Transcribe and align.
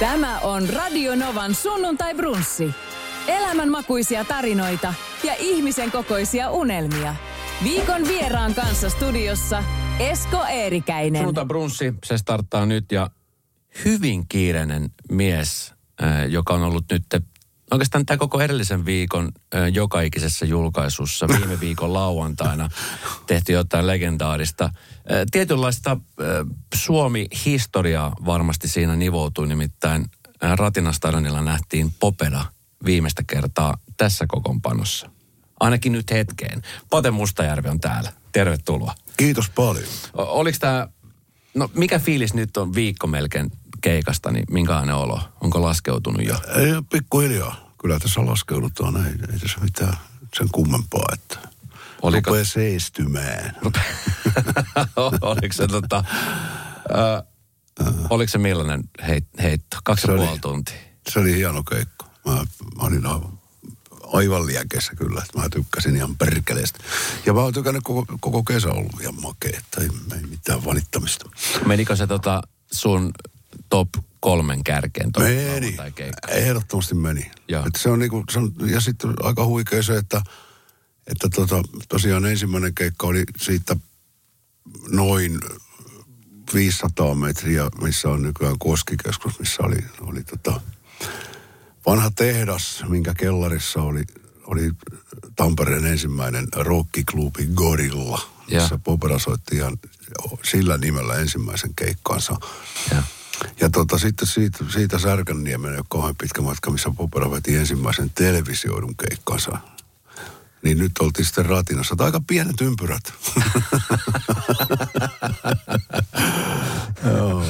Tämä 0.00 0.38
on 0.38 0.68
Radio 0.68 1.14
Novan 1.14 1.54
sunnuntai 1.54 2.14
brunssi. 2.14 2.70
Elämänmakuisia 3.28 4.24
tarinoita 4.24 4.94
ja 5.24 5.34
ihmisen 5.38 5.90
kokoisia 5.90 6.50
unelmia. 6.50 7.14
Viikon 7.64 8.08
vieraan 8.08 8.54
kanssa 8.54 8.90
studiossa 8.90 9.64
Esko 9.98 10.44
Eerikäinen. 10.44 11.18
Sunnuntai 11.20 11.46
brunssi, 11.46 11.94
se 12.04 12.18
starttaa 12.18 12.66
nyt 12.66 12.92
ja 12.92 13.10
hyvin 13.84 14.28
kiireinen 14.28 14.90
mies, 15.10 15.74
äh, 16.02 16.28
joka 16.28 16.54
on 16.54 16.62
ollut 16.62 16.84
nyt 16.90 17.04
oikeastaan 17.70 18.06
tämä 18.06 18.18
koko 18.18 18.40
edellisen 18.40 18.84
viikon 18.84 19.32
äh, 19.54 19.68
joka 19.72 20.00
ikisessä 20.00 20.46
julkaisussa 20.46 21.28
viime 21.28 21.60
viikon 21.66 21.92
lauantaina 21.92 22.68
tehty 23.26 23.52
jotain 23.52 23.86
legendaarista. 23.86 24.70
Tietynlaista 25.30 25.96
Suomi-historiaa 26.74 28.12
varmasti 28.26 28.68
siinä 28.68 28.96
nivoutui, 28.96 29.48
nimittäin 29.48 30.04
Ratinastadionilla 30.56 31.42
nähtiin 31.42 31.94
Popeda 32.00 32.44
viimeistä 32.84 33.22
kertaa 33.26 33.78
tässä 33.96 34.24
kokoonpanossa. 34.28 35.10
Ainakin 35.60 35.92
nyt 35.92 36.10
hetkeen. 36.10 36.62
Pate 36.90 37.10
Mustajärvi 37.10 37.68
on 37.68 37.80
täällä. 37.80 38.12
Tervetuloa. 38.32 38.94
Kiitos 39.16 39.50
paljon. 39.50 39.86
O- 40.12 40.22
Oliko 40.22 40.58
tämä, 40.60 40.88
no 41.54 41.70
mikä 41.74 41.98
fiilis 41.98 42.34
nyt 42.34 42.56
on 42.56 42.74
viikko 42.74 43.06
melkein 43.06 43.50
keikasta, 43.80 44.30
niin 44.30 44.44
minkälainen 44.50 44.94
olo? 44.94 45.20
Onko 45.40 45.62
laskeutunut 45.62 46.24
jo? 46.26 46.34
Ei 46.56 46.72
pikkuhiljaa. 46.92 47.72
Kyllä 47.80 47.98
tässä 47.98 48.26
laskeudutaan. 48.26 49.06
Ei, 49.06 49.12
ei 49.32 49.38
tässä 49.38 49.58
mitään 49.60 49.96
sen 50.38 50.48
kummempaa, 50.52 51.06
että 51.12 51.38
Oliko- 52.02 52.30
rupeaa 52.30 52.44
seistymään. 52.44 53.56
oliko 55.20 55.52
se 55.52 55.66
tota, 55.66 56.04
ö, 56.90 57.22
oliko 58.10 58.30
se 58.30 58.38
millainen 58.38 58.84
heit, 59.08 59.24
heitto? 59.42 59.76
Kaksi 59.84 60.06
Se 60.06 60.12
ja 60.12 60.18
oli- 60.18 60.26
puoli 60.26 60.38
tuntia. 60.40 60.76
Se 61.08 61.18
oli 61.18 61.34
hieno 61.36 61.62
keikka. 61.62 62.06
Mä, 62.26 62.32
mä 62.34 62.82
olin 62.82 63.06
aivan, 63.06 63.38
aivan 64.12 64.46
liekeissä 64.46 64.92
kyllä, 64.96 65.22
että 65.26 65.38
mä 65.38 65.48
tykkäsin 65.48 65.96
ihan 65.96 66.16
perkeleestä. 66.16 66.78
Ja 67.26 67.32
mä 67.34 67.40
oon 67.40 67.52
tykännyt 67.54 67.82
koko, 67.84 68.16
koko 68.20 68.42
kesä 68.42 68.68
ollut 68.68 69.00
ihan 69.00 69.20
makea, 69.22 69.58
että 69.58 69.80
ei, 69.80 69.88
ei 70.16 70.26
mitään 70.26 70.64
valittamista. 70.64 71.30
Menikö 71.66 71.96
se 71.96 72.06
tota 72.06 72.42
sun 72.72 73.12
top 73.68 73.88
kolmen 74.20 74.64
kärkeen 74.64 75.12
toi 75.12 75.24
Meni. 75.24 75.76
Ehdottomasti 76.28 76.94
meni. 76.94 77.30
Joo. 77.48 77.66
Et 77.66 77.74
se 77.78 77.90
on 77.90 77.98
niinku, 77.98 78.24
se 78.30 78.38
on, 78.38 78.52
ja 78.70 78.80
sitten 78.80 79.14
aika 79.22 79.44
huikea 79.44 79.82
se, 79.82 79.96
että, 79.96 80.22
että 81.06 81.28
tota, 81.28 81.62
tosiaan 81.88 82.26
ensimmäinen 82.26 82.74
keikka 82.74 83.06
oli 83.06 83.24
siitä 83.36 83.76
noin 84.88 85.38
500 86.54 87.14
metriä, 87.14 87.68
missä 87.82 88.08
on 88.08 88.22
nykyään 88.22 88.58
Koskikeskus, 88.58 89.38
missä 89.38 89.62
oli, 89.62 89.76
oli 90.00 90.24
tota, 90.24 90.60
vanha 91.86 92.10
tehdas, 92.10 92.84
minkä 92.88 93.14
kellarissa 93.14 93.82
oli, 93.82 94.04
oli 94.44 94.70
Tampereen 95.36 95.86
ensimmäinen 95.86 96.48
rockiklubi 96.56 97.48
Gorilla, 97.54 98.20
missä 98.50 98.78
Popera 98.84 99.18
soitti 99.18 99.56
ihan 99.56 99.78
sillä 100.44 100.78
nimellä 100.78 101.14
ensimmäisen 101.14 101.74
keikkansa. 101.74 102.36
Ja. 102.90 103.02
Ja 103.60 103.70
tota, 103.70 103.98
sitten 103.98 104.26
siitä, 104.28 104.64
siitä 104.68 104.98
Särkänniemen 104.98 105.76
ole 105.76 105.84
kauhean 105.88 106.16
pitkä 106.16 106.42
matka, 106.42 106.70
missä 106.70 106.90
Popera 106.96 107.30
veti 107.30 107.56
ensimmäisen 107.56 108.10
televisioidun 108.14 108.94
keikkansa. 108.96 109.58
Niin 110.62 110.78
nyt 110.78 110.92
oltiin 111.00 111.26
sitten 111.26 111.46
ratinassa. 111.46 111.96
Tai 111.96 112.06
aika 112.06 112.20
pienet 112.26 112.60
ympyrät. 112.60 113.02
Joo. 117.16 117.44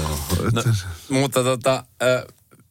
No, 0.53 0.63
mutta 1.09 1.43
tota, 1.43 1.85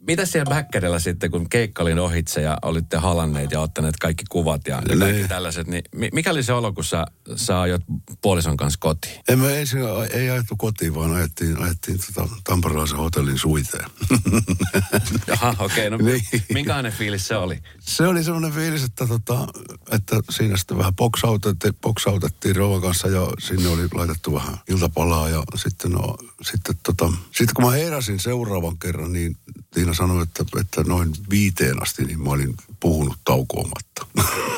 mitä 0.07 0.25
siellä 0.25 0.49
Bäkkärillä 0.49 0.99
sitten, 0.99 1.31
kun 1.31 1.49
keikka 1.49 1.83
oli 1.83 1.99
ohitse 1.99 2.41
ja 2.41 2.57
olitte 2.61 2.97
halanneet 2.97 3.51
ja 3.51 3.59
ottaneet 3.59 3.95
kaikki 3.97 4.23
kuvat 4.29 4.61
ja, 4.67 4.75
ja 4.89 4.97
kaikki 4.97 5.17
Niin. 5.17 5.27
tällaiset, 5.29 5.67
niin 5.67 5.83
mi- 5.95 6.09
mikä 6.13 6.31
oli 6.31 6.43
se 6.43 6.53
olo, 6.53 6.73
kun 6.73 6.83
sä, 6.83 7.05
sä 7.35 7.61
ajot 7.61 7.81
puolison 8.21 8.57
kanssa 8.57 8.79
kotiin? 8.79 9.13
Emme 9.29 9.57
ei, 9.57 9.65
ei 10.13 10.29
ajettu 10.29 10.55
kotiin, 10.55 10.95
vaan 10.95 11.15
ajettiin, 11.15 11.61
ajettiin 11.61 11.99
tota 12.15 12.29
Tamperelaisen 12.43 12.97
hotellin 12.97 13.37
suiteen. 13.37 13.89
Jaha, 15.27 15.55
okei, 15.59 15.87
okay, 15.87 15.89
no 15.89 16.05
Niin. 16.05 16.21
minkälainen 16.53 16.91
fiilis 16.91 17.27
se 17.27 17.35
oli? 17.35 17.59
Se 17.79 18.07
oli 18.07 18.23
semmoinen 18.23 18.51
fiilis, 18.51 18.83
että, 18.83 19.07
tota, 19.07 19.47
että 19.91 20.15
siinä 20.29 20.57
sitten 20.57 20.77
vähän 20.77 20.95
boksautettiin, 20.95 21.73
boksautettiin 21.81 22.55
Rovan 22.55 22.81
kanssa 22.81 23.07
ja 23.07 23.27
sinne 23.39 23.67
oli 23.69 23.87
laitettu 23.93 24.33
vähän 24.33 24.57
iltapalaa 24.69 25.29
ja 25.29 25.43
sitten, 25.55 25.91
no, 25.91 26.15
sitten, 26.41 26.75
tota, 26.83 27.07
sitten 27.25 27.55
kun 27.55 27.65
mä 27.65 27.71
heräsin 27.71 28.19
seuraavan 28.19 28.77
kerran, 28.79 29.13
niin 29.13 29.37
Tiina 29.73 29.93
sanoi, 29.97 30.23
että, 30.23 30.45
että 30.61 30.83
noin 30.83 31.11
viiteen 31.29 31.81
asti 31.81 32.05
niin 32.05 32.21
mä 32.21 32.29
olin 32.29 32.55
puhunut 32.79 33.17
taukoamatta. 33.25 34.07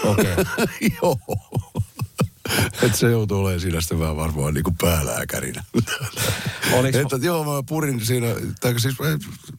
Okei. 0.03 0.33
Okay. 0.33 0.45
Joo. 1.01 1.19
Että 2.81 2.97
se 2.97 3.11
joutuu 3.11 3.39
olemaan 3.39 3.59
siinä 3.59 3.81
sitten 3.81 3.99
vähän 3.99 4.15
varmaan 4.15 4.53
niin 4.53 4.63
kuin 4.63 4.77
päälääkärinä. 4.81 5.63
Oliks- 6.71 6.97
että 6.97 7.17
joo, 7.21 7.43
mä 7.43 7.63
purin 7.63 8.05
siinä, 8.05 8.27
tai 8.61 8.79
siis 8.79 8.95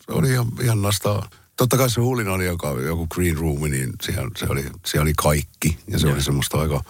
oli 0.08 0.30
ihan, 0.30 0.46
ihan 0.62 0.82
nastaa. 0.82 1.28
Totta 1.56 1.76
kai 1.76 1.90
se 1.90 2.00
huulin 2.00 2.28
oli 2.28 2.46
joka, 2.46 2.68
joku 2.68 3.06
green 3.06 3.38
room, 3.38 3.62
niin 3.70 3.92
siellä, 4.02 4.30
se 4.36 4.46
oli, 4.48 4.64
siellä 4.86 5.02
oli 5.02 5.12
kaikki. 5.16 5.78
Ja 5.88 5.98
se 5.98 6.06
Joo. 6.06 6.14
oli 6.14 6.22
semmoista 6.22 6.60
aika, 6.60 6.84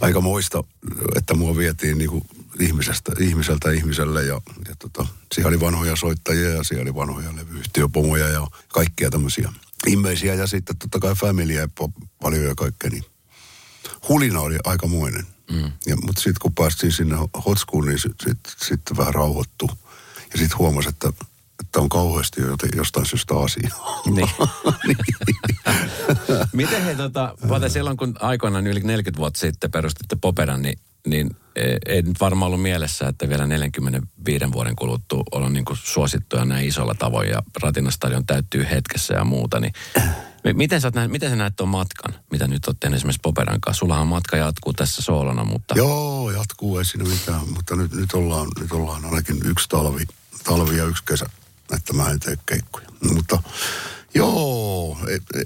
aika 0.00 0.20
moista, 0.20 0.64
että 1.16 1.34
mua 1.34 1.56
vietiin 1.56 1.98
niin 1.98 2.10
kuin 2.10 2.24
ihmisestä, 2.60 3.12
ihmiseltä 3.18 3.70
ihmiselle. 3.70 4.22
Ja, 4.22 4.40
ja 4.68 4.74
tota, 4.78 5.06
siellä 5.34 5.48
oli 5.48 5.60
vanhoja 5.60 5.96
soittajia 5.96 6.48
ja 6.48 6.64
siellä 6.64 6.82
oli 6.82 6.94
vanhoja 6.94 7.36
levyyhtiöpomoja 7.36 8.28
ja 8.28 8.46
kaikkia 8.68 9.10
tämmöisiä 9.10 9.52
ihmeisiä. 9.86 10.34
Ja 10.34 10.46
sitten 10.46 10.76
totta 10.76 10.98
kai 10.98 11.14
familia 11.14 11.68
paljon 12.22 12.44
ja 12.44 12.54
kaikkea, 12.54 12.90
niin 12.90 13.04
hulina 14.08 14.40
oli 14.40 14.58
aikamoinen. 14.64 15.26
Mm. 15.50 15.72
Ja, 15.86 15.96
mutta 15.96 16.22
sitten 16.22 16.40
kun 16.42 16.54
päästiin 16.54 16.92
sinne 16.92 17.16
hot 17.46 17.58
school, 17.58 17.84
niin 17.84 17.98
sitten 17.98 18.28
sit, 18.28 18.56
sit 18.56 18.80
vähän 18.96 19.14
rauhoittu. 19.14 19.70
Ja 20.32 20.38
sitten 20.38 20.58
huomasi, 20.58 20.88
että, 20.88 21.12
että 21.60 21.80
on 21.80 21.88
kauheasti 21.88 22.40
jostain 22.76 23.06
syystä 23.06 23.34
asiaa. 23.38 24.02
Niin. 24.16 24.28
Miten 26.52 26.82
he 26.82 26.94
tota, 26.94 27.34
Pate, 27.48 27.68
silloin 27.68 27.96
kun 27.96 28.16
aikoinaan 28.20 28.66
yli 28.66 28.80
40 28.80 29.18
vuotta 29.18 29.40
sitten 29.40 29.70
perustitte 29.70 30.16
Popedan, 30.20 30.62
niin, 30.62 30.78
niin 31.06 31.36
eh, 31.56 31.78
ei 31.86 32.02
nyt 32.02 32.20
varmaan 32.20 32.46
ollut 32.46 32.62
mielessä, 32.62 33.08
että 33.08 33.28
vielä 33.28 33.46
45 33.46 34.52
vuoden 34.52 34.76
kuluttua 34.76 35.24
on 35.32 35.52
niin 35.52 35.64
kuin 35.64 35.78
suosittuja 35.82 36.44
näin 36.44 36.68
isolla 36.68 36.94
tavoin 36.94 37.28
ja 37.28 37.42
Ratinastadion 37.62 38.26
täyttyy 38.26 38.66
hetkessä 38.70 39.14
ja 39.14 39.24
muuta. 39.24 39.60
Niin, 39.60 39.72
mi- 40.44 40.52
miten, 40.52 40.80
sä 40.80 40.86
oot 40.86 40.94
nähnyt, 40.94 41.12
miten 41.12 41.30
sä 41.30 41.36
näet 41.36 41.56
tuon 41.56 41.68
matkan, 41.68 42.14
mitä 42.30 42.48
nyt 42.48 42.66
oot 42.66 42.80
tehnyt 42.80 42.96
esimerkiksi 42.96 43.20
Popedan 43.22 43.60
kanssa? 43.60 43.78
Sullahan 43.78 44.06
matka 44.06 44.36
jatkuu 44.36 44.72
tässä 44.72 45.02
soolona, 45.02 45.44
mutta... 45.44 45.74
Joo, 45.76 46.30
jatkuu, 46.30 46.78
ei 46.78 46.84
siinä 46.84 47.04
mitään. 47.04 47.48
Mutta 47.48 47.76
nyt, 47.76 47.92
nyt, 47.92 48.12
ollaan, 48.12 48.48
nyt 48.60 48.72
ollaan 48.72 49.04
ainakin 49.04 49.40
yksi 49.44 49.68
talvi, 49.68 50.04
talvi 50.44 50.76
ja 50.76 50.84
yksi 50.84 51.04
kesä, 51.04 51.26
että 51.76 51.92
mä 51.92 52.10
en 52.10 52.20
tee 52.20 52.38
keikkoja. 52.46 52.86
Mutta 53.14 53.42
joo, 54.14 54.98
ei, 55.08 55.18
ei, 55.34 55.44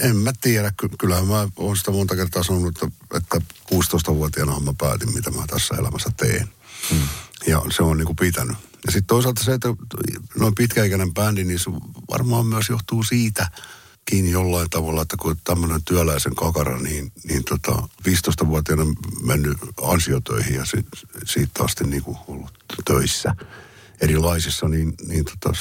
en 0.00 0.16
mä 0.16 0.32
tiedä. 0.40 0.72
Ky- 0.76 0.88
Kyllähän 0.98 1.26
mä 1.26 1.48
oon 1.56 1.76
sitä 1.76 1.90
monta 1.90 2.16
kertaa 2.16 2.42
sanonut, 2.42 2.82
että, 2.82 2.96
että 3.14 3.40
16-vuotiaana 3.74 4.60
mä 4.60 4.74
päätin, 4.78 5.14
mitä 5.14 5.30
mä 5.30 5.46
tässä 5.46 5.74
elämässä 5.74 6.10
teen. 6.16 6.48
Hmm. 6.90 7.08
Ja 7.46 7.62
se 7.76 7.82
on 7.82 7.96
niin 7.96 8.06
kuin 8.06 8.16
pitänyt. 8.16 8.56
Ja 8.86 8.92
sitten 8.92 9.06
toisaalta 9.06 9.44
se, 9.44 9.52
että 9.52 9.68
noin 10.38 10.54
pitkäikäinen 10.54 11.14
bändi, 11.14 11.44
niin 11.44 11.58
se 11.58 11.70
varmaan 12.10 12.46
myös 12.46 12.68
johtuu 12.68 13.02
siitä 13.02 13.50
kiinni 14.04 14.30
jollain 14.30 14.70
tavalla, 14.70 15.02
että 15.02 15.16
kun 15.16 15.36
tämmöinen 15.44 15.84
työläisen 15.84 16.34
kakara, 16.34 16.78
niin, 16.78 17.12
niin 17.24 17.44
tota, 17.44 17.88
15-vuotiaana 18.08 18.84
mennyt 19.22 19.58
ansiotöihin 19.82 20.54
ja 20.54 20.64
si, 20.64 20.86
siitä 21.24 21.64
asti 21.64 21.84
niin 21.84 22.02
kuin 22.02 22.16
ollut 22.26 22.52
töissä 22.84 23.34
erilaisissa, 24.00 24.68
niin, 24.68 24.94
niin 25.06 25.24
tota, 25.24 25.52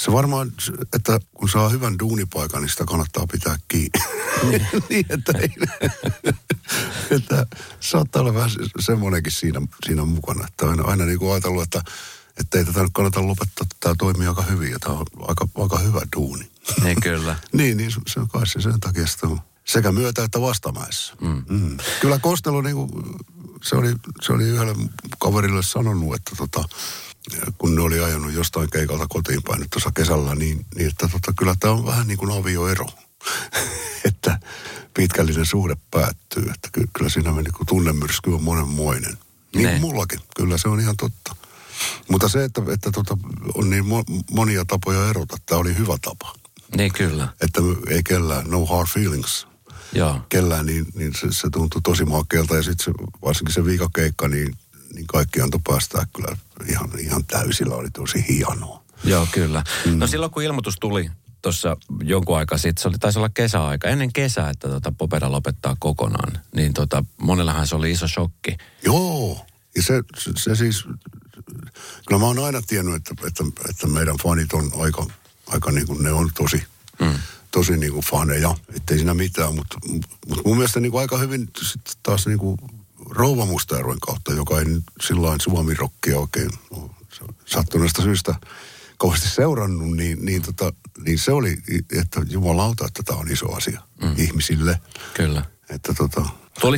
se 0.00 0.12
varmaan, 0.12 0.52
että 0.94 1.20
kun 1.34 1.48
saa 1.48 1.68
hyvän 1.68 1.98
duunipaikan, 1.98 2.62
niin 2.62 2.70
sitä 2.70 2.84
kannattaa 2.84 3.26
pitää 3.32 3.56
kiinni. 3.68 4.00
niin, 4.90 5.06
että, 5.08 5.32
ei, 5.38 5.50
että 7.10 7.46
saattaa 7.80 8.22
olla 8.22 8.34
vähän 8.34 8.50
se- 8.50 8.58
semmoinenkin 8.80 9.32
siinä, 9.32 9.60
siinä 9.86 10.04
mukana, 10.04 10.46
että 10.46 10.70
aina, 10.70 10.82
aina 10.84 11.04
niin 11.04 11.18
kuin 11.18 11.32
ajatellut, 11.32 11.62
että, 11.62 11.82
että 12.40 12.58
ei 12.58 12.64
tätä 12.64 12.82
nyt 12.82 12.90
kannata 12.92 13.26
lopettaa, 13.26 13.62
että 13.62 13.76
tämä 13.80 13.94
toimii 13.98 14.26
aika 14.26 14.42
hyvin 14.42 14.72
ja 14.72 14.78
tämä 14.78 14.94
on 14.94 15.06
aika, 15.28 15.48
aika 15.54 15.78
hyvä 15.78 16.00
duuni. 16.16 16.50
Niin 16.84 17.00
kyllä. 17.00 17.36
Niin, 17.52 17.76
niin 17.76 17.90
se- 17.90 18.00
se 18.06 18.20
on 18.20 18.28
kai 18.28 18.46
se 18.46 18.60
sen 18.60 18.80
takia 18.80 19.06
sitä 19.06 19.26
on 19.26 19.40
sekä 19.66 19.92
myötä 19.92 20.24
että 20.24 20.40
vastamäessä. 20.40 21.14
Mm. 21.20 21.44
Mm. 21.48 21.76
Kyllä 22.00 22.18
Kostelo, 22.18 22.62
niin 22.62 22.76
kuin, 22.76 22.90
se, 23.62 23.76
oli, 23.76 23.94
se 24.22 24.32
oli 24.32 24.44
yhdelle 24.44 24.74
kaverille 25.18 25.62
sanonut, 25.62 26.14
että 26.14 26.30
tota, 26.36 26.64
kun 27.58 27.74
ne 27.74 27.82
oli 27.82 28.00
ajanut 28.00 28.32
jostain 28.32 28.70
keikalta 28.70 29.06
kotiin 29.08 29.42
päin 29.42 29.60
nyt 29.60 29.70
tuossa 29.70 29.90
kesällä, 29.96 30.34
niin, 30.34 30.66
niin 30.74 30.88
että 30.88 31.08
tota, 31.08 31.32
kyllä 31.38 31.54
tämä 31.60 31.74
on 31.74 31.86
vähän 31.86 32.06
niin 32.06 32.18
kuin 32.18 32.38
avioero. 32.40 32.86
että 34.08 34.40
pitkällinen 34.94 35.46
suhde 35.46 35.76
päättyy. 35.90 36.42
Että 36.42 36.68
ky- 36.72 36.88
kyllä 36.92 37.10
siinä 37.10 37.32
meni, 37.32 37.50
kun 37.50 37.66
tunnemyrsky 37.66 38.30
on 38.34 38.42
monenmoinen. 38.42 39.18
Niin 39.54 39.66
Ne. 39.66 39.78
mullakin, 39.78 40.20
kyllä 40.36 40.58
se 40.58 40.68
on 40.68 40.80
ihan 40.80 40.96
totta. 40.96 41.36
Mutta 42.10 42.28
se, 42.28 42.44
että, 42.44 42.62
että 42.72 42.90
tota, 42.90 43.18
on 43.54 43.70
niin 43.70 43.84
mo- 43.84 44.24
monia 44.30 44.64
tapoja 44.64 45.08
erota, 45.10 45.36
tämä 45.46 45.58
oli 45.60 45.78
hyvä 45.78 45.96
tapa. 46.02 46.34
Niin 46.76 46.92
kyllä. 46.92 47.28
Että 47.40 47.60
ei 47.88 48.02
kellään, 48.02 48.50
no 48.50 48.66
hard 48.66 48.88
feelings 48.88 49.46
Joo. 49.92 50.20
kellään, 50.28 50.66
niin, 50.66 50.86
niin 50.94 51.12
se, 51.20 51.26
se 51.30 51.48
tuntui 51.52 51.82
tosi 51.82 52.04
makealta. 52.04 52.56
Ja 52.56 52.62
sitten 52.62 52.94
varsinkin 53.24 53.54
se 53.54 53.64
viikakeikka, 53.64 54.28
niin, 54.28 54.54
niin 55.00 55.06
kaikki 55.06 55.40
antoi 55.40 55.60
päästää 55.68 56.06
kyllä 56.16 56.36
ihan, 56.68 56.90
ihan 56.98 57.24
täysillä. 57.24 57.74
Oli 57.74 57.90
tosi 57.90 58.24
hienoa. 58.28 58.82
Joo, 59.04 59.26
kyllä. 59.32 59.64
Mm. 59.86 59.98
No 59.98 60.06
silloin 60.06 60.32
kun 60.32 60.42
ilmoitus 60.42 60.76
tuli 60.80 61.10
tuossa 61.42 61.76
jonkun 62.02 62.36
aikaa 62.36 62.58
sitten, 62.58 62.82
se 62.82 62.88
oli, 62.88 62.98
taisi 62.98 63.18
olla 63.18 63.28
kesäaika, 63.28 63.88
ennen 63.88 64.12
kesää, 64.12 64.50
että 64.50 64.68
tota 64.68 64.92
Popera 64.98 65.32
lopettaa 65.32 65.76
kokonaan, 65.78 66.40
niin 66.54 66.74
tota, 66.74 67.04
monellahan 67.16 67.66
se 67.66 67.76
oli 67.76 67.90
iso 67.90 68.08
shokki. 68.08 68.56
Joo, 68.84 69.46
ja 69.76 69.82
se, 69.82 70.02
se, 70.18 70.30
se 70.36 70.54
siis, 70.54 70.84
kyllä 72.06 72.20
mä 72.20 72.26
oon 72.26 72.38
aina 72.38 72.62
tiennyt, 72.62 72.94
että, 72.94 73.26
että, 73.26 73.44
että 73.70 73.86
meidän 73.86 74.16
fanit 74.22 74.52
on 74.52 74.70
aika, 74.78 75.06
aika 75.46 75.72
niin 75.72 75.86
kuin 75.86 76.02
ne 76.02 76.12
on 76.12 76.30
tosi, 76.34 76.62
mm. 77.00 77.14
tosi 77.50 77.76
niin 77.76 77.92
kuin 77.92 78.04
faneja, 78.04 78.54
ettei 78.76 78.96
siinä 78.96 79.14
mitään, 79.14 79.54
mutta, 79.54 79.78
mutta 80.28 80.42
mun 80.44 80.56
mielestä 80.56 80.80
niin 80.80 80.92
kuin 80.92 81.00
aika 81.00 81.18
hyvin 81.18 81.50
sit 81.62 81.98
taas 82.02 82.26
niin 82.26 82.38
kuin 82.38 82.58
Rouva 83.06 83.46
Mustajärven 83.46 84.00
kautta, 84.00 84.32
joka 84.32 84.58
ei 84.58 84.64
nyt 84.64 84.84
sillain 85.02 85.40
suomirokkia 85.40 86.18
oikein 86.18 86.50
sattuneesta 87.46 88.02
syystä 88.02 88.34
kauheasti 88.98 89.28
seurannut, 89.28 89.96
niin, 89.96 90.24
niin, 90.24 90.42
tota, 90.42 90.72
niin 91.04 91.18
se 91.18 91.32
oli, 91.32 91.56
että 92.00 92.20
jumalauta, 92.30 92.86
että 92.86 93.02
tämä 93.02 93.18
on 93.18 93.30
iso 93.30 93.52
asia 93.52 93.80
mm. 94.02 94.14
ihmisille. 94.16 94.80
Kyllä. 95.14 95.44
Että 95.70 95.94
tota, 95.94 96.26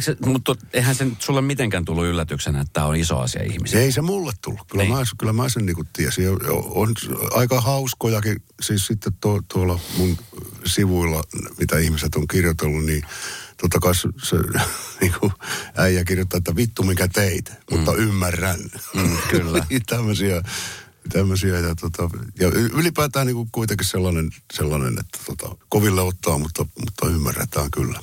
se, 0.01 0.17
mutta 0.27 0.57
eihän 0.73 0.95
se 0.95 1.07
sulle 1.19 1.41
mitenkään 1.41 1.85
tullut 1.85 2.05
yllätyksenä, 2.05 2.61
että 2.61 2.73
tämä 2.73 2.87
on 2.87 2.97
iso 2.97 3.19
asia 3.19 3.43
ihmisille. 3.43 3.85
Ei 3.85 3.93
se 3.93 4.01
mulle 4.03 4.33
tullut. 4.41 4.61
Kyllä, 4.71 4.85
Niin. 4.85 4.95
mä, 4.95 5.03
kyllä 5.19 5.33
mä 5.33 5.49
sen 5.49 5.67
niinku 5.67 5.85
tiesin. 5.93 6.29
On 6.51 6.95
aika 7.31 7.61
hauskojakin, 7.61 8.43
siis 8.63 8.87
sitten 8.87 9.13
tuo, 9.21 9.41
tuolla 9.53 9.79
mun 9.97 10.19
sivuilla, 10.67 11.25
mitä 11.59 11.79
ihmiset 11.79 12.15
on 12.15 12.29
kirjoitellut, 12.29 12.85
niin 12.85 13.03
totta 13.63 13.79
kai 13.81 13.95
se, 13.95 14.09
se 14.23 14.37
niinku, 15.01 15.33
äijä 15.77 16.05
kirjoittaa, 16.05 16.39
että 16.39 16.57
vittu 16.57 16.83
mikä 16.83 17.09
teit, 17.09 17.53
mutta 17.71 17.95
ymmärrän. 17.95 18.61
Mm, 18.95 19.17
kyllä. 19.31 19.65
Niin 19.71 19.83
tämmöisiä, 19.87 20.43
tämmöisiä 21.09 21.59
ja, 21.59 21.75
tota, 21.75 22.11
ja 22.41 22.49
ylipäätään 22.49 23.27
niinku 23.27 23.49
kuitenkin 23.53 23.87
sellainen, 23.87 24.31
sellainen 24.53 24.99
että 25.01 25.19
tota, 25.27 25.57
koville 25.69 26.01
ottaa, 26.01 26.39
mutta, 26.39 26.67
mutta 26.81 27.07
ymmärretään 27.09 27.71
kyllä. 27.71 28.01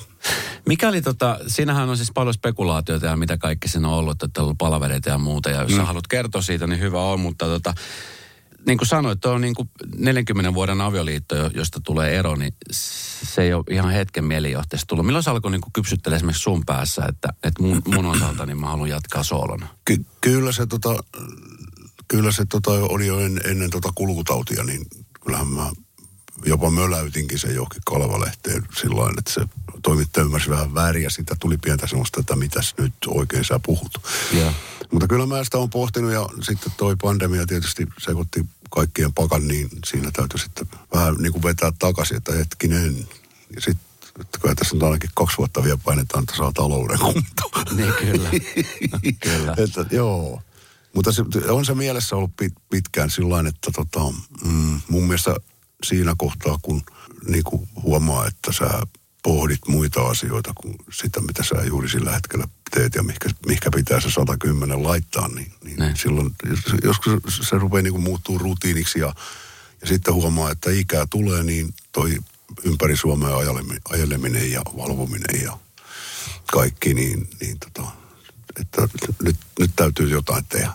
Mikä 0.66 0.88
oli 0.88 1.02
tota, 1.02 1.38
siinähän 1.46 1.88
on 1.88 1.96
siis 1.96 2.10
paljon 2.14 2.34
spekulaatioita 2.34 3.06
ja 3.06 3.16
mitä 3.16 3.38
kaikki 3.38 3.68
siinä 3.68 3.88
on 3.88 3.94
ollut, 3.94 4.22
että 4.22 4.40
on 4.40 4.44
ollut 4.44 4.58
palavereita 4.58 5.08
ja 5.08 5.18
muuta. 5.18 5.50
Ja 5.50 5.62
jos 5.62 5.72
mm. 5.72 5.84
haluat 5.84 6.06
kertoa 6.06 6.42
siitä, 6.42 6.66
niin 6.66 6.80
hyvä 6.80 7.02
on, 7.02 7.20
mutta 7.20 7.46
tota, 7.46 7.74
niin 8.66 8.78
kuin 8.78 8.88
sanoit, 8.88 9.20
tuo 9.20 9.32
on 9.32 9.40
niin 9.40 9.54
kuin 9.54 9.70
40 9.96 10.54
vuoden 10.54 10.80
avioliitto, 10.80 11.36
jo- 11.36 11.50
josta 11.54 11.80
tulee 11.84 12.18
ero, 12.18 12.36
niin 12.36 12.52
se 13.22 13.42
ei 13.42 13.54
ole 13.54 13.64
ihan 13.70 13.92
hetken 13.92 14.24
mielijohteesta 14.24 14.86
tullut. 14.86 15.06
Milloin 15.06 15.22
se 15.22 15.30
alkoi 15.30 15.50
niin 15.50 15.60
kuin 15.60 15.72
kypsyttelemään 15.72 16.16
esimerkiksi 16.16 16.42
sun 16.42 16.62
päässä, 16.66 17.04
että, 17.08 17.28
että 17.42 17.62
mun, 17.62 17.82
mun 17.94 18.06
osalta 18.06 18.46
niin 18.46 18.60
mä 18.60 18.66
haluan 18.66 18.88
jatkaa 18.88 19.22
soolona? 19.22 19.66
Ky- 19.84 20.04
kyllä 20.20 20.52
se, 20.52 20.66
tota, 20.66 21.04
kyllä 22.08 22.32
se 22.32 22.44
tota, 22.44 22.70
oli 22.70 23.06
jo 23.06 23.20
en, 23.20 23.40
ennen 23.44 23.70
tota 23.70 23.92
kulkutautia, 23.94 24.64
niin 24.64 24.86
kyllähän 25.24 25.48
mä 25.48 25.70
jopa 26.44 26.70
möläytinkin 26.70 27.38
sen 27.38 27.54
johonkin 27.54 27.82
Kalvalehteen 27.84 28.66
lailla, 28.84 29.14
että 29.18 29.32
se 29.32 29.40
toimittaja 29.82 30.24
ymmärsi 30.24 30.50
vähän 30.50 30.74
väärin 30.74 31.02
ja 31.02 31.10
siitä 31.10 31.36
tuli 31.40 31.58
pientä 31.58 31.86
semmoista, 31.86 32.20
että 32.20 32.36
mitäs 32.36 32.74
nyt 32.78 32.94
oikein 33.06 33.44
sä 33.44 33.60
puhut. 33.66 33.98
Joo. 34.32 34.52
Mutta 34.90 35.08
kyllä 35.08 35.26
mä 35.26 35.44
sitä 35.44 35.58
on 35.58 35.70
pohtinut 35.70 36.12
ja 36.12 36.28
sitten 36.42 36.72
toi 36.76 36.96
pandemia 36.96 37.46
tietysti 37.46 37.86
sekoitti 37.98 38.46
kaikkien 38.70 39.12
pakan, 39.12 39.48
niin 39.48 39.68
siinä 39.86 40.10
täytyy 40.12 40.38
sitten 40.38 40.66
vähän 40.94 41.14
niin 41.14 41.32
kuin 41.32 41.42
vetää 41.42 41.72
takaisin, 41.78 42.16
että 42.16 42.32
hetkinen. 42.32 43.08
Ja 43.54 43.60
sitten, 43.60 43.86
että 44.20 44.38
kyllä 44.38 44.54
tässä 44.54 44.74
nyt 44.74 44.82
ainakin 44.82 45.10
kaksi 45.14 45.38
vuotta 45.38 45.64
vielä 45.64 45.78
painetaan, 45.84 46.22
että 46.22 46.36
saa 46.36 46.52
talouden 46.52 46.98
kuntoon. 46.98 47.76
Niin 47.76 47.94
kyllä. 47.94 48.30
kyllä. 49.24 49.54
Että, 49.56 49.86
joo. 49.90 50.42
Mutta 50.94 51.12
se, 51.12 51.24
on 51.48 51.64
se 51.64 51.74
mielessä 51.74 52.16
ollut 52.16 52.36
pit, 52.36 52.54
pitkään 52.70 53.10
sillä 53.10 53.48
että 53.48 53.70
tota, 53.74 54.00
mm, 54.44 54.80
mun 54.88 55.02
mielestä 55.02 55.34
siinä 55.84 56.14
kohtaa, 56.18 56.58
kun 56.62 56.82
niin 57.28 57.44
kuin 57.44 57.68
huomaa, 57.82 58.26
että 58.26 58.52
sä 58.52 58.82
pohdit 59.22 59.60
muita 59.68 60.02
asioita 60.02 60.52
kuin 60.54 60.76
sitä, 60.92 61.20
mitä 61.20 61.42
sä 61.42 61.54
juuri 61.64 61.88
sillä 61.88 62.12
hetkellä 62.12 62.48
teet 62.70 62.94
ja 62.94 63.02
mihinkä, 63.02 63.28
mihinkä 63.46 63.70
pitää 63.74 64.00
se 64.00 64.10
110 64.10 64.82
laittaa, 64.82 65.28
niin, 65.28 65.52
niin 65.64 65.78
Niin. 65.78 65.96
silloin 65.96 66.34
joskus 66.84 67.40
se, 67.48 67.58
rupeaa 67.58 67.82
niin 67.82 67.92
kuin 67.92 68.02
muuttuu 68.02 68.38
rutiiniksi 68.38 69.00
ja, 69.00 69.14
ja 69.80 69.86
sitten 69.86 70.14
huomaa, 70.14 70.50
että 70.50 70.70
ikää 70.70 71.06
tulee, 71.10 71.42
niin 71.42 71.74
toi 71.92 72.16
ympäri 72.64 72.96
Suomea 72.96 73.36
ajeleminen, 73.36 73.80
ajeleminen 73.92 74.52
ja 74.52 74.62
valvominen 74.76 75.42
ja 75.42 75.58
kaikki, 76.52 76.94
niin, 76.94 77.28
niin 77.40 77.58
tota, 77.58 77.90
että 78.60 78.88
nyt, 79.22 79.36
nyt 79.58 79.70
täytyy 79.76 80.08
jotain 80.08 80.44
tehdä. 80.44 80.72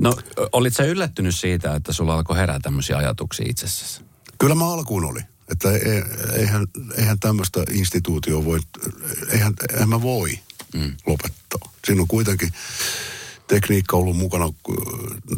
No, 0.00 0.14
olit 0.52 0.74
sä 0.76 0.84
yllättynyt 0.84 1.36
siitä, 1.36 1.74
että 1.74 1.92
sulla 1.92 2.14
alkoi 2.14 2.36
herää 2.36 2.58
tämmöisiä 2.62 2.96
ajatuksia 2.96 3.46
itsessäsi? 3.48 4.07
Kyllä 4.38 4.54
mä 4.54 4.72
alkuun 4.72 5.04
oli. 5.04 5.20
Että 5.48 5.72
e- 5.72 6.04
eihän, 6.40 6.66
eihän 6.96 7.20
tämmöistä 7.20 7.64
instituutio 7.70 8.44
voi, 8.44 8.58
eihän, 9.32 9.54
eihän 9.72 9.88
mä 9.88 10.02
voi 10.02 10.38
mm. 10.74 10.96
lopettaa. 11.06 11.72
Siinä 11.86 12.02
on 12.02 12.08
kuitenkin 12.08 12.52
tekniikka 13.48 13.96
ollut 13.96 14.16
mukana, 14.16 14.52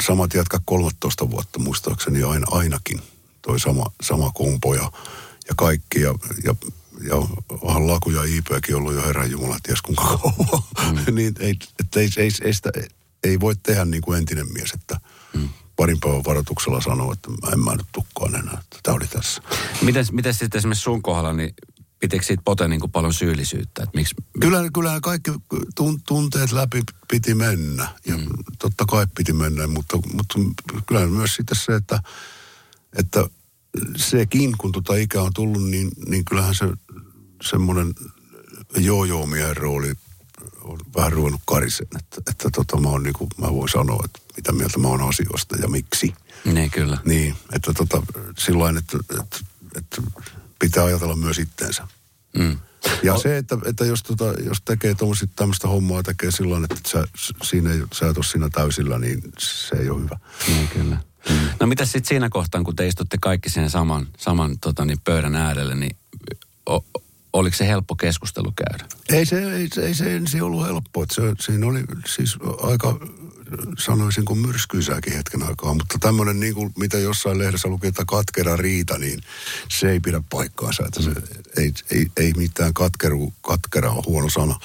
samat 0.03 0.35
jatka 0.35 0.61
13 0.65 1.31
vuotta 1.31 1.59
muistaakseni 1.59 2.23
aina, 2.23 2.47
ainakin. 2.51 3.01
Toi 3.43 3.61
sama, 3.61 3.87
sama 4.03 4.31
kompo 4.35 4.75
ja, 4.75 4.93
ja 5.49 5.55
kaikki 5.57 6.01
ja, 6.01 6.15
ja 6.45 6.55
ja 7.01 7.17
onhan 7.61 7.87
Laku 7.87 8.11
ja 8.11 8.25
IPkin 8.25 8.77
ollut 8.77 8.95
jo 8.95 9.03
herran 9.03 9.31
jumala, 9.31 9.59
ties 9.63 9.83
kuinka 9.83 10.03
kauan. 10.05 10.63
Mm. 11.07 11.15
niin 11.15 11.35
ei, 11.41 11.59
ei, 11.97 12.11
ei, 12.17 12.31
ei, 12.43 12.55
sitä, 12.55 12.71
ei 13.25 13.41
voi 13.41 13.57
tehdä 13.57 13.85
niin 13.85 14.03
kuin 14.03 14.19
entinen 14.19 14.53
mies, 14.53 14.71
että 14.73 15.01
mm. 15.35 15.49
Parin 15.81 16.01
päivän 16.01 16.25
varoituksella 16.25 16.81
sanoo, 16.81 17.13
että 17.13 17.31
mä 17.31 17.53
en 17.53 17.61
mä 17.61 17.77
nyt 17.77 17.87
tukkaan 17.93 18.35
enää, 18.35 18.59
että 18.63 18.79
tämä 18.83 18.95
oli 18.95 19.07
tässä. 19.07 19.43
Miten, 19.83 20.07
miten 20.13 20.35
sitten 20.35 20.59
esimerkiksi 20.59 20.83
sun 20.83 21.03
kohdalla, 21.03 21.33
niin 21.33 21.55
pitikö 22.01 22.25
siitä 22.25 22.43
pote 22.45 22.69
niin 22.69 22.81
kuin 22.81 22.93
paljon 22.93 23.15
syyllisyyttä? 23.15 23.83
Että 23.83 23.99
miksi, 23.99 24.15
Kyllä, 24.41 24.71
kyllähän 24.75 25.01
kaikki 25.01 25.31
tun, 25.75 26.01
tunteet 26.09 26.53
läpi 26.53 26.83
piti 27.11 27.35
mennä. 27.35 27.89
Ja 28.07 28.17
mm. 28.17 28.27
totta 28.59 28.85
kai 28.89 29.07
piti 29.17 29.33
mennä, 29.33 29.67
mutta, 29.67 29.99
mutta 30.15 30.35
kyllä 30.87 31.07
myös 31.07 31.35
sitten 31.35 31.59
se, 31.59 31.75
että, 31.75 32.01
että 32.99 33.25
sekin, 33.97 34.55
kun 34.59 34.73
tota 34.73 34.95
ikä 34.95 35.23
on 35.23 35.33
tullut, 35.35 35.63
niin, 35.63 35.91
niin 36.09 36.25
kyllähän 36.25 36.55
se 36.55 36.67
semmoinen 37.43 37.95
joo-joo-miehen 38.77 39.57
rooli 39.57 39.89
on 39.89 39.97
vähän 40.97 41.13
ruvennut 41.13 41.41
karisen. 41.45 41.87
Että, 41.99 42.21
että 42.31 42.51
tota, 42.51 42.81
mä, 42.81 42.89
oon 42.89 43.03
niinku, 43.03 43.29
mä 43.37 43.53
voin 43.53 43.69
sanoa, 43.69 44.03
että 44.05 44.21
mitä 44.37 44.53
mieltä 44.53 44.79
mä 44.79 44.89
oon 44.89 45.09
asioista 45.09 45.57
ja 45.57 45.69
miksi. 45.69 46.15
niin 46.45 46.71
kyllä. 46.71 46.99
Niin, 47.05 47.35
että 47.53 47.73
tota, 47.73 48.03
sillain, 48.39 48.77
että, 48.77 48.99
että, 49.21 49.37
että 49.77 50.03
pitää 50.59 50.85
ajatella 50.85 51.17
myös 51.17 51.39
itteensä. 51.39 51.89
Mm. 52.39 52.59
Ja 53.03 53.19
se, 53.19 53.37
että, 53.37 53.59
että 53.65 53.85
jos, 53.85 54.03
tota, 54.03 54.25
jos 54.25 54.63
tekee 54.65 54.97
tämmöistä 55.37 55.69
hommaa, 55.69 56.03
tekee 56.03 56.31
silloin, 56.31 56.65
että 56.65 56.89
sä, 56.89 57.05
siinä 57.43 57.71
sä 57.93 58.09
et 58.09 58.17
ole 58.17 58.25
siinä 58.25 58.49
täysillä, 58.49 58.99
niin 58.99 59.23
se 59.39 59.77
ei 59.77 59.91
ole 59.91 60.01
hyvä. 60.01 60.19
Niin 60.47 60.69
kyllä. 60.69 60.97
Mm. 61.29 61.49
No 61.61 61.67
mitä 61.67 61.85
sitten 61.85 62.09
siinä 62.09 62.29
kohtaa, 62.29 62.63
kun 62.63 62.77
te 62.77 62.87
istutte 62.87 63.19
kaikki 63.21 63.51
siinä 63.51 63.69
saman, 63.69 64.09
saman 64.19 64.59
tota, 64.59 64.85
niin 64.85 65.01
pöydän 65.05 65.37
äärelle, 65.37 65.75
niin 65.75 65.97
o, 66.71 66.85
oliko 67.33 67.57
se 67.57 67.67
helppo 67.67 67.97
keskustelu 67.97 68.53
käydä? 68.57 68.85
Ei 69.09 69.27
se, 69.27 69.53
ei, 69.53 69.69
se- 69.75 69.87
ei 69.87 69.95
se 69.95 70.17
ensin 70.17 70.43
ollut 70.43 70.67
helppoa. 70.67 71.07
Se, 71.13 71.23
siinä 71.41 71.67
oli 71.67 71.85
siis 72.07 72.39
aika, 72.63 72.99
sanoisin 73.79 74.25
kuin 74.25 74.39
myrskyisääkin 74.39 75.13
hetken 75.13 75.43
aikaa, 75.43 75.75
mutta 75.75 75.99
tämmöinen 76.01 76.41
niin 76.41 76.55
kuin, 76.55 76.73
mitä 76.79 76.99
jossain 76.99 77.39
lehdessä 77.39 77.69
luki, 77.69 77.87
että 77.87 78.05
katkera 78.07 78.57
riita, 78.57 78.99
niin 78.99 79.21
se 79.69 79.91
ei 79.91 80.01
pidä 80.01 80.23
paikkaansa. 80.31 80.83
Että 80.87 81.03
se, 81.03 81.11
ei, 81.57 81.73
ei, 81.91 82.07
ei 82.17 82.33
mitään 82.37 82.75
katkeru, 82.75 83.33
katkera 83.41 83.91
on 83.91 84.05
huono 84.07 84.31
sana. 84.31 84.61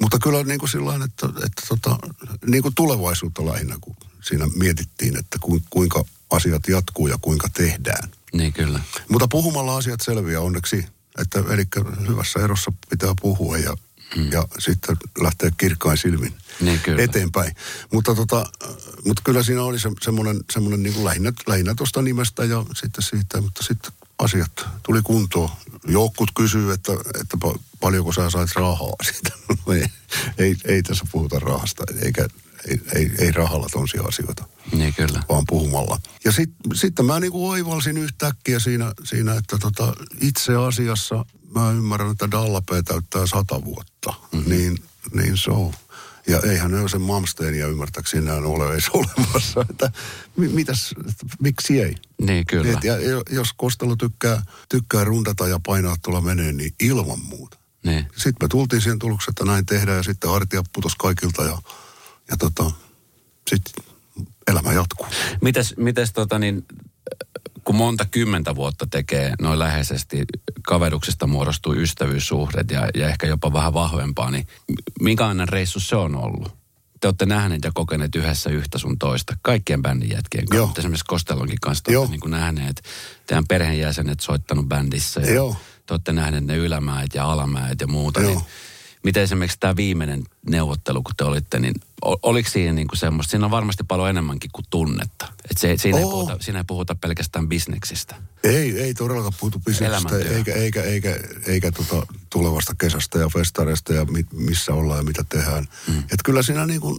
Mutta 0.00 0.18
kyllä 0.18 0.42
niin 0.42 0.58
kuin 0.58 0.70
sillain, 0.70 1.02
että, 1.02 1.26
että 1.26 1.62
tota, 1.68 1.98
niin 2.46 2.62
kuin 2.62 2.74
tulevaisuutta 2.74 3.46
lähinnä, 3.46 3.76
kun 3.80 3.96
siinä 4.20 4.46
mietittiin, 4.56 5.16
että 5.18 5.38
ku, 5.40 5.60
kuinka 5.70 6.04
asiat 6.30 6.68
jatkuu 6.68 7.06
ja 7.06 7.18
kuinka 7.20 7.48
tehdään. 7.54 8.10
Niin 8.32 8.52
kyllä. 8.52 8.80
Mutta 9.08 9.28
puhumalla 9.28 9.76
asiat 9.76 10.00
selviää 10.00 10.40
onneksi. 10.40 10.86
Että, 11.18 11.44
eli 11.50 11.64
hyvässä 12.08 12.40
erossa 12.40 12.72
pitää 12.90 13.14
puhua 13.20 13.58
ja, 13.58 13.76
hmm. 14.14 14.32
ja 14.32 14.48
sitten 14.58 14.96
lähteä 15.20 15.50
kirkkain 15.56 15.98
silmin 15.98 16.34
Niin 16.60 16.80
kyllä. 16.80 17.02
eteenpäin. 17.02 17.56
Mutta, 17.92 18.14
tota, 18.14 18.46
mutta 19.04 19.22
kyllä 19.24 19.42
siinä 19.42 19.62
oli 19.62 19.78
se, 19.78 19.90
semmoinen, 20.02 20.40
semmoinen 20.52 20.82
niin 20.82 20.94
kuin 20.94 21.04
lähinnä, 21.04 21.32
lähinnä 21.46 21.74
tuosta 21.74 22.02
nimestä 22.02 22.44
ja 22.44 22.64
sitten 22.74 23.02
siitä, 23.02 23.40
mutta 23.40 23.64
sitten 23.64 23.92
asiat 24.18 24.66
tuli 24.82 25.02
kuntoon. 25.02 25.50
Joukut 25.86 26.30
kysyy, 26.34 26.72
että, 26.72 26.92
että 27.20 27.36
pa- 27.44 27.60
paljonko 27.80 28.12
sä 28.12 28.30
sait 28.30 28.50
rahaa 28.56 28.94
siitä. 29.02 29.30
No 29.66 29.72
ei, 29.72 29.84
ei, 30.38 30.56
ei 30.64 30.82
tässä 30.82 31.04
puhuta 31.12 31.38
rahasta, 31.38 31.84
eikä, 32.02 32.28
Ei, 32.68 32.80
ei, 32.94 33.10
ei 33.18 33.32
rahalla 33.32 33.66
tonsia 33.72 34.02
asioita, 34.02 34.44
Niin 34.72 34.94
kyllä. 34.94 35.22
vaan 35.28 35.44
puhumalla. 35.48 36.00
Ja 36.24 36.32
sitten 36.32 36.76
sit 36.76 36.94
mä 37.02 37.20
niinku 37.20 37.48
oivalsin 37.48 37.98
yhtäkkiä 37.98 38.58
siinä, 38.58 38.92
siinä 39.04 39.34
että 39.34 39.58
tota, 39.58 39.92
itse 40.20 40.56
asiassa 40.56 41.24
mä 41.54 41.70
ymmärrän, 41.70 42.10
että 42.10 42.26
Dallapé 42.26 42.82
täyttää 42.84 43.26
sata 43.26 43.64
vuotta. 43.64 44.14
Mm-hmm. 44.32 44.50
Niin, 44.50 44.78
niin 45.14 45.36
se 45.38 45.50
on. 45.50 45.72
Ja 46.26 46.40
eihän 46.40 46.70
ne 46.70 46.80
ole 46.80 46.88
sen 46.88 47.00
Malmsteenia 47.00 47.66
ymmärtääkseni 47.66 48.22
enää 48.26 48.36
ole 48.36 48.72
edes 48.72 48.88
olemassa. 48.94 49.64
Että, 49.70 49.92
mi- 50.36 50.48
mitäs, 50.48 50.94
miksi 51.40 51.80
ei? 51.80 51.94
Niin 52.20 52.46
kyllä. 52.46 52.72
Et, 52.72 52.84
ja 52.84 52.96
jo- 53.00 53.22
jos 53.30 53.52
Kostelo 53.56 53.96
tykkää, 53.96 54.42
tykkää 54.68 55.04
rundata 55.04 55.48
ja 55.48 55.60
painaa 55.66 55.96
tuolla 56.02 56.20
menee, 56.20 56.52
niin 56.52 56.74
ilman 56.80 57.20
muuta. 57.20 57.58
Niin. 57.84 58.06
Sitten 58.12 58.34
me 58.42 58.48
tultiin 58.48 58.82
siihen 58.82 58.98
tulokseen, 58.98 59.32
että 59.32 59.44
näin 59.44 59.66
tehdään 59.66 59.96
ja 59.96 60.02
sitten 60.02 60.30
hartia 60.30 60.62
putos 60.72 60.94
kaikilta 60.96 61.44
ja, 61.44 61.58
ja 62.30 62.36
tota, 62.36 62.70
sitten 63.50 63.84
elämä 64.50 64.72
jatkuu. 64.72 65.06
Mites, 65.40 65.74
mites 65.76 66.12
tota 66.12 66.38
niin, 66.38 66.66
kun 67.64 67.76
monta 67.76 68.04
kymmentä 68.04 68.54
vuotta 68.54 68.86
tekee 68.90 69.34
noin 69.40 69.58
läheisesti, 69.58 70.24
kaveruksesta 70.66 71.26
muodostuu 71.26 71.74
ystävyyssuhdet 71.74 72.70
ja, 72.70 72.88
ja 72.94 73.08
ehkä 73.08 73.26
jopa 73.26 73.52
vähän 73.52 73.74
vahvempaa, 73.74 74.30
niin 74.30 74.46
minkälainen 75.00 75.48
reissu 75.48 75.80
se 75.80 75.96
on 75.96 76.16
ollut? 76.16 76.62
Te 77.00 77.08
olette 77.08 77.26
nähneet 77.26 77.64
ja 77.64 77.70
kokeneet 77.74 78.14
yhdessä 78.14 78.50
yhtä 78.50 78.78
sun 78.78 78.98
toista, 78.98 79.36
kaikkien 79.42 79.82
bändin 79.82 80.10
jätkien 80.10 80.46
kanssa, 80.46 80.56
Joo. 80.56 80.72
esimerkiksi 80.78 81.04
Kostelonkin 81.08 81.60
kanssa 81.60 81.84
te 81.84 81.98
olette 81.98 82.10
niin 82.10 82.20
kuin 82.20 82.30
nähneet, 82.30 82.82
teidän 83.26 83.46
perheenjäsenet 83.46 84.20
soittanut 84.20 84.68
bändissä 84.68 85.20
ja 85.20 85.32
Joo. 85.34 85.56
te 85.86 85.94
olette 85.94 86.12
nähneet 86.12 86.44
ne 86.44 86.56
ylämäet 86.56 87.14
ja 87.14 87.32
alamäet 87.32 87.80
ja 87.80 87.86
muuta, 87.86 88.20
Joo. 88.20 88.30
niin 88.30 88.42
miten 89.04 89.22
esimerkiksi 89.22 89.60
tämä 89.60 89.76
viimeinen 89.76 90.22
neuvottelu, 90.46 91.02
kun 91.02 91.14
te 91.16 91.24
olitte, 91.24 91.58
niin 91.58 91.74
oliko 92.02 92.48
siinä 92.48 92.72
niin 92.72 92.88
kuin 92.88 92.98
semmoista, 92.98 93.30
siinä 93.30 93.44
on 93.44 93.50
varmasti 93.50 93.84
paljon 93.84 94.10
enemmänkin 94.10 94.50
kuin 94.52 94.64
tunnetta. 94.70 95.26
Että 95.26 95.60
se, 95.60 95.76
siinä, 95.76 95.98
ei 95.98 96.04
puhuta, 96.04 96.36
siinä 96.40 96.58
ei 96.58 96.64
puhuta 96.66 96.94
pelkästään 96.94 97.48
bisneksistä. 97.48 98.16
Ei, 98.44 98.80
ei 98.80 98.94
todellakaan 98.94 99.34
puhutu 99.40 99.58
bisneksestä, 99.58 100.08
Elämäntyö. 100.08 100.36
eikä, 100.36 100.52
eikä, 100.52 100.82
eikä, 100.82 101.16
eikä 101.46 101.72
tota 101.72 102.06
tulevasta 102.30 102.74
kesästä 102.78 103.18
ja 103.18 103.28
festareista 103.28 103.92
ja 103.92 104.04
mi, 104.04 104.26
missä 104.32 104.74
ollaan 104.74 104.98
ja 104.98 105.04
mitä 105.04 105.24
tehdään. 105.28 105.68
Mm. 105.88 105.98
Että 105.98 106.22
kyllä 106.24 106.42
siinä 106.42 106.66
niin 106.66 106.80
kuin, 106.80 106.98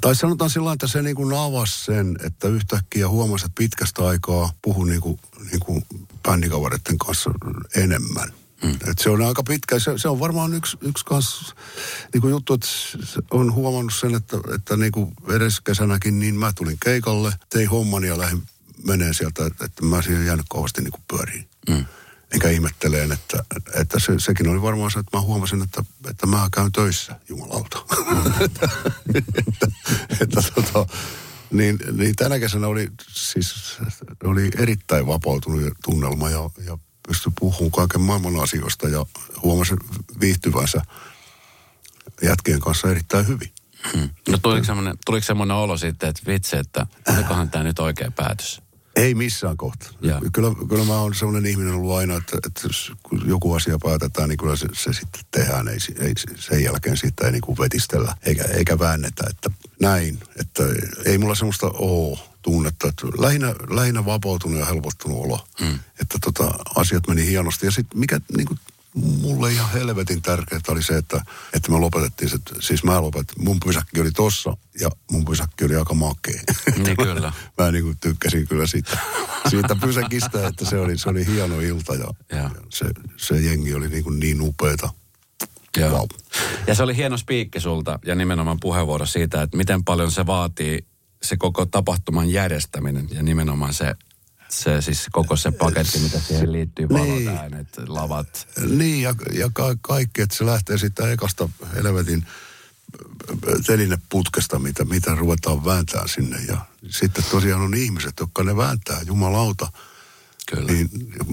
tai 0.00 0.16
sanotaan 0.16 0.50
sillä 0.50 0.72
että 0.72 0.86
se 0.86 1.02
niin 1.02 1.16
kuin 1.16 1.36
avasi 1.36 1.84
sen, 1.84 2.16
että 2.24 2.48
yhtäkkiä 2.48 3.08
huomasi, 3.08 3.46
että 3.46 3.58
pitkästä 3.58 4.06
aikaa 4.06 4.52
puhui 4.62 4.88
niin 4.88 5.00
kuin, 5.00 5.20
niin 5.50 5.60
kuin 5.60 5.84
bändikavereiden 6.22 6.98
kanssa 6.98 7.30
enemmän. 7.76 8.32
Mm. 8.64 8.90
Et 8.90 8.98
se 8.98 9.10
on 9.10 9.22
aika 9.22 9.42
pitkä. 9.42 9.78
Se, 9.78 9.92
se 9.96 10.08
on 10.08 10.20
varmaan 10.20 10.54
yksi, 10.54 10.76
yksi 10.80 11.04
kans, 11.04 11.54
niin 12.12 12.20
kuin 12.20 12.30
juttu, 12.30 12.54
että 12.54 12.66
on 13.30 13.52
huomannut 13.52 13.94
sen, 13.94 14.14
että, 14.14 14.36
että 14.54 14.76
niin 14.76 14.92
kuin 14.92 15.14
edes 15.28 15.60
kesänäkin, 15.60 16.18
niin 16.18 16.34
mä 16.34 16.52
tulin 16.52 16.78
keikalle, 16.84 17.32
tein 17.50 17.68
hommani 17.68 18.06
ja 18.06 18.18
lähdin 18.18 18.42
menee 18.86 19.14
sieltä, 19.14 19.46
että, 19.46 19.64
että 19.64 19.84
mä 19.84 20.02
siihen 20.02 20.26
jäänyt 20.26 20.46
kovasti 20.48 20.82
niin 20.82 20.92
kuin 20.92 21.04
pyöriin. 21.08 21.48
Mm. 21.68 21.84
Enkä 22.32 22.48
ihmetteleen, 22.48 23.12
että, 23.12 23.44
että 23.74 23.98
se, 23.98 24.12
sekin 24.18 24.48
oli 24.48 24.62
varmaan 24.62 24.90
se, 24.90 24.98
että 24.98 25.16
mä 25.16 25.20
huomasin, 25.20 25.62
että, 25.62 25.84
että 26.10 26.26
mä 26.26 26.48
käyn 26.52 26.72
töissä, 26.72 27.20
jumalauta. 27.28 27.78
että, 28.40 28.68
että, 29.48 29.66
että 30.20 30.42
tota, 30.54 30.86
niin, 31.50 31.78
niin 31.92 32.16
tänä 32.16 32.38
kesänä 32.38 32.66
oli 32.66 32.90
siis 33.08 33.78
oli 34.24 34.50
erittäin 34.58 35.06
vapautunut 35.06 35.72
tunnelma 35.84 36.30
ja, 36.30 36.50
ja 36.66 36.78
pystyi 37.08 37.32
puhumaan 37.40 37.70
kaiken 37.70 38.00
maailman 38.00 38.40
asioista 38.40 38.88
ja 38.88 39.06
huomasin 39.42 39.78
viihtyvänsä 40.20 40.82
jätkien 42.22 42.60
kanssa 42.60 42.90
erittäin 42.90 43.26
hyvin. 43.26 43.50
No 44.28 44.38
tuliko 44.38 44.64
semmoinen, 44.64 44.98
tuliko 45.06 45.24
semmoinen 45.24 45.56
olo 45.56 45.76
sitten, 45.76 46.08
että 46.08 46.22
vitsi, 46.26 46.56
että 46.56 46.86
olikohan 47.16 47.50
tämä 47.50 47.64
nyt 47.64 47.78
oikea 47.78 48.10
päätös? 48.10 48.62
Ei 48.96 49.14
missään 49.14 49.56
kohtaa. 49.56 49.90
Kyllä, 50.32 50.50
kyllä 50.68 50.84
mä 50.84 50.98
oon 50.98 51.14
sellainen 51.14 51.46
ihminen 51.46 51.74
ollut 51.74 51.96
aina, 51.96 52.16
että, 52.16 52.36
että 52.46 52.60
jos 52.62 52.92
joku 53.26 53.54
asia 53.54 53.78
päätetään, 53.82 54.28
niin 54.28 54.36
kyllä 54.36 54.56
se, 54.56 54.68
se 54.72 54.92
sitten 54.92 55.22
tehdään. 55.30 55.68
Ei, 55.68 55.78
ei, 55.98 56.12
sen 56.38 56.64
jälkeen 56.64 56.96
siitä 56.96 57.26
ei 57.26 57.32
niin 57.32 57.42
kuin 57.42 57.58
vetistellä 57.58 58.16
eikä, 58.22 58.44
eikä 58.44 58.78
väännetä. 58.78 59.24
Että 59.30 59.50
näin, 59.80 60.18
että 60.40 60.62
ei 61.04 61.18
mulla 61.18 61.34
semmoista 61.34 61.66
oo 61.74 62.33
tunnetta. 62.44 62.88
Että 62.88 63.06
lähinnä, 63.18 63.54
lähinnä 63.70 64.04
vapautunut 64.04 64.58
ja 64.58 64.66
helpottunut 64.66 65.24
olo. 65.24 65.46
Mm. 65.60 65.78
Että 66.00 66.18
tota, 66.24 66.54
asiat 66.76 67.08
meni 67.08 67.26
hienosti. 67.26 67.66
Ja 67.66 67.72
sitten 67.72 67.98
mikä 67.98 68.20
niin 68.36 68.46
kuin, 68.46 68.58
mulle 68.94 69.52
ihan 69.52 69.72
helvetin 69.72 70.22
tärkeää 70.22 70.60
oli 70.68 70.82
se, 70.82 70.96
että, 70.96 71.24
että 71.52 71.72
me 71.72 71.78
lopetettiin 71.78 72.30
se, 72.30 72.38
siis 72.60 72.84
mä 72.84 73.02
lopetin, 73.02 73.44
mun 73.44 73.60
pysäkki 73.60 74.00
oli 74.00 74.10
tossa 74.10 74.56
ja 74.80 74.90
mun 75.10 75.24
pysäkki 75.24 75.64
oli 75.64 75.76
aika 75.76 75.94
makea. 75.94 76.40
Niin 76.84 76.96
kyllä. 76.96 77.32
mä 77.58 77.70
niin 77.70 77.84
kuin 77.84 77.96
tykkäsin 78.00 78.48
kyllä 78.48 78.66
siitä, 78.66 78.98
siitä 79.50 79.76
pysäkistä, 79.76 80.48
että 80.48 80.64
se 80.64 80.78
oli, 80.78 80.98
se 80.98 81.08
oli 81.08 81.26
hieno 81.26 81.60
ilta 81.60 81.94
ja, 81.94 81.98
Joo. 82.00 82.14
ja 82.30 82.50
se, 82.68 82.86
se 83.16 83.40
jengi 83.40 83.74
oli 83.74 83.88
niin, 83.88 84.04
kuin 84.04 84.20
niin 84.20 84.40
upeeta. 84.40 84.90
Joo. 85.76 85.90
Vau. 85.90 86.06
Ja 86.66 86.74
se 86.74 86.82
oli 86.82 86.96
hieno 86.96 87.16
spiikki 87.16 87.60
sulta 87.60 87.98
ja 88.06 88.14
nimenomaan 88.14 88.60
puheenvuoro 88.60 89.06
siitä, 89.06 89.42
että 89.42 89.56
miten 89.56 89.84
paljon 89.84 90.10
se 90.10 90.26
vaatii 90.26 90.86
se 91.24 91.36
koko 91.36 91.66
tapahtuman 91.66 92.30
järjestäminen 92.30 93.08
ja 93.10 93.22
nimenomaan 93.22 93.74
se, 93.74 93.94
se 94.48 94.82
siis 94.82 95.06
koko 95.12 95.36
se 95.36 95.50
paketti, 95.52 95.98
mitä 95.98 96.20
siihen 96.20 96.52
liittyy, 96.52 96.86
Niin. 96.86 97.30
lavat. 97.86 98.48
Niin 98.68 99.02
ja, 99.02 99.14
ja 99.32 99.50
ka- 99.52 99.76
kaikki, 99.80 100.22
että 100.22 100.36
se 100.36 100.46
lähtee 100.46 100.78
siitä 100.78 101.10
ekasta 101.12 101.48
helvetin 101.74 102.26
telineputkesta, 103.66 104.58
mitä, 104.58 104.84
mitä 104.84 105.14
ruvetaan 105.14 105.64
vääntää 105.64 106.06
sinne. 106.06 106.38
Ja 106.48 106.58
sitten 106.88 107.24
tosiaan 107.30 107.62
on 107.62 107.74
ihmiset, 107.74 108.14
jotka 108.20 108.44
ne 108.44 108.56
vääntää, 108.56 109.00
jumalauta. 109.06 109.72
Kyllä. 110.50 110.72
Niin 110.72 110.90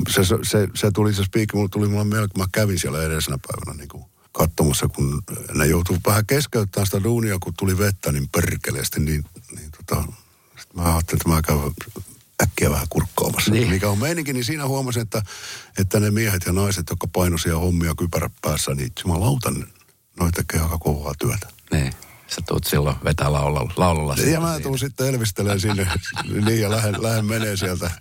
se, 0.10 0.22
se, 0.24 0.68
se, 0.76 0.92
tuli 0.92 1.14
se 1.14 1.24
spiikki, 1.24 1.56
mulle 1.56 1.70
tuli 1.70 1.88
mulle 1.88 2.04
mieleen, 2.04 2.30
kun 2.30 2.44
mä 2.44 2.48
kävin 2.52 2.80
siellä 2.80 3.04
edellisenä 3.04 3.38
päivänä 3.48 3.78
niin 3.78 3.90
kuin 3.90 4.04
katsomassa, 4.32 4.88
kun 4.88 5.24
ne 5.54 5.66
joutuu 5.66 5.98
vähän 6.06 6.26
keskeyttämään 6.26 6.86
sitä 6.86 7.04
duunia, 7.04 7.38
kun 7.40 7.54
tuli 7.60 7.78
vettä 7.78 8.12
niin 8.12 8.30
perkeleesti, 8.30 9.00
niin, 9.00 9.26
niin 9.56 9.72
tota, 9.72 10.04
sit 10.60 10.74
mä 10.74 10.84
ajattelin, 10.84 11.20
että 11.20 11.30
mä 11.30 11.42
käyn 11.42 11.72
äkkiä 12.44 12.70
vähän 12.70 12.88
kurkkaamassa. 12.90 13.52
Niin. 13.52 13.70
Mikä 13.70 13.90
on 13.90 14.00
meininki, 14.00 14.34
niin 14.34 14.46
siinä 14.46 14.68
huomasin, 14.68 15.02
että, 15.02 15.22
että 15.78 16.00
ne 16.00 16.12
miehet 16.12 16.46
ja 16.46 16.54
naiset, 16.54 16.90
jotka 16.90 17.08
painoisia 17.08 17.58
hommia 17.58 17.96
kypärä 17.98 18.30
päässä, 18.42 18.76
niin 18.76 18.92
jumalauta, 19.04 19.52
ne- 19.52 19.68
noi 20.20 20.32
tekee 20.32 20.60
aika 20.60 20.78
kovaa 20.78 21.14
työtä. 21.20 21.48
Niin. 21.72 21.94
Sä 22.36 22.42
tuut 22.48 22.64
silloin 22.64 22.96
vetää 23.04 23.32
laululla, 23.32 23.74
laululla 23.78 24.16
Ja 24.16 24.42
mä 24.42 24.60
tuun 24.60 24.80
sitten 24.80 25.08
elvistelemään 25.08 25.60
sinne, 25.60 25.88
niin 26.46 26.62
ja 26.62 26.72
lähden, 26.72 27.04
lähden 27.04 27.26
menee 27.26 27.58
sieltä 27.58 27.92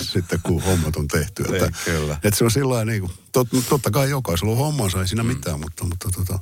sitten, 0.00 0.40
kun 0.42 0.62
hommat 0.62 0.96
on 0.96 1.08
tehty. 1.08 1.42
Että, 1.42 1.66
Niin, 1.66 1.74
kyllä. 1.84 2.14
että 2.14 2.38
se 2.38 2.44
on 2.44 2.50
sillä 2.50 2.84
niin 2.84 3.00
kuin, 3.00 3.12
tot, 3.32 3.48
totta 3.68 3.90
kai 3.90 4.10
jokaisella 4.10 4.52
on 4.52 4.58
hommansa, 4.58 5.00
ei 5.00 5.08
siinä 5.08 5.22
mitään, 5.22 5.60
mutta, 5.60 5.84
mutta 5.84 6.08
tota, 6.14 6.38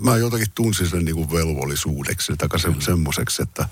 mä 0.00 0.16
jotenkin 0.16 0.52
tunsin 0.54 0.88
sen 0.88 1.04
niin 1.04 1.16
kuin 1.16 1.32
velvollisuudeksi, 1.32 2.32
tai 2.36 2.60
se, 2.60 2.68
semmoiseksi, 2.78 3.42
että 3.42 3.68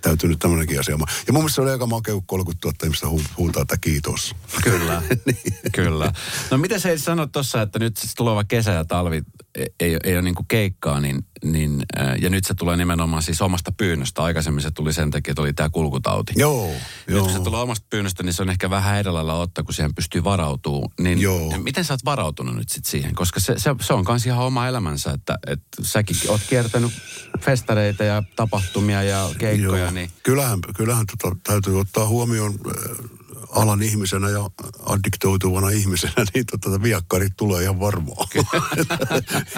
täytyy 0.00 0.28
nyt 0.28 0.38
tämmöinenkin 0.38 0.80
asia. 0.80 0.98
Ja 1.26 1.32
mun 1.32 1.42
mielestä 1.42 1.54
se 1.54 1.60
oli 1.60 1.70
aika 1.70 1.86
makea, 1.86 2.14
kun 2.14 2.26
30 2.26 2.68
000 2.68 2.76
ihmistä 2.84 3.08
hu, 3.08 3.22
huutaa, 3.38 3.62
että 3.62 3.76
kiitos. 3.76 4.34
Kyllä, 4.62 5.02
kyllä. 5.76 6.12
No 6.50 6.58
mitä 6.58 6.78
sä 6.78 6.98
sanot 6.98 7.32
tuossa, 7.32 7.62
että 7.62 7.78
nyt 7.78 7.96
siis 7.96 8.14
tuleva 8.14 8.44
kesä 8.44 8.72
ja 8.72 8.84
talvi 8.84 9.22
ei, 9.54 9.66
ei, 9.80 9.96
ei 10.04 10.14
ole 10.14 10.22
niinku 10.22 10.44
keikkaa, 10.48 11.00
niin, 11.00 11.26
niin, 11.44 11.82
äh, 12.00 12.16
ja 12.20 12.30
nyt 12.30 12.44
se 12.44 12.54
tulee 12.54 12.76
nimenomaan 12.76 13.22
siis 13.22 13.42
omasta 13.42 13.72
pyynnöstä. 13.72 14.22
Aikaisemmin 14.22 14.62
se 14.62 14.70
tuli 14.70 14.92
sen 14.92 15.10
takia, 15.10 15.32
että 15.32 15.42
oli 15.42 15.52
tämä 15.52 15.68
kulkutauti. 15.68 16.32
Joo, 16.36 16.66
Nyt 16.66 17.16
joo. 17.16 17.24
kun 17.24 17.32
se 17.32 17.40
tulee 17.40 17.60
omasta 17.60 17.86
pyynnöstä, 17.90 18.22
niin 18.22 18.32
se 18.32 18.42
on 18.42 18.50
ehkä 18.50 18.70
vähän 18.70 19.04
lailla 19.10 19.34
ottaa, 19.34 19.64
kun 19.64 19.74
siihen 19.74 19.94
pystyy 19.94 20.24
varautumaan. 20.24 20.92
Niin 21.00 21.20
Joo. 21.20 21.54
miten 21.58 21.84
sä 21.84 21.94
oot 21.94 22.04
varautunut 22.04 22.56
nyt 22.56 22.68
sit 22.68 22.86
siihen? 22.86 23.14
Koska 23.14 23.40
se, 23.40 23.54
se, 23.58 23.74
se 23.80 23.94
on 23.94 24.04
kans 24.04 24.26
ihan 24.26 24.44
oma 24.46 24.68
elämänsä, 24.68 25.10
että, 25.10 25.38
että 25.46 25.82
säkin 25.82 26.16
oot 26.28 26.40
kiertänyt 26.48 26.92
festareita 27.40 28.04
ja 28.04 28.22
tapahtumia 28.36 29.02
ja 29.02 29.28
keikkoja, 29.38 29.82
Joo. 29.82 29.90
niin 29.90 30.10
Kyllähän, 30.22 30.58
kyllähän 30.76 31.06
tota, 31.06 31.36
täytyy 31.42 31.80
ottaa 31.80 32.06
huomioon 32.06 32.54
äh, 32.66 33.19
alan 33.48 33.82
ihmisenä 33.82 34.28
ja 34.30 34.50
addiktoituvana 34.86 35.70
ihmisenä, 35.70 36.14
niin 36.34 36.46
tota, 36.46 36.82
viakkarit 36.82 37.36
tulee 37.36 37.62
ihan 37.62 37.80
varmaan. 37.80 38.28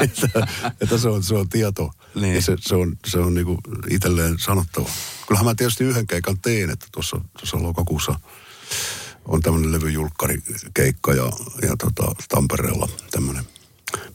että, 0.04 0.46
että 0.80 0.98
se, 0.98 1.08
on, 1.08 1.22
se 1.22 1.34
on 1.34 1.48
tieto 1.48 1.90
Niin. 2.14 2.34
ja 2.34 2.42
se, 2.42 2.56
se 2.60 2.74
on, 2.74 2.96
se 3.06 3.18
on 3.18 3.34
niinku 3.34 3.58
itselleen 3.90 4.38
sanottava. 4.38 4.88
Kyllähän 5.26 5.46
mä 5.46 5.54
tietysti 5.54 5.84
yhden 5.84 6.06
keikan 6.06 6.38
teen, 6.42 6.70
että 6.70 6.86
tuossa, 6.92 7.20
tuossa 7.38 7.62
lokakuussa 7.62 8.20
on 9.24 9.40
tämmöinen 9.40 9.72
levyjulkkarikeikka 9.72 11.14
ja, 11.14 11.32
ja 11.62 11.76
tota, 11.78 12.14
Tampereella 12.28 12.88
tämmöinen 13.10 13.44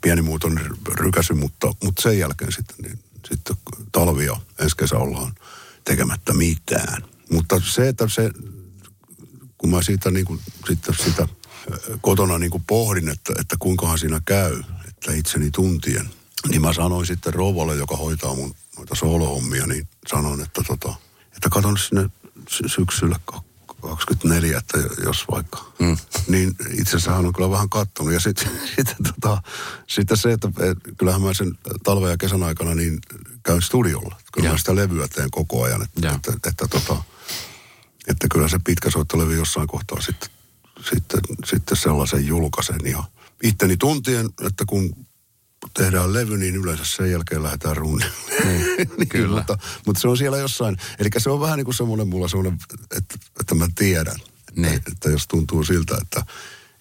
pienimuotoinen 0.02 0.66
rykäsy, 0.88 1.34
mutta, 1.34 1.74
mutta 1.84 2.02
sen 2.02 2.20
jälkeen 2.20 2.52
sitten, 2.52 2.76
niin, 2.82 3.00
sitten 3.30 3.56
talvi 3.92 4.26
ja 4.26 4.36
ensi 4.60 4.78
kesä 4.78 4.98
ollaan 4.98 5.34
tekemättä 5.84 6.34
mitään. 6.34 7.04
Mutta 7.32 7.62
se, 7.66 7.88
että 7.88 8.08
se, 8.10 8.32
kun 9.58 9.70
mä 9.70 9.82
siitä, 9.82 10.12
niin 10.12 10.26
kuin, 10.26 10.40
sitten 10.68 10.96
sitä 10.96 11.28
ö, 11.72 11.98
kotona 12.02 12.38
niin 12.40 12.52
kuin 12.52 12.64
pohdin, 12.68 13.10
että, 13.10 13.34
että 13.40 13.56
kuinkahan 13.60 14.00
siinä 14.00 14.22
käy, 14.26 14.64
että 14.88 15.12
itseni 15.14 15.52
tuntien, 15.52 16.10
Niin 16.50 16.62
mä 16.62 16.74
sanoin 16.74 17.06
sitten 17.08 17.34
rouvalle, 17.34 17.76
joka 17.76 17.96
hoitaa 17.98 18.36
mun 18.36 18.56
noita 18.78 18.96
soolohommia, 18.96 19.68
niin 19.68 19.88
sanoin, 20.08 20.42
että, 20.42 20.62
tota, 20.68 20.94
että 21.36 21.50
katon 21.50 21.78
sinne 21.78 22.10
sy- 22.50 22.70
syksyllä 22.70 23.20
24, 23.82 24.58
että 24.58 24.78
jos 25.04 25.26
vaikka. 25.32 25.72
Mm. 25.80 25.98
Niin 26.28 26.56
itse 26.72 26.98
asiassa 26.98 27.16
on 27.16 27.34
kyllä 27.34 27.50
vähän 27.52 27.70
kattonut. 27.70 28.14
Ja 28.14 28.20
sitten 28.20 28.50
sit, 28.76 28.96
tota, 29.04 29.42
sit 29.88 30.08
se, 30.16 30.32
että 30.32 30.48
et, 30.60 30.78
kyllähän 30.98 31.22
mä 31.22 31.34
sen 31.34 31.58
talven 31.84 32.10
ja 32.12 32.18
kesän 32.18 32.44
aikana 32.44 32.76
niin 32.76 33.00
käyn 33.44 33.62
studiolla. 33.62 34.16
Kyllä 34.34 34.48
Ja. 34.48 34.52
mä 34.52 34.58
sitä 34.58 34.76
levyä 34.76 35.08
teen 35.08 35.32
koko 35.32 35.64
ajan. 35.64 35.82
Että, 35.82 36.08
Ja. 36.08 36.14
että, 36.16 36.32
että, 36.36 36.50
että, 36.50 36.68
tota, 36.68 37.04
että 38.08 38.28
kyllä 38.32 38.48
se 38.48 38.60
pitkä 38.66 38.90
soittolevy 38.90 39.36
jossain 39.36 39.68
kohtaa 39.68 40.02
sitten, 40.02 40.30
sitten, 40.90 41.20
sitten 41.46 41.78
sellaisen 41.78 42.28
julkaisen. 42.28 42.80
Ja 42.86 43.04
itteni 43.44 43.78
tuntien, 43.78 44.30
että 44.48 44.66
kun 44.68 45.08
tehdään 45.74 46.14
levy, 46.14 46.38
niin 46.38 46.56
yleensä 46.56 46.86
sen 46.86 47.12
jälkeen 47.12 47.44
lähdetään 47.44 47.78
runniin. 47.78 48.12
Niin, 48.98 49.10
kyllä. 49.10 49.36
mutta, 49.38 49.58
mutta 49.86 50.02
se 50.02 50.08
on 50.08 50.18
siellä 50.18 50.38
jossain. 50.38 50.78
Eli 51.00 51.10
se 51.18 51.30
on 51.30 51.40
vähän 51.42 51.58
niin 51.58 51.66
kuin 51.66 51.76
semmoinen 51.76 52.08
mulla 52.08 52.28
semmoinen, 52.28 52.60
että, 52.98 53.16
että 53.40 53.56
mä 53.56 53.68
tiedän. 53.76 54.16
Että, 54.20 54.62
Niin. 54.62 54.82
että 54.92 55.10
jos 55.10 55.28
tuntuu 55.28 55.64
siltä, 55.64 55.98
että 56.02 56.26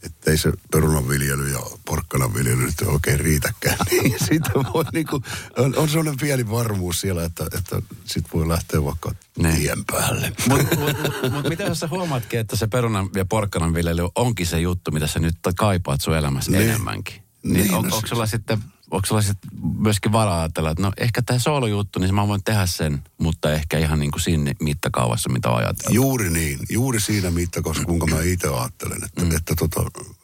että 0.06 0.30
ei 0.30 0.38
se 0.38 0.52
perunanviljely 0.72 1.48
ja 1.52 1.58
porkkananviljely 1.84 2.56
nyt 2.66 2.74
oikein 2.86 3.20
riitäkään, 3.20 3.76
niin 4.02 4.14
siitä 4.28 4.50
voi 4.74 4.84
niinku, 4.92 5.22
on, 5.56 5.76
on 5.76 5.88
sellainen 5.88 6.16
pieni 6.20 6.50
varmuus 6.50 7.00
siellä, 7.00 7.24
että, 7.24 7.44
että 7.58 7.82
sit 8.04 8.24
voi 8.34 8.48
lähteä 8.48 8.84
vaikka 8.84 9.12
Niin. 9.38 9.56
tien 9.56 9.84
päälle. 9.84 10.32
Mutta 10.48 10.76
mut, 10.76 10.92
mut, 11.22 11.32
mut 11.32 11.48
miten 11.48 11.66
jos 11.66 11.80
sä 11.80 11.88
huomaatkin, 11.88 12.40
että 12.40 12.56
se 12.56 12.66
perunan 12.66 13.08
ja 13.14 13.24
porkkanan 13.24 13.74
viljely 13.74 14.08
onkin 14.14 14.46
se 14.46 14.60
juttu, 14.60 14.90
mitä 14.90 15.06
sä 15.06 15.18
nyt 15.20 15.36
kaipaat 15.56 16.00
sun 16.00 16.16
elämässä 16.16 16.50
Niin. 16.50 16.62
enemmänkin? 16.68 17.22
Niin, 17.42 17.54
Niin, 17.62 17.74
on, 17.74 17.88
no 17.88 17.96
onko 17.96 18.06
sulla 18.08 18.26
sitten 18.26 18.58
onko 18.90 19.06
sulla 19.06 19.22
sitten 19.22 19.50
myöskin 19.78 20.12
varaa 20.12 20.40
ajatella, 20.40 20.70
että 20.70 20.82
no 20.82 20.92
ehkä 20.96 21.22
tämä 21.22 21.38
soolojuttu, 21.38 21.98
niin 21.98 22.14
mä 22.14 22.28
voin 22.28 22.44
tehdä 22.44 22.66
sen, 22.66 23.02
mutta 23.18 23.52
ehkä 23.52 23.78
ihan 23.78 23.98
niin 23.98 24.10
kuin 24.10 24.22
siinä 24.22 24.54
mittakaavassa, 24.60 25.28
mitä 25.28 25.54
ajatellaan. 25.54 25.94
Juuri 25.94 26.30
niin, 26.30 26.58
juuri 26.68 27.00
siinä 27.00 27.30
mittakaavassa, 27.30 27.84
kuinka 27.84 28.06
mä 28.06 28.22
itse 28.22 28.48
ajattelen. 28.48 29.04
Että, 29.04 29.22
mm. 29.22 29.36
että, 29.36 29.54
tota, 29.54 29.80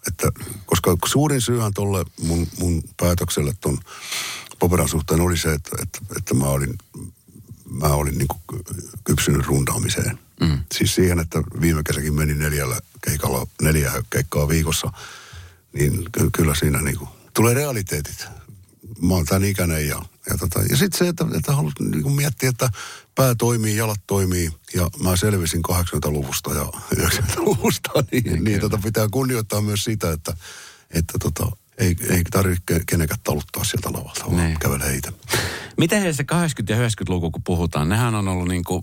että, 0.09 0.33
koska 0.67 0.97
suurin 1.05 1.41
syyhän 1.41 1.75
tuolle 1.75 2.05
mun, 2.23 2.47
mun 2.59 2.83
päätökselle 2.97 3.53
ton 3.61 3.79
Poperan 4.59 4.89
suhteen 4.89 5.21
oli 5.21 5.37
se, 5.37 5.53
että, 5.53 5.71
että, 5.83 5.99
että 6.17 6.35
mä 6.35 6.45
olin, 6.45 6.79
mä 7.71 7.87
olin 7.89 8.19
niin 8.19 8.29
kypsynyt 9.05 9.47
rundaamiseen. 9.47 10.19
Mm. 10.41 10.59
Siis 10.75 10.95
siihen, 10.95 11.19
että 11.19 11.43
viime 11.61 11.83
kesäkin 11.83 12.15
meni 12.15 12.35
neljällä 12.35 12.79
keikalla, 13.05 13.47
neljä 13.63 13.93
keikkaa 14.11 14.49
viikossa, 14.49 14.93
niin 15.73 16.05
ky- 16.13 16.31
kyllä 16.33 16.55
siinä 16.55 16.83
niin 16.83 16.99
kuin, 16.99 17.11
tulee 17.35 17.55
realiteetit. 17.55 18.27
Mä 19.01 19.15
oon 19.15 19.25
tämän 19.25 19.45
ikäinen 19.45 19.89
ja, 19.89 20.03
ja, 20.31 20.39
tota, 20.39 20.61
ja 20.71 20.77
sitten 20.77 20.99
se, 20.99 21.09
että, 21.09 21.27
että 21.37 21.53
haluat 21.53 21.75
niin 21.81 22.13
miettiä, 22.13 22.49
että 22.49 22.71
pää 23.15 23.35
toimii, 23.35 23.77
jalat 23.77 24.01
toimii 24.07 24.51
ja 24.75 24.91
mä 25.03 25.17
selvisin 25.17 25.63
80-luvusta 25.73 26.55
ja 26.55 26.65
90-luvusta, 27.07 27.91
niin, 28.13 28.25
niin, 28.25 28.45
niin 28.45 28.61
tota, 28.61 28.79
pitää 28.85 29.09
kunnioittaa 29.11 29.61
myös 29.61 29.85
sitä, 29.85 30.13
että, 30.13 30.37
että 30.91 31.19
tota, 31.19 31.57
ei, 31.79 31.97
ei 32.11 32.23
tarvitse 32.31 32.81
kenenkään 32.87 33.21
taluttaa 33.25 33.65
sieltä 33.65 33.93
lavalta, 33.93 34.25
vaan 34.27 34.37
Niin. 34.37 34.59
kävelee 34.59 34.95
itse. 34.95 35.13
Miten 35.77 36.03
he 36.03 36.13
se 36.13 36.23
80- 36.23 36.27
ja 36.69 36.77
90-luku, 36.89 37.31
kun 37.31 37.43
puhutaan, 37.43 37.89
nehän 37.89 38.15
on 38.15 38.29
ollut 38.29 38.49
niin 38.49 38.65
kuin, 38.65 38.83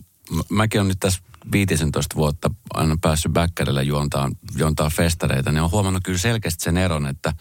mäkin 0.50 0.82
olen 0.82 0.88
nyt 0.88 1.00
tässä 1.00 1.20
15 1.52 2.16
vuotta 2.16 2.52
aina 2.74 2.98
päässyt 3.02 3.32
bäkkärillä 3.34 3.82
juontaan, 3.82 4.32
juontaa 4.58 4.90
festareita, 4.90 5.52
niin 5.52 5.62
on 5.62 5.72
huomannut 5.72 6.04
kyllä 6.04 6.18
selkeästi 6.18 6.64
sen 6.64 6.78
eron, 6.78 7.08
että, 7.08 7.34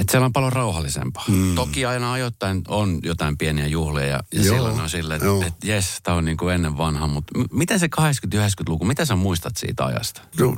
että 0.00 0.10
siellä 0.10 0.24
on 0.24 0.32
paljon 0.32 0.52
rauhallisempaa. 0.52 1.24
Mm. 1.28 1.54
Toki 1.54 1.84
aina 1.86 2.12
ajoittain 2.12 2.62
on 2.68 3.00
jotain 3.02 3.38
pieniä 3.38 3.66
juhlia 3.66 4.06
ja, 4.06 4.20
ja 4.34 4.42
Joo, 4.42 4.54
silloin 4.54 4.80
on 4.80 4.90
silleen, 4.90 5.22
että, 5.22 5.46
että 5.46 5.66
jes, 5.66 5.98
tämä 6.02 6.16
on 6.16 6.24
niin 6.24 6.36
kuin 6.36 6.54
ennen 6.54 6.78
vanha, 6.78 7.06
mutta 7.06 7.38
m- 7.38 7.44
miten 7.58 7.78
se 7.78 7.88
80- 8.00 8.02
ja 8.34 8.46
90-luku, 8.48 8.84
mitä 8.84 9.04
sä 9.04 9.16
muistat 9.16 9.56
siitä 9.56 9.84
ajasta? 9.84 10.20
No, 10.40 10.56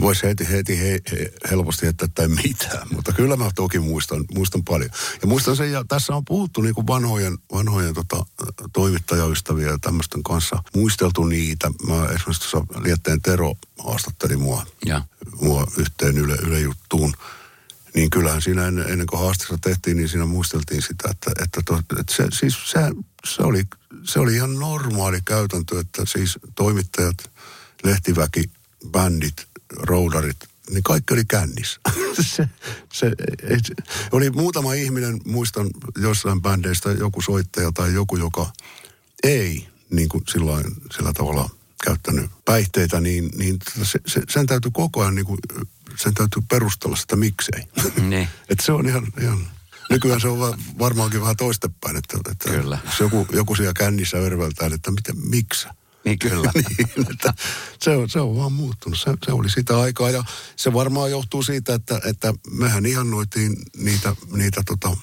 voisi 0.00 0.22
heti, 0.22 0.48
heti 0.50 0.78
he, 0.80 1.00
he, 1.12 1.32
helposti 1.50 1.86
heittää 1.86 2.08
tai 2.14 2.28
mitään, 2.28 2.86
mutta 2.94 3.12
kyllä 3.12 3.36
mä 3.36 3.50
toki 3.54 3.78
muistan, 3.78 4.24
muistan 4.34 4.64
paljon. 4.64 4.90
Ja 5.22 5.28
muistan 5.28 5.56
sen, 5.56 5.72
ja 5.72 5.84
tässä 5.88 6.16
on 6.16 6.24
puhuttu 6.24 6.60
niin 6.60 6.74
kuin 6.74 6.86
vanhojen, 6.86 7.38
vanhojen 7.52 7.94
tota, 7.94 8.26
toimittajaystäviä 8.72 9.68
ja 9.68 9.78
tämmöisten 9.80 10.22
kanssa, 10.22 10.62
muisteltu 10.74 11.24
niitä. 11.24 11.70
Mä 11.86 11.94
esimerkiksi 11.94 12.50
tuossa 12.50 12.80
Lietteen 12.84 13.22
Tero 13.22 13.54
haastatteli 13.84 14.36
mua, 14.36 14.66
Ja. 14.86 15.02
mua 15.40 15.66
yhteen 15.78 16.18
yle, 16.18 16.34
yle 16.34 16.60
juttuun. 16.60 17.14
Niin 17.94 18.10
kyllähän 18.10 18.42
siinä 18.42 18.66
ennen, 18.66 18.90
ennen 18.90 19.06
kuin 19.06 19.20
haastetta 19.20 19.58
tehtiin, 19.58 19.96
niin 19.96 20.08
siinä 20.08 20.26
muisteltiin 20.26 20.82
sitä, 20.82 21.08
että, 21.10 21.30
että, 21.42 21.60
to, 21.64 21.78
että 22.00 22.14
se, 22.16 22.26
siis 22.32 22.70
se, 22.70 22.80
se, 23.26 23.42
oli, 23.42 23.64
se 24.04 24.20
oli 24.20 24.34
ihan 24.34 24.58
normaali 24.58 25.20
käytäntö, 25.24 25.80
että 25.80 26.02
siis 26.06 26.38
toimittajat, 26.54 27.16
lehtiväki, 27.84 28.50
bändit, 28.90 29.46
roudarit, 29.76 30.36
niin 30.70 30.82
kaikki 30.82 31.14
oli 31.14 31.24
kännissä. 31.24 31.80
se, 32.36 32.48
se, 32.92 33.06
ei, 33.42 33.58
se, 33.64 33.74
oli 34.12 34.30
muutama 34.30 34.74
ihminen, 34.74 35.20
muistan 35.24 35.70
jossain 35.96 36.42
bändeistä 36.42 36.92
joku 36.92 37.20
soittaja 37.20 37.72
tai 37.72 37.94
joku, 37.94 38.16
joka 38.16 38.52
ei 39.22 39.68
niin 39.90 40.08
kuin 40.08 40.24
sillain, 40.28 40.64
sillä 40.96 41.12
tavalla 41.12 41.50
käyttänyt 41.84 42.30
päihteitä, 42.44 43.00
niin, 43.00 43.30
niin 43.36 43.58
se, 43.82 44.00
se, 44.06 44.22
sen 44.28 44.46
täytyy 44.46 44.70
koko 44.74 45.00
ajan, 45.00 45.14
niin 45.14 45.26
kuin, 45.26 45.38
sen 45.96 46.14
täytyy 46.14 46.42
perustella 46.50 46.96
sitä 46.96 47.16
miksei. 47.16 47.62
Niin. 48.00 48.28
että 48.48 48.64
se 48.66 48.72
on 48.72 48.88
ihan, 48.88 49.06
ihan 49.20 49.46
nykyään 49.90 50.20
se 50.20 50.28
on 50.28 50.38
va- 50.38 50.58
varmaankin 50.78 51.20
vähän 51.20 51.36
toistepäin, 51.36 51.96
että, 51.96 52.18
että 52.30 52.50
Kyllä. 52.50 52.78
jos 52.84 53.00
joku, 53.00 53.26
joku 53.32 53.54
siellä 53.54 53.72
kännissä 53.76 54.18
örveltää, 54.18 54.70
että 54.74 54.90
miten, 54.90 55.14
miksi? 55.28 55.68
Niin 56.04 56.18
kyllä. 56.18 56.50
niin, 56.78 57.10
että 57.10 57.34
se, 57.82 57.96
on, 57.96 58.08
se 58.10 58.20
on 58.20 58.36
vaan 58.36 58.52
muuttunut. 58.52 58.98
Se, 59.00 59.10
se 59.26 59.32
oli 59.32 59.50
sitä 59.50 59.80
aikaa 59.80 60.10
ja 60.10 60.24
se 60.56 60.72
varmaan 60.72 61.10
johtuu 61.10 61.42
siitä, 61.42 61.74
että, 61.74 62.00
että 62.04 62.34
mehän 62.50 62.86
ihannoitiin 62.86 63.56
niitä, 63.76 64.16
niitä 64.32 64.62
tota 64.66 64.96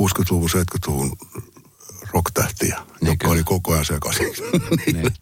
60-luvun, 0.00 0.50
70-luvun 0.50 1.16
rocktähtiä, 2.14 2.76
Niin 2.76 2.86
jotka 3.00 3.14
kyllä. 3.16 3.32
oli 3.32 3.44
koko 3.44 3.72
ajan 3.72 3.84
sekaisin. 3.84 4.26
niin, 4.86 4.96
Niin. 4.96 5.12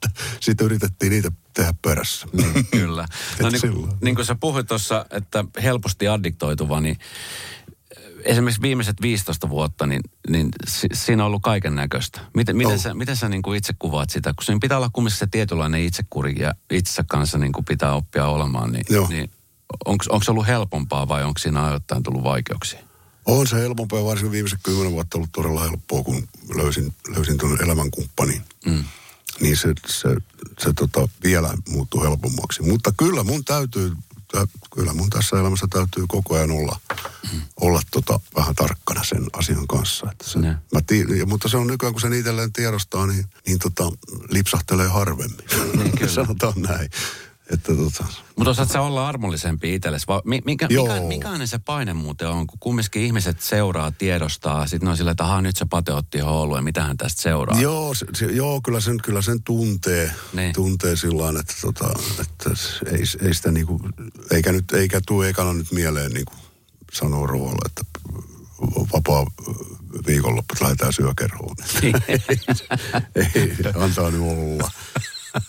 sitten 0.40 0.64
yritettiin 0.64 1.10
niitä 1.10 1.32
tehdä 1.56 1.74
perässä. 1.82 2.26
Niin, 2.32 2.66
kyllä. 2.70 3.06
No 3.40 3.48
niin, 3.48 3.60
silloin. 3.60 3.92
niin 4.00 4.14
kuin 4.14 4.24
sä 4.26 4.34
puhuit 4.34 4.66
tuossa, 4.66 5.06
että 5.10 5.44
helposti 5.62 6.08
addiktoituva, 6.08 6.80
niin 6.80 6.98
esimerkiksi 8.24 8.62
viimeiset 8.62 9.00
15 9.02 9.48
vuotta, 9.48 9.86
niin, 9.86 10.00
niin 10.28 10.48
si, 10.68 10.86
siinä 10.92 11.22
on 11.22 11.26
ollut 11.26 11.42
kaiken 11.42 11.74
näköistä. 11.74 12.20
Miten, 12.34 12.56
miten 12.56 12.72
On. 12.72 12.78
sä, 12.78 12.94
miten 12.94 13.16
sä 13.16 13.28
niin 13.28 13.42
kuin 13.42 13.58
itse 13.58 13.74
kuvaat 13.78 14.10
sitä? 14.10 14.34
Kun 14.36 14.44
siinä 14.44 14.58
pitää 14.62 14.76
olla 14.76 14.90
kumminkin 14.92 15.18
se 15.18 15.26
tietynlainen 15.26 15.80
itsekuri 15.80 16.34
ja 16.38 16.54
itsensä 16.70 17.04
kanssa 17.08 17.38
niin 17.38 17.52
kuin 17.52 17.64
pitää 17.64 17.94
oppia 17.94 18.26
olemaan, 18.26 18.72
niin, 18.72 18.84
Joo. 18.90 19.08
niin 19.08 19.30
onko 19.84 20.24
se 20.24 20.30
ollut 20.30 20.46
helpompaa 20.46 21.08
vai 21.08 21.24
onko 21.24 21.38
siinä 21.38 21.64
ajoittain 21.66 22.02
tullut 22.02 22.22
vaikeuksia? 22.22 22.80
On 23.26 23.46
se 23.46 23.56
helpompaa, 23.56 24.04
varsinkin 24.04 24.32
viimeiset 24.32 24.58
kymmenen 24.62 24.92
vuotta 24.92 25.18
ollut 25.18 25.30
todella 25.32 25.62
helppoa, 25.62 26.02
kun 26.02 26.28
löysin, 26.56 26.94
löysin 27.16 27.38
tuon 27.38 27.62
elämänkumppanin. 27.62 28.42
Mm. 28.66 28.84
Niin 29.40 29.56
se, 29.56 29.72
se, 29.86 30.08
se 30.58 30.72
tota, 30.72 31.08
vielä 31.24 31.54
muuttui 31.68 32.02
helpommaksi. 32.02 32.62
Mutta 32.62 32.92
kyllä 32.96 33.24
mun 33.24 33.44
täytyy, 33.44 33.92
tä, 34.32 34.46
kyllä 34.74 34.92
mun 34.92 35.10
tässä 35.10 35.40
elämässä 35.40 35.66
täytyy 35.70 36.04
koko 36.08 36.34
ajan 36.34 36.50
olla, 36.50 36.80
mm. 37.32 37.40
olla 37.60 37.80
tota, 37.90 38.20
vähän 38.36 38.54
tarkkana 38.54 39.04
sen 39.04 39.26
asian 39.32 39.66
kanssa. 39.66 40.10
Että 40.12 40.30
se, 40.30 40.38
mä 40.38 40.80
tii, 40.86 41.06
ja, 41.18 41.26
mutta 41.26 41.48
se 41.48 41.56
on 41.56 41.66
nykyään, 41.66 41.92
kun 41.92 42.00
sen 42.00 42.12
itselleen 42.12 42.52
tiedostaa, 42.52 43.06
niin, 43.06 43.26
niin 43.46 43.58
tota, 43.58 43.92
lipsahtelee 44.28 44.88
harvemmin. 44.88 45.46
Niin, 45.76 45.98
kyllä. 45.98 46.12
Sanotaan 46.24 46.54
näin. 46.56 46.90
Että 47.50 47.74
tota, 47.74 48.04
Mutta 48.36 48.50
osaat 48.50 48.70
sä 48.70 48.80
olla 48.80 49.08
armollisempi 49.08 49.74
itsellesi? 49.74 50.06
Mikä, 50.44 50.66
Joo. 50.70 50.86
mikä, 50.86 51.00
mikäinen 51.06 51.48
se 51.48 51.58
paine 51.58 51.94
muuten 51.94 52.28
on, 52.28 52.46
kun 52.46 52.58
kumminkin 52.60 53.02
ihmiset 53.02 53.40
seuraa, 53.40 53.90
tiedostaa, 53.90 54.66
sitten 54.66 54.86
ne 54.86 54.90
on 54.90 54.96
sillä, 54.96 55.10
että 55.10 55.24
ahaa, 55.24 55.42
nyt 55.42 55.56
se 55.56 55.64
pate 55.70 55.92
otti 55.92 56.18
ja 56.18 56.26
mitähän 56.60 56.96
tästä 56.96 57.22
seuraa. 57.22 57.60
Joo, 57.60 57.94
se, 57.94 58.06
se, 58.14 58.26
joo 58.26 58.60
kyllä, 58.60 58.80
sen, 58.80 58.96
kyllä 59.04 59.22
sen 59.22 59.42
tuntee, 59.42 60.10
Niin. 60.32 60.52
tuntee 60.52 60.96
sillä 60.96 61.40
että, 61.40 61.54
tota, 61.60 61.98
että 62.20 62.50
ei, 62.92 63.02
ei 63.28 63.34
sitä 63.34 63.52
niinku, 63.52 63.80
eikä, 64.30 64.52
nyt, 64.52 64.72
eikä 64.72 65.00
tule 65.06 65.28
ekana 65.28 65.52
nyt 65.52 65.72
mieleen 65.72 66.12
niinku 66.12 66.32
sanoo 66.92 67.26
Rovalle, 67.26 67.66
että 67.66 67.82
vapaa 68.92 69.26
viikonloppu 70.06 70.54
lähdetään 70.60 70.92
syökerhoon. 70.92 71.56
ei, 73.34 73.56
antaa 73.74 74.10
nyt 74.10 74.20
olla. 74.20 74.70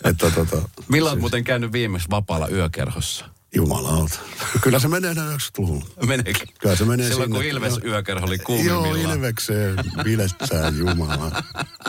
Että 0.03 0.31
tota, 0.31 0.69
Milloin 0.87 1.11
olet 1.11 1.19
muuten 1.19 1.43
käynyt 1.43 1.71
viimeksi 1.71 2.09
vapaalla 2.09 2.47
yökerhossa? 2.47 3.25
Jumalauta. 3.55 4.19
Kyllä 4.61 4.79
se 4.79 4.87
menee 4.87 5.13
90-luvulla. 5.13 5.85
Meneekö? 6.05 6.45
Kyllä 6.59 6.75
se 6.75 6.85
menee 6.85 7.09
Silloin 7.09 7.31
kun 7.31 7.39
sinne. 7.39 7.49
Ilves 7.53 7.73
Joo. 7.83 7.93
yökerho 7.93 8.25
oli 8.27 8.35
Joo, 8.35 8.45
kuumimmillaan. 8.45 9.17
Ilvekseen 9.17 9.75
bilettää 10.03 10.69
Jumala. 10.69 11.43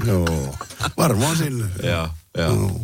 Joo, 0.07 0.55
varmaan 0.97 1.37
sinne. 1.37 1.65
Joo, 1.83 2.09
joo. 2.39 2.55
No. 2.55 2.81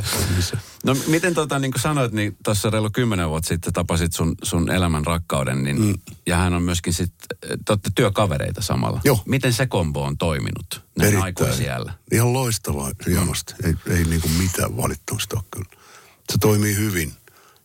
No 0.85 0.97
miten 1.07 1.35
tota, 1.35 1.59
niin 1.59 1.73
kuin 1.73 1.83
sanoit, 1.83 2.13
niin 2.13 2.37
tuossa 2.45 2.71
reilu 2.71 2.91
kymmenen 2.91 3.29
vuotta 3.29 3.49
sitten 3.49 3.73
tapasit 3.73 4.13
sun, 4.13 4.35
sun 4.43 4.71
elämän 4.71 5.07
rakkauden, 5.07 5.65
niin, 5.65 5.81
mm. 5.81 5.95
ja 6.27 6.37
hän 6.37 6.55
on 6.55 6.63
myöskin 6.63 6.93
sitten, 6.93 7.39
te 7.41 7.73
olette 7.73 7.91
työkavereita 7.95 8.63
samalla. 8.63 9.01
Joo. 9.05 9.23
Miten 9.27 9.53
se 9.53 9.67
kombo 9.67 10.05
on 10.05 10.19
toiminut 10.19 10.83
näin 10.99 11.23
aikuisiellä? 11.23 11.93
Ihan 12.13 12.33
loistavaa, 12.33 12.91
hienosti. 13.07 13.55
Ei, 13.65 13.75
ei 13.97 14.05
niinku 14.05 14.29
mitään 14.29 14.77
valittamista 14.77 15.37
ole 15.37 15.45
kyllä. 15.51 15.85
Se 16.33 16.39
toimii 16.41 16.77
hyvin. 16.77 17.13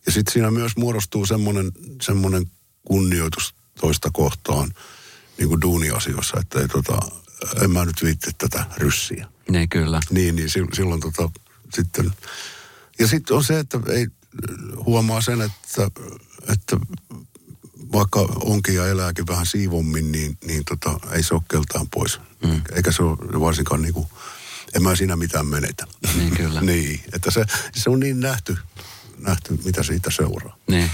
Ja 0.06 0.12
sitten 0.12 0.32
siinä 0.32 0.50
myös 0.50 0.76
muodostuu 0.76 1.26
semmoinen, 1.26 1.72
semmoinen 2.02 2.50
kunnioitus 2.86 3.54
toista 3.80 4.10
kohtaan 4.12 4.74
niin 5.38 5.48
kuin 5.48 5.60
duuniasioissa, 5.60 6.40
että 6.40 6.60
ei, 6.60 6.68
tota, 6.68 6.98
en 7.62 7.70
mä 7.70 7.84
nyt 7.84 8.02
viitti 8.02 8.30
tätä 8.38 8.64
ryssiä. 8.76 9.26
Niin 9.50 9.68
kyllä. 9.68 10.00
Niin, 10.10 10.36
niin 10.36 10.48
sil- 10.48 10.74
silloin 10.74 11.00
tota, 11.00 11.30
sitten... 11.74 12.12
Ja 12.98 13.06
sitten 13.06 13.36
on 13.36 13.44
se, 13.44 13.58
että 13.58 13.80
ei 13.88 14.06
huomaa 14.84 15.20
sen, 15.20 15.40
että, 15.40 15.90
että 16.52 16.76
vaikka 17.92 18.20
onkin 18.40 18.74
ja 18.74 18.86
elääkin 18.86 19.26
vähän 19.26 19.46
siivommin, 19.46 20.12
niin, 20.12 20.38
niin 20.44 20.62
tota, 20.64 21.00
ei 21.10 21.22
se 21.22 21.34
ole 21.34 21.42
keltään 21.50 21.86
pois. 21.88 22.20
Mm. 22.44 22.62
Eikä 22.72 22.92
se 22.92 23.02
ole 23.02 23.40
varsinkaan 23.40 23.82
niin 23.82 23.94
kuin, 23.94 24.06
en 24.74 24.82
mä 24.82 24.96
siinä 24.96 25.16
mitään 25.16 25.46
menetä. 25.46 25.86
Niin, 26.16 26.36
kyllä. 26.36 26.60
niin, 26.70 27.00
että 27.12 27.30
se, 27.30 27.44
se 27.74 27.90
on 27.90 28.00
niin 28.00 28.20
nähty, 28.20 28.56
nähty, 29.26 29.58
mitä 29.64 29.82
siitä 29.82 30.10
seuraa. 30.10 30.56
Niin. 30.70 30.90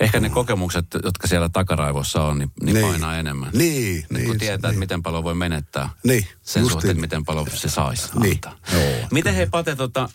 Ehkä 0.00 0.20
ne 0.20 0.30
kokemukset, 0.30 0.86
jotka 1.04 1.26
siellä 1.26 1.48
takaraivossa 1.48 2.24
on, 2.24 2.38
niin, 2.38 2.50
niin, 2.62 2.74
Niin. 2.74 2.86
painaa 2.86 3.16
enemmän. 3.18 3.50
Niin, 3.54 3.84
Niin 3.94 4.06
kun 4.08 4.16
niin, 4.16 4.38
tietää, 4.38 4.54
että 4.54 4.68
niin. 4.68 4.78
miten 4.78 5.02
paljon 5.02 5.24
voi 5.24 5.34
menettää. 5.34 5.88
Niin, 6.04 6.26
Sen 6.42 6.66
suhteen, 6.66 6.90
että 6.90 7.00
miten 7.00 7.24
paljon 7.24 7.46
se 7.54 7.68
saisi 7.68 8.08
Niin, 8.18 8.32
antaa. 8.34 8.56
joo. 8.72 9.08
Miten 9.10 9.34
hei 9.34 9.46
Pate, 9.46 9.76
tota, 9.76 10.02
äh, 10.02 10.08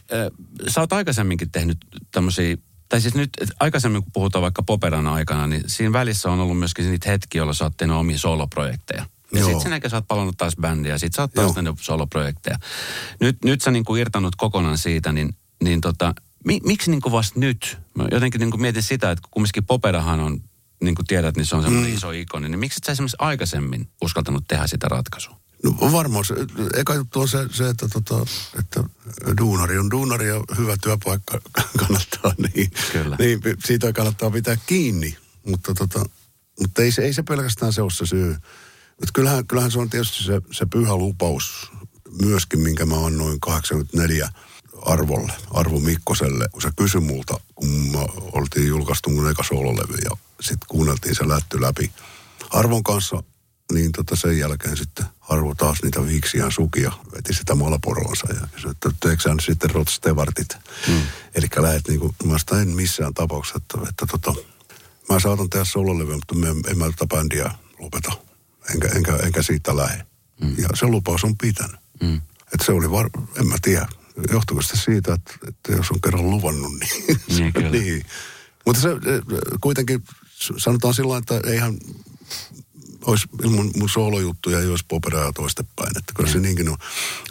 sä 0.67 0.81
oot 0.81 0.93
aikaisemminkin 0.93 1.51
tehnyt 1.51 1.77
tämmöisiä, 2.11 2.57
tai 2.89 3.01
siis 3.01 3.15
nyt 3.15 3.29
aikaisemmin 3.59 4.03
kun 4.03 4.11
puhutaan 4.11 4.41
vaikka 4.41 4.63
Poperan 4.63 5.07
aikana, 5.07 5.47
niin 5.47 5.63
siinä 5.67 5.93
välissä 5.93 6.31
on 6.31 6.39
ollut 6.39 6.59
myöskin 6.59 6.89
niitä 6.91 7.09
hetkiä, 7.09 7.39
jolloin 7.39 7.55
sä 7.55 7.63
oot 7.63 7.77
tehnyt 7.77 7.95
omia 7.97 8.17
soloprojekteja. 8.17 9.05
Ja 9.33 9.43
sitten 9.43 9.61
sen 9.61 9.71
jälkeen 9.71 9.91
sä 9.91 9.97
oot 9.97 10.07
palannut 10.07 10.37
taas 10.37 10.53
bändiä, 10.61 10.91
ja 10.91 10.99
sit 10.99 11.13
sä 11.13 11.21
oot 11.21 11.33
taas 11.33 11.51
tehnyt 11.53 11.75
soloprojekteja. 11.79 12.57
Nyt, 13.19 13.37
nyt 13.43 13.61
sä 13.61 13.71
niinku 13.71 13.95
irtanut 13.95 14.35
kokonaan 14.35 14.77
siitä, 14.77 15.11
niin, 15.11 15.35
niin 15.63 15.81
tota, 15.81 16.13
mi, 16.45 16.59
miksi 16.63 16.91
niinku 16.91 17.11
vasta 17.11 17.39
nyt? 17.39 17.77
Mä 17.95 18.07
jotenkin 18.11 18.39
niinku 18.39 18.57
mietin 18.57 18.83
sitä, 18.83 19.11
että 19.11 19.27
kumminkin 19.31 19.65
Poperahan 19.65 20.19
on, 20.19 20.41
niin 20.83 20.95
kuin 20.95 21.05
tiedät, 21.05 21.37
niin 21.37 21.45
se 21.45 21.55
on 21.55 21.63
semmoinen 21.63 21.91
mm. 21.91 21.97
iso 21.97 22.11
ikoni, 22.11 22.49
niin 22.49 22.59
miksi 22.59 22.79
et 22.79 22.83
sä 22.83 22.91
esimerkiksi 22.91 23.17
aikaisemmin 23.19 23.89
uskaltanut 24.01 24.47
tehdä 24.47 24.67
sitä 24.67 24.87
ratkaisua? 24.89 25.39
No 25.63 25.91
varmaan 25.91 26.25
se, 26.25 26.35
eka 26.73 26.93
juttu 26.93 27.21
on 27.21 27.27
se, 27.27 27.37
se 27.51 27.69
että, 27.69 27.87
tota, 27.87 28.25
että 28.59 28.83
duunari 29.37 29.77
on 29.77 29.91
duunari 29.91 30.27
ja 30.27 30.43
hyvä 30.57 30.77
työpaikka 30.83 31.39
kannattaa, 31.79 32.33
niin, 32.37 32.71
Kyllä. 32.91 33.15
niin 33.19 33.39
siitä 33.65 33.93
kannattaa 33.93 34.31
pitää 34.31 34.57
kiinni. 34.65 35.17
Mutta, 35.45 35.73
tota, 35.73 36.05
mutta 36.59 36.81
ei, 36.81 36.91
se, 36.91 37.01
ei 37.01 37.13
se 37.13 37.23
pelkästään 37.23 37.73
se 37.73 37.81
ole 37.81 37.91
se 37.91 38.05
syy. 38.05 38.35
Mutta 38.89 39.11
kyllähän, 39.13 39.47
kyllähän 39.47 39.71
se 39.71 39.79
on 39.79 39.89
tietysti 39.89 40.23
se, 40.23 40.41
se 40.51 40.65
pyhä 40.65 40.95
lupaus 40.95 41.71
myöskin, 42.21 42.59
minkä 42.59 42.85
mä 42.85 43.05
annoin 43.05 43.39
84 43.39 44.29
Arvolle, 44.85 45.33
Arvo 45.51 45.79
Mikkoselle, 45.79 46.47
kun 46.51 46.61
se 46.61 46.69
kysyi 46.75 47.01
multa, 47.01 47.39
kun 47.55 47.69
mä 47.69 47.99
oltiin 48.31 48.67
julkaistu 48.67 49.09
mun 49.09 49.29
eka 49.29 49.43
soololevy 49.43 49.95
ja 50.05 50.11
sitten 50.41 50.67
kuunneltiin 50.67 51.15
se 51.15 51.27
lätty 51.27 51.61
läpi. 51.61 51.91
Arvon 52.49 52.83
kanssa 52.83 53.23
niin 53.73 53.91
tota 53.91 54.15
sen 54.15 54.39
jälkeen 54.39 54.77
sitten 54.77 55.05
Arvo 55.29 55.55
taas 55.55 55.83
niitä 55.83 56.05
viiksiään 56.05 56.51
sukia, 56.51 56.91
veti 57.15 57.33
sitä 57.33 57.55
malaporoonsa 57.55 58.27
ja 58.33 58.47
kysyi, 58.53 58.71
että 58.71 58.89
teekö 58.99 59.23
sitten 59.45 59.69
Rod 59.69 59.87
Stewartit. 59.89 60.57
Mm. 60.87 61.01
Eli 61.35 61.47
lähet 61.57 61.87
niinku, 61.87 62.15
mä 62.23 62.37
sitä 62.37 62.61
en 62.61 62.67
missään 62.67 63.13
tapauksessa, 63.13 63.57
että, 63.57 63.89
että 63.89 64.05
tota, 64.11 64.33
mä 65.09 65.19
saatan 65.19 65.49
tehdä 65.49 65.65
sololevyä, 65.65 66.15
mutta 66.15 66.35
mä, 66.35 66.47
en 66.47 66.77
mä 66.77 66.85
tätä 66.85 67.07
bändiä 67.15 67.51
lopeta, 67.79 68.11
enkä, 68.73 68.87
enkä, 68.87 69.15
enkä 69.15 69.41
siitä 69.41 69.77
lähde. 69.77 70.05
Mm. 70.41 70.55
Ja 70.57 70.69
se 70.73 70.85
lupaus 70.85 71.23
on 71.23 71.37
pitänyt. 71.37 71.75
Mm. 72.01 72.21
Että 72.53 72.65
se 72.65 72.71
oli 72.71 72.91
var, 72.91 73.09
en 73.39 73.47
mä 73.47 73.55
tiedä, 73.61 73.87
johtuiko 74.31 74.61
se 74.61 74.75
siitä, 74.75 75.13
että, 75.13 75.33
että 75.47 75.71
jos 75.71 75.91
on 75.91 76.01
kerran 76.01 76.29
luvannut, 76.29 76.71
niin... 76.71 77.19
Niin, 77.37 77.53
kyllä. 77.53 77.69
niin. 77.69 78.05
Mutta 78.65 78.81
se 78.81 78.89
eh, 78.91 79.21
kuitenkin, 79.61 80.03
sanotaan 80.57 80.93
sillä 80.93 81.17
että 81.17 81.39
eihän 81.43 81.77
olisi 83.05 83.27
ilman 83.43 83.71
mun 83.75 83.89
soolojuttuja 83.89 84.59
ei 84.59 84.69
olisi 84.69 84.85
poperaa 84.87 85.31
toistepäin. 85.33 85.97
Että 85.97 86.13
kyllä 86.15 86.31
se 86.31 86.39
niinkin 86.39 86.69
on, 86.69 86.77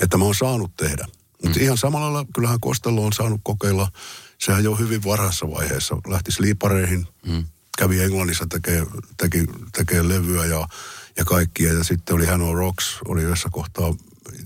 että 0.00 0.16
mä 0.16 0.24
oon 0.24 0.34
saanut 0.34 0.76
tehdä. 0.76 1.06
Mutta 1.44 1.60
ihan 1.60 1.78
samalla 1.78 2.12
lailla, 2.12 2.28
kyllähän 2.34 2.60
Kostello 2.60 3.06
on 3.06 3.12
saanut 3.12 3.40
kokeilla, 3.44 3.92
sehän 4.38 4.64
jo 4.64 4.74
hyvin 4.74 5.04
varhaisessa 5.04 5.50
vaiheessa 5.50 5.96
lähti 6.06 6.32
sliipareihin, 6.32 7.06
mm. 7.26 7.44
kävi 7.78 8.02
Englannissa 8.02 8.46
tekee, 8.46 8.86
teki, 9.16 9.46
tekee 9.72 10.08
levyä 10.08 10.46
ja, 10.46 10.68
ja 11.16 11.24
kaikkia. 11.24 11.72
Ja 11.72 11.84
sitten 11.84 12.16
oli 12.16 12.26
Hano 12.26 12.54
Rocks, 12.54 12.98
oli 13.08 13.22
yhdessä 13.22 13.48
kohtaa, 13.52 13.94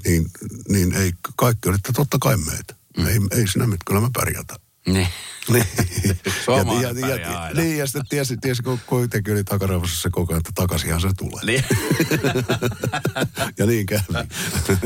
niin, 0.04 0.26
niin 0.68 0.92
ei, 0.92 1.12
kaikki 1.36 1.68
oli, 1.68 1.76
että 1.76 1.92
totta 1.92 2.18
kai 2.20 2.36
meitä. 2.36 2.74
Mm. 2.98 3.06
Ei, 3.06 3.18
ei 3.30 3.48
sinä 3.48 3.66
mit, 3.66 3.80
kyllä 3.86 4.00
me 4.00 4.10
pärjätään. 4.12 4.60
Niin. 4.86 5.08
Niin. 5.52 5.64
Ja, 6.82 7.08
ja, 7.08 7.16
ja, 7.16 7.40
aina. 7.40 7.60
niin, 7.60 7.78
ja 7.78 7.86
sitten 7.86 8.06
tiesi, 8.08 8.36
tiesi 8.36 8.62
kun 8.62 8.78
kuitenkin 8.86 9.34
oli 9.34 9.44
takaraivossa 9.44 10.02
se 10.02 10.10
koko 10.10 10.32
ajan, 10.32 10.38
että 10.38 10.50
takaisinhan 10.54 11.00
se 11.00 11.08
tulee. 11.18 11.44
Niin. 11.44 11.64
ja 13.58 13.66
niin 13.66 13.86
kävi. 13.86 14.02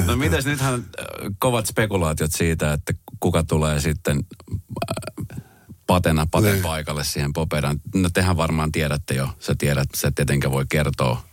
No 0.07 0.17
mitäs 0.17 0.45
nythän 0.47 0.75
äh, 0.75 1.07
kovat 1.39 1.67
spekulaatiot 1.67 2.33
siitä, 2.33 2.73
että 2.73 2.93
kuka 3.21 3.43
tulee 3.43 3.81
sitten 3.81 4.17
äh, 4.19 5.43
patena 5.87 6.27
paten 6.31 6.53
Niin. 6.53 6.63
paikalle 6.63 7.05
siihen 7.05 7.33
poperaan. 7.33 7.81
No 7.95 8.11
tehän 8.15 8.37
varmaan 8.37 8.73
tiedätte 8.73 9.15
jo, 9.15 9.29
sä 9.41 9.55
tiedät, 9.59 9.89
sä 9.97 10.09
et 10.09 10.15
tietenkään 10.15 10.53
voi 10.53 10.65
kertoa. 10.69 11.25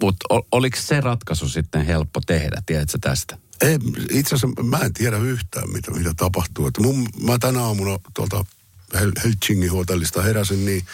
Mutta 0.00 0.24
oliko 0.52 0.76
se 0.80 1.00
ratkaisu 1.00 1.48
sitten 1.48 1.86
helppo 1.86 2.20
tehdä, 2.26 2.62
tiedätkö 2.66 2.98
tästä? 3.00 3.38
Ei, 3.60 3.78
itse 4.10 4.34
asiassa 4.34 4.62
mä 4.62 4.78
en 4.78 4.92
tiedä 4.92 5.16
yhtään, 5.18 5.70
mitä, 5.72 5.90
mitä 5.90 6.14
tapahtuu. 6.16 6.66
Että 6.66 6.82
mun, 6.82 7.08
mä 7.22 7.38
tänä 7.38 7.62
aamuna 7.62 7.98
tuolta 8.14 8.44
Hel- 8.94 9.20
Helsingin 9.24 9.70
hotellista 9.70 10.22
heräsin, 10.22 10.64
niin, 10.64 10.86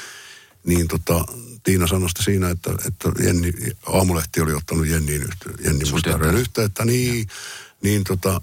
niin 0.67 0.89
tota, 0.89 1.25
Tiina 1.63 1.87
sanoi 1.87 2.09
siinä, 2.21 2.51
että, 2.51 2.71
että 2.87 3.25
Jenni, 3.25 3.53
aamulehti 3.87 4.41
oli 4.41 4.53
ottanut 4.55 4.87
Jenniin 4.87 5.23
yhteyttä, 5.23 5.63
Jenni 5.63 5.91
Mustajärven 5.91 6.35
yhteyttä, 6.35 6.85
niin, 6.85 7.27
niin 7.83 8.05
tota, 8.05 8.41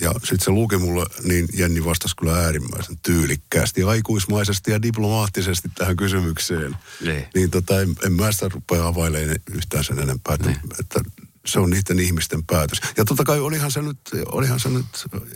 ja 0.00 0.12
sitten 0.12 0.40
se 0.40 0.50
luki 0.50 0.76
mulle, 0.76 1.06
niin 1.22 1.48
Jenni 1.52 1.84
vastasi 1.84 2.16
kyllä 2.16 2.36
äärimmäisen 2.36 2.98
tyylikkäästi, 3.02 3.82
aikuismaisesti 3.82 4.70
ja 4.70 4.82
diplomaattisesti 4.82 5.68
tähän 5.74 5.96
kysymykseen. 5.96 6.76
Niin. 7.04 7.26
Niin 7.34 7.50
tota, 7.50 7.80
en, 7.80 7.94
en 8.06 8.12
mä 8.12 8.32
sitä 8.32 8.48
rupea 8.48 8.86
availemaan 8.86 9.36
yhtään 9.54 9.84
sen 9.84 9.98
enempää, 9.98 10.34
että, 10.34 10.50
että 10.80 11.00
se 11.46 11.60
on 11.60 11.70
niiden 11.70 11.98
ihmisten 11.98 12.44
päätös. 12.44 12.80
Ja 12.96 13.04
totta 13.04 13.24
kai 13.24 13.40
olihan 13.40 13.70
se 13.70 13.82
nyt, 13.82 13.98
olihan 14.26 14.60
se 14.60 14.68
nyt 14.68 14.86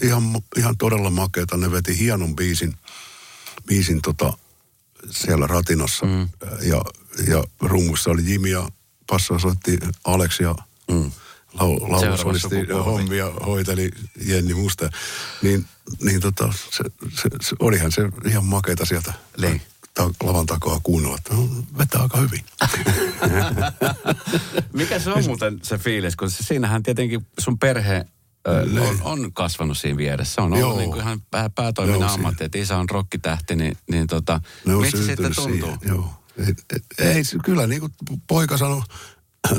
ihan, 0.03 0.23
ihan 0.57 0.77
todella 0.77 1.11
makeeta. 1.11 1.57
Ne 1.57 1.73
veti 1.73 1.99
hienon 1.99 2.37
biisin, 2.37 2.77
biisin 3.67 4.03
tota, 4.03 4.33
siellä 5.11 5.47
ratinassa. 5.47 6.07
Mm. 6.07 6.29
Ja, 6.63 6.83
ja 7.29 7.45
rummussa 7.61 8.11
oli 8.11 8.23
Jimi 8.33 8.51
ja 8.51 8.69
passa 9.07 9.39
soitti 9.39 9.79
Alex 10.05 10.41
ja 10.41 10.55
mm. 10.91 11.11
Lau, 11.61 11.93
laulusolisti 11.93 12.49
sukupolvi. 12.49 12.85
hommia 12.85 13.27
hoiteli 13.47 13.91
Jenni 14.27 14.55
Musta. 14.55 14.91
Niin, 15.43 15.65
niin 16.03 16.21
tota, 16.21 16.53
se, 16.71 16.85
se, 17.23 17.29
se, 17.41 17.57
olihan 17.59 17.93
se 17.93 18.03
ihan 18.29 18.45
makeeta 18.45 18.85
sieltä 18.85 19.13
Niin. 19.41 19.63
ta, 19.95 20.11
lavan 20.23 20.47
takaa 20.47 20.81
kuunnella, 20.83 21.17
että 21.17 21.35
no, 21.35 21.49
vetää 21.79 22.03
aika 22.03 22.19
hyvin. 22.19 22.45
Mikä 24.73 24.99
se 24.99 25.11
on 25.11 25.25
muuten 25.25 25.59
se 25.63 25.79
fiilis, 25.79 26.17
kun 26.17 26.31
se, 26.31 26.45
siinähän 26.45 26.83
tietenkin 26.83 27.27
sun 27.39 27.59
perhe 27.59 28.05
ö, 28.49 28.81
on, 28.81 28.99
on 29.03 29.33
kasvanut 29.33 29.79
siinä 29.79 29.97
vieressä. 29.97 30.43
On 30.43 30.53
ollut 30.53 30.61
Joo. 30.69 30.79
niin 30.79 30.91
kuin 30.91 31.01
ihan 31.01 31.23
pää, 31.31 31.51
päätoiminen 31.51 32.01
Joo, 32.01 32.11
ammatti, 32.11 32.45
että 32.45 32.59
isä 32.59 32.77
on 32.77 32.91
rokkitähti, 32.91 33.57
niin, 33.57 33.77
niin 33.91 34.07
tota, 34.07 34.41
miltä 34.65 34.91
se 34.91 35.05
sitten 35.05 35.35
tuntuu? 35.35 35.53
siihen, 35.55 35.79
Joo. 35.89 36.11
Ei, 36.39 36.55
ei, 36.99 37.07
ei, 37.09 37.25
se- 37.25 37.39
kyllä 37.45 37.67
niin 37.67 37.81
kuin 37.81 37.93
poika 38.27 38.57
sanoi, 38.57 38.83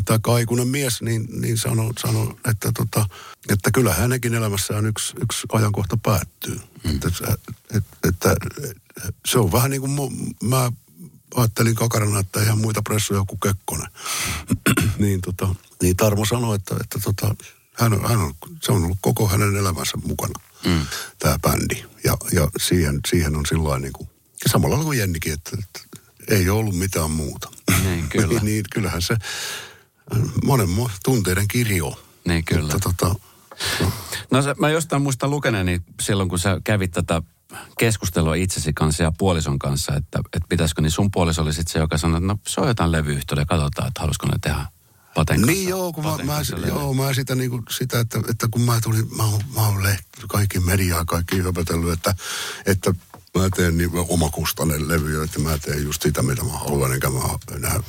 tai 0.06 0.20
aikuinen 0.26 0.68
mies, 0.68 1.02
niin, 1.02 1.28
niin 1.42 1.58
sanoi, 1.58 1.94
sano, 2.00 2.38
että, 2.50 2.72
tota, 2.72 3.06
että 3.50 3.72
kyllä 3.72 3.94
hänenkin 3.94 4.34
elämässään 4.34 4.86
yksi, 4.86 5.14
yksi 5.22 5.48
ajankohta 5.52 5.98
päättyy. 6.04 6.60
Mm. 6.84 6.96
Että, 6.96 7.38
että, 7.74 7.92
että, 8.08 8.36
se 9.26 9.40
on 9.40 9.52
vähän 9.52 9.72
niin 9.72 9.82
kuin 9.82 9.98
mu- 9.98 10.48
mä 10.48 10.72
ajattelin 11.36 11.76
kakarana, 11.76 12.20
että 12.20 12.44
ihan 12.44 12.60
muita 12.60 12.82
pressuja 12.82 13.24
kuin 13.28 13.40
Kekkonen. 13.40 13.88
niin, 15.00 15.22
tota, 15.22 15.56
niin 15.82 15.96
Tarmo 15.96 16.26
sanoi, 16.26 16.56
että, 16.56 16.76
että 16.82 17.00
tota, 17.04 17.36
hän, 17.74 17.94
on, 17.94 18.10
hän 18.10 18.18
on, 18.18 18.34
se 18.64 18.72
on 18.72 18.84
ollut 18.84 18.98
koko 19.02 19.28
hänen 19.28 19.56
elämänsä 19.56 19.98
mukana, 19.98 20.40
mm. 20.66 20.86
tämä 21.20 21.40
bändi. 21.40 21.84
Ja, 22.04 22.18
ja 22.32 22.48
siihen, 22.60 23.00
siihen 23.08 23.36
on 23.36 23.46
sillä 23.46 23.80
niin 23.80 23.94
kuin, 23.94 24.10
samalla 24.48 24.74
lailla 24.74 24.86
kuin 24.86 25.00
Jennikin, 25.00 25.34
että, 25.34 25.52
että 25.60 25.80
ei 26.28 26.50
ollut 26.50 26.76
mitään 26.76 27.12
muuta. 27.12 27.52
Niin, 27.84 28.10
kyllä. 28.10 28.28
niin, 28.34 28.46
niin, 28.46 28.66
kyllähän 28.74 29.02
se 29.02 29.18
monen 30.46 30.68
mo- 30.68 30.92
tunteiden 31.04 31.48
kirjo. 31.48 32.00
Niin, 32.28 32.46
kyllä. 32.46 32.74
Mutta 32.74 32.80
tota, 32.80 33.16
No 34.32 34.42
se, 34.42 34.56
mä 34.60 34.70
jostain 34.70 35.02
muistan 35.02 35.30
lukeneeni 35.30 35.82
silloin, 36.02 36.30
kun 36.30 36.40
sä 36.40 36.62
kävit 36.64 36.92
tätä 36.92 37.22
keskustelua 37.80 38.36
itsesi 38.36 38.74
kanssa 38.74 39.04
ja 39.04 39.12
puolison 39.18 39.60
kanssa, 39.60 39.96
että, 39.96 40.20
että 40.34 40.48
pitäisikö, 40.50 40.82
niin 40.82 40.92
sun 40.92 41.12
puoliso 41.12 41.42
oli 41.42 41.54
sitten 41.54 41.74
se, 41.74 41.80
joka 41.80 41.98
sanoi, 41.98 42.18
että 42.18 42.28
no 42.28 42.40
soitetaan 42.48 42.92
levyyhtiölle 42.92 43.42
ja 43.42 43.46
katsotaan, 43.46 43.88
että 43.88 44.00
haluaisiko 44.02 44.28
ne 44.28 44.38
tehdä 44.42 44.66
Paten 45.16 45.36
kanssa. 45.42 45.52
Niin 45.52 45.70
joo, 45.70 45.94
kun 45.94 46.04
mä, 46.04 46.18
mä, 46.24 46.42
levy. 46.56 46.68
joo, 46.68 46.94
mä 46.94 47.14
sitä, 47.14 47.36
niin 47.36 47.50
kuin, 47.50 47.64
sitä 47.70 48.00
että, 48.00 48.20
että, 48.30 48.48
kun 48.52 48.62
mä 48.62 48.82
tulin, 48.84 49.18
mä 49.18 49.24
oon, 49.24 49.42
mä 49.56 49.68
oon 49.68 49.84
leht, 49.84 50.06
kaikki 50.30 50.60
mediaa, 50.60 51.06
kaikki 51.06 51.42
höpötellyt, 51.42 51.94
että, 51.94 52.16
että 52.66 52.94
mä 53.38 53.50
teen 53.56 53.78
niin 53.78 53.92
omakustainen 53.94 54.88
levyjä, 54.88 55.24
että 55.24 55.40
mä 55.40 55.58
teen 55.58 55.84
just 55.84 56.02
sitä, 56.02 56.22
mitä 56.22 56.44
mä 56.44 56.52
haluan, 56.52 56.94
enkä 56.94 57.10
mä 57.10 57.20
enää 57.56 57.80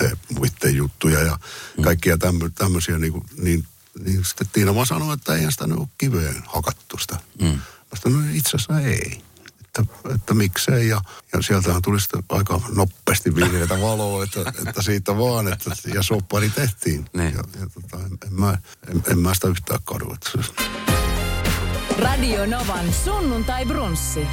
tee 0.00 0.16
muiden 0.38 0.76
juttuja 0.76 1.20
ja 1.22 1.38
Mm. 1.76 1.82
kaikkia 1.84 2.18
tämmö, 2.18 2.50
tämmöisiä, 2.54 2.98
niin, 2.98 3.12
kuin, 3.12 3.24
niin, 3.42 3.66
niin 4.04 4.24
sitten 4.24 4.46
Tiina 4.52 4.74
vaan 4.74 4.86
sanoi, 4.86 5.14
että 5.14 5.34
eihän 5.34 5.52
sitä 5.52 5.66
nyt 5.66 5.78
ole 5.78 5.88
kiveen 5.98 6.42
hakattu 6.46 6.98
sitä. 6.98 7.16
Mm. 7.40 7.46
Mä 7.46 7.98
sanoin, 8.02 8.26
no 8.26 8.32
itse 8.34 8.56
asiassa 8.56 8.80
ei. 8.80 9.22
Että, 9.64 9.84
että 10.14 10.34
miksei, 10.34 10.88
ja, 10.88 11.00
ja 11.32 11.42
sieltähän 11.42 11.82
tuli 11.82 12.00
sitten 12.00 12.22
aika 12.28 12.60
nopeasti 12.74 13.34
vihreätä 13.34 13.80
valoa, 13.80 14.24
että, 14.24 14.40
että 14.66 14.82
siitä 14.82 15.16
vaan, 15.18 15.52
että, 15.52 15.70
ja 15.94 16.02
soppari 16.02 16.50
tehtiin. 16.50 17.06
Niin. 17.16 17.34
Ja, 17.34 17.44
ja 17.60 17.66
tota, 17.74 18.04
en, 18.06 18.18
en, 18.26 18.34
mä, 18.40 18.58
en, 18.88 19.02
en 19.10 19.18
mä 19.18 19.34
sitä 19.34 19.48
yhtään 19.48 19.80
kadu. 19.84 20.16
Radio 21.98 22.46
Novan 22.46 22.94
sunnuntai 23.04 23.66
brunssi. 23.66 24.26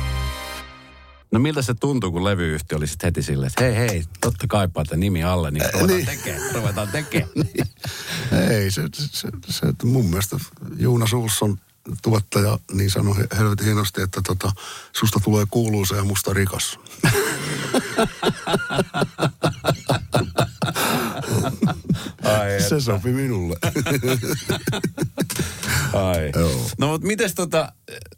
No 1.31 1.39
miltä 1.39 1.61
se 1.61 1.73
tuntuu, 1.73 2.11
kun 2.11 2.23
levyyhtiö 2.23 2.77
oli 2.77 2.87
sitten 2.87 3.07
heti 3.07 3.23
silleen, 3.23 3.47
että 3.47 3.63
hei 3.63 3.75
hei, 3.75 4.03
totta 4.21 4.47
kai 4.47 4.67
että 4.81 4.97
nimi 4.97 5.23
alle, 5.23 5.51
niin 5.51 5.63
ruvetaan 5.73 5.87
niin. 5.87 6.05
tekemään, 6.05 6.55
ruvetaan 6.55 6.87
tekemään. 6.87 7.31
ei, 8.51 8.71
se, 8.71 8.81
se, 8.93 9.07
se, 9.11 9.29
se, 9.49 9.65
että 9.65 9.85
mun 9.87 10.05
mielestä 10.05 10.37
Jonas 10.77 11.13
Ulsson 11.13 11.59
tuottaja 12.01 12.59
niin 12.71 12.91
sanoi 12.91 13.17
he- 13.17 13.27
helvetin 13.37 13.65
hienosti, 13.65 14.01
että 14.01 14.21
tota, 14.27 14.51
susta 14.93 15.19
tulee 15.23 15.45
kuuluisa 15.49 15.95
ja 15.95 16.03
musta 16.03 16.33
rikas. 16.33 16.79
Ai, 22.23 22.61
Se 22.69 22.81
sopi 22.81 23.11
minulle. 23.11 23.55
Ai. 25.93 26.31
Joo. 26.35 26.69
No 26.77 26.87
mutta 26.87 27.07
mites 27.07 27.35
tota, 27.35 27.73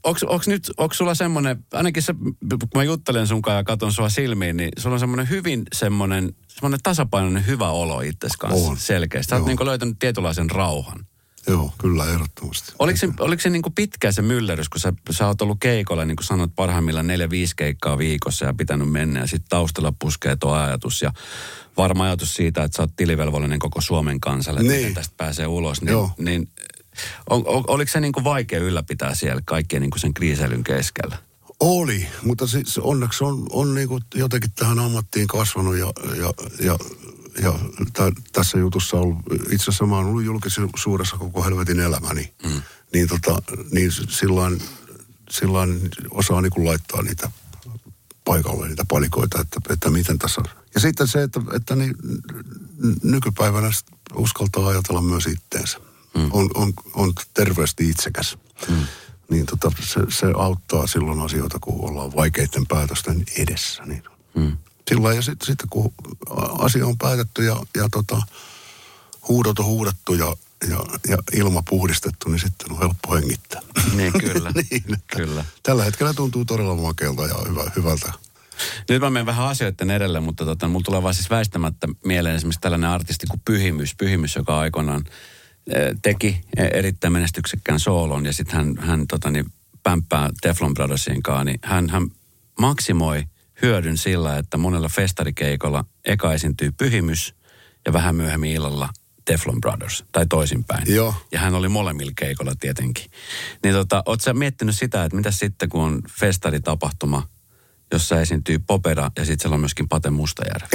onks, 0.09 0.23
onks 0.23 0.47
nyt, 0.47 0.71
onks 0.77 0.97
sulla 0.97 1.15
semmonen, 1.15 1.65
ainakin 1.73 2.03
se, 2.03 2.13
kun 2.49 2.59
mä 2.75 2.83
juttelen 2.83 3.27
sunkaan 3.27 3.57
ja 3.57 3.63
katon 3.63 3.93
sua 3.93 4.09
silmiin, 4.09 4.57
niin 4.57 4.69
sulla 4.77 4.93
on 4.93 4.99
semmonen 4.99 5.29
hyvin 5.29 5.63
semmonen, 5.73 6.35
semmonen 6.47 6.79
tasapainoinen 6.83 7.47
hyvä 7.47 7.69
olo 7.69 8.01
itses 8.01 8.37
kanssa 8.37 8.69
On. 8.69 8.77
selkeästi. 8.77 9.29
Sä 9.29 9.35
oot 9.35 9.45
niinku 9.45 9.65
löytänyt 9.65 9.99
tietynlaisen 9.99 10.49
rauhan. 10.51 11.05
Joo, 11.47 11.73
kyllä 11.77 12.05
ehdottomasti. 12.05 12.71
Oliko 12.79 12.97
se, 12.97 13.09
oliko 13.19 13.41
se 13.41 13.49
niinku 13.49 13.69
pitkä 13.69 14.11
se 14.11 14.21
myllerys, 14.21 14.69
kun 14.69 14.79
sä, 14.79 14.93
sä 15.11 15.27
oot 15.27 15.41
ollut 15.41 15.57
keikolla, 15.59 16.05
niin 16.05 16.15
kuin 16.15 16.25
sanoit, 16.25 16.51
parhaimmillaan 16.55 17.07
neljä, 17.07 17.29
viisi 17.29 17.55
keikkaa 17.55 17.97
viikossa 17.97 18.45
ja 18.45 18.53
pitänyt 18.53 18.91
mennä 18.91 19.19
ja 19.19 19.27
sitten 19.27 19.49
taustalla 19.49 19.93
puskee 19.99 20.35
tuo 20.35 20.51
ajatus 20.51 21.01
ja 21.01 21.13
varma 21.77 22.03
ajatus 22.03 22.33
siitä, 22.33 22.63
että 22.63 22.75
sä 22.75 22.83
oot 22.83 22.95
tilivelvollinen 22.95 23.59
koko 23.59 23.81
Suomen 23.81 24.19
kansalle, 24.19 24.59
että 24.59 24.71
Niin. 24.71 24.81
miten 24.81 24.93
tästä 24.95 25.13
pääsee 25.17 25.47
ulos. 25.47 25.81
Niin, 25.81 25.91
Joo. 25.91 26.11
niin 26.17 26.49
on, 27.29 27.43
on, 27.47 27.63
oliko 27.67 27.91
se 27.91 27.99
niinku 27.99 28.23
vaikea 28.23 28.59
ylläpitää 28.59 29.15
siellä 29.15 29.41
kaikkien 29.45 29.81
niinku 29.81 29.97
sen 29.99 30.13
kriiseilyn 30.13 30.63
keskellä? 30.63 31.17
Oli, 31.59 32.07
mutta 32.23 32.47
siis 32.47 32.77
onneksi 32.77 33.23
on, 33.23 33.47
on 33.49 33.75
niinku 33.75 33.99
jotenkin 34.15 34.51
tähän 34.51 34.79
ammattiin 34.79 35.27
kasvanut 35.27 35.77
ja, 35.77 35.93
ja, 36.15 36.33
ja, 36.59 36.79
ja 37.43 37.59
tä, 37.93 38.11
tässä 38.31 38.57
jutussa 38.57 38.97
ollut, 38.97 39.17
itse 39.51 39.63
asiassa 39.63 39.85
mä 39.85 39.95
oon 39.95 40.05
ollut 40.05 40.23
julkisuudessa 40.23 41.17
koko 41.17 41.43
helvetin 41.43 41.79
elämäni. 41.79 42.33
Mm. 42.43 42.61
Niin, 42.93 43.07
tota, 43.07 43.41
niin 43.71 43.91
silloin, 43.91 44.61
silloin 45.29 45.89
osaa 46.11 46.41
niinku 46.41 46.65
laittaa 46.65 47.01
niitä 47.01 47.31
paikalle 48.25 48.67
niitä 48.67 48.85
palikoita, 48.87 49.41
että, 49.41 49.59
että 49.73 49.89
miten 49.89 50.19
tässä 50.19 50.41
on. 50.41 50.47
Ja 50.73 50.79
sitten 50.79 51.07
se, 51.07 51.23
että, 51.23 51.41
että 51.55 51.75
niin, 51.75 51.95
nykypäivänä 53.03 53.71
uskaltaa 54.15 54.67
ajatella 54.67 55.01
myös 55.01 55.27
itteensä. 55.27 55.79
Mm. 56.19 56.29
On, 56.31 56.49
on, 56.53 56.73
on 56.93 57.13
terveesti 57.33 57.89
itsekäs. 57.89 58.37
Mm. 58.69 58.75
Niin 59.29 59.45
tota, 59.45 59.71
se, 59.79 59.99
se 60.09 60.27
auttaa 60.37 60.87
silloin 60.87 61.21
asioita, 61.21 61.59
kun 61.61 61.89
ollaan 61.89 62.15
vaikeiden 62.15 62.67
päätösten 62.67 63.23
edessä. 63.37 63.83
Niin. 63.85 64.03
Mm. 64.35 64.57
Silloin 64.89 65.15
ja 65.15 65.21
sitten 65.21 65.45
sit, 65.45 65.59
kun 65.69 65.93
asia 66.59 66.87
on 66.87 66.97
päätetty 66.97 67.43
ja, 67.43 67.55
ja 67.75 67.89
tota, 67.91 68.21
huudot 69.27 69.59
on 69.59 69.65
huudettu 69.65 70.13
ja, 70.13 70.35
ja, 70.69 70.79
ja 71.07 71.17
ilma 71.33 71.63
puhdistettu, 71.69 72.29
niin 72.29 72.39
sitten 72.39 72.71
on 72.71 72.79
helppo 72.79 73.15
hengittää. 73.15 73.61
Niin, 73.95 74.13
kyllä. 74.33 74.51
niin, 74.55 74.83
että 74.93 75.17
Kyllä. 75.17 75.45
Tällä 75.63 75.83
hetkellä 75.83 76.13
tuntuu 76.13 76.45
todella 76.45 76.75
makealta 76.75 77.25
ja 77.25 77.35
hyvä, 77.49 77.71
hyvältä. 77.75 78.13
Nyt 78.89 79.01
mä 79.01 79.09
menen 79.09 79.25
vähän 79.25 79.47
asioiden 79.47 79.91
edelle, 79.91 80.19
mutta 80.19 80.45
tota, 80.45 80.67
mulla 80.67 80.83
tulee 80.83 81.03
vaan 81.03 81.13
siis 81.13 81.29
väistämättä 81.29 81.87
mieleen 82.05 82.35
esimerkiksi 82.35 82.61
tällainen 82.61 82.89
artisti 82.89 83.27
kuin 83.27 83.41
Pyhimys. 83.45 83.95
Pyhimys, 83.95 84.35
joka 84.35 84.59
aikoinaan 84.59 85.05
teki 86.01 86.41
eh, 86.57 86.69
erittäin 86.73 87.13
menestyksekkään 87.13 87.79
soolon 87.79 88.25
ja 88.25 88.33
sitten 88.33 88.55
hän, 88.55 88.75
hän 88.77 89.07
tota, 89.07 89.31
niin, 89.31 89.45
pämppää 89.83 90.29
Teflon 90.41 90.73
Brothersin 90.73 91.23
kanssa, 91.23 91.43
niin 91.43 91.59
hän, 91.63 91.89
hän 91.89 92.07
maksimoi 92.59 93.23
hyödyn 93.61 93.97
sillä, 93.97 94.37
että 94.37 94.57
monella 94.57 94.89
festarikeikolla 94.89 95.85
eka 96.05 96.33
esiintyy 96.33 96.71
Pyhimys 96.71 97.35
ja 97.85 97.93
vähän 97.93 98.15
myöhemmin 98.15 98.51
illalla 98.51 98.89
Teflon 99.25 99.61
Brothers, 99.61 100.03
tai 100.11 100.25
toisinpäin. 100.29 100.93
Joo. 100.93 101.13
Ja 101.31 101.39
hän 101.39 101.55
oli 101.55 101.69
molemmilla 101.69 102.11
keikolla 102.15 102.53
tietenkin. 102.59 103.05
Niin 103.63 103.75
tota, 103.75 104.03
oot 104.05 104.21
sä 104.21 104.33
miettinyt 104.33 104.77
sitä, 104.77 105.03
että 105.03 105.15
mitä 105.15 105.31
sitten 105.31 105.69
kun 105.69 105.83
on 105.83 106.01
festaritapahtuma, 106.19 107.27
jossa 107.91 108.21
esiintyy 108.21 108.59
Popera 108.59 109.11
ja 109.17 109.25
sitten 109.25 109.41
siellä 109.43 109.53
on 109.53 109.59
myöskin 109.59 109.89
Pate 109.89 110.09
Mustajärvi. 110.09 110.67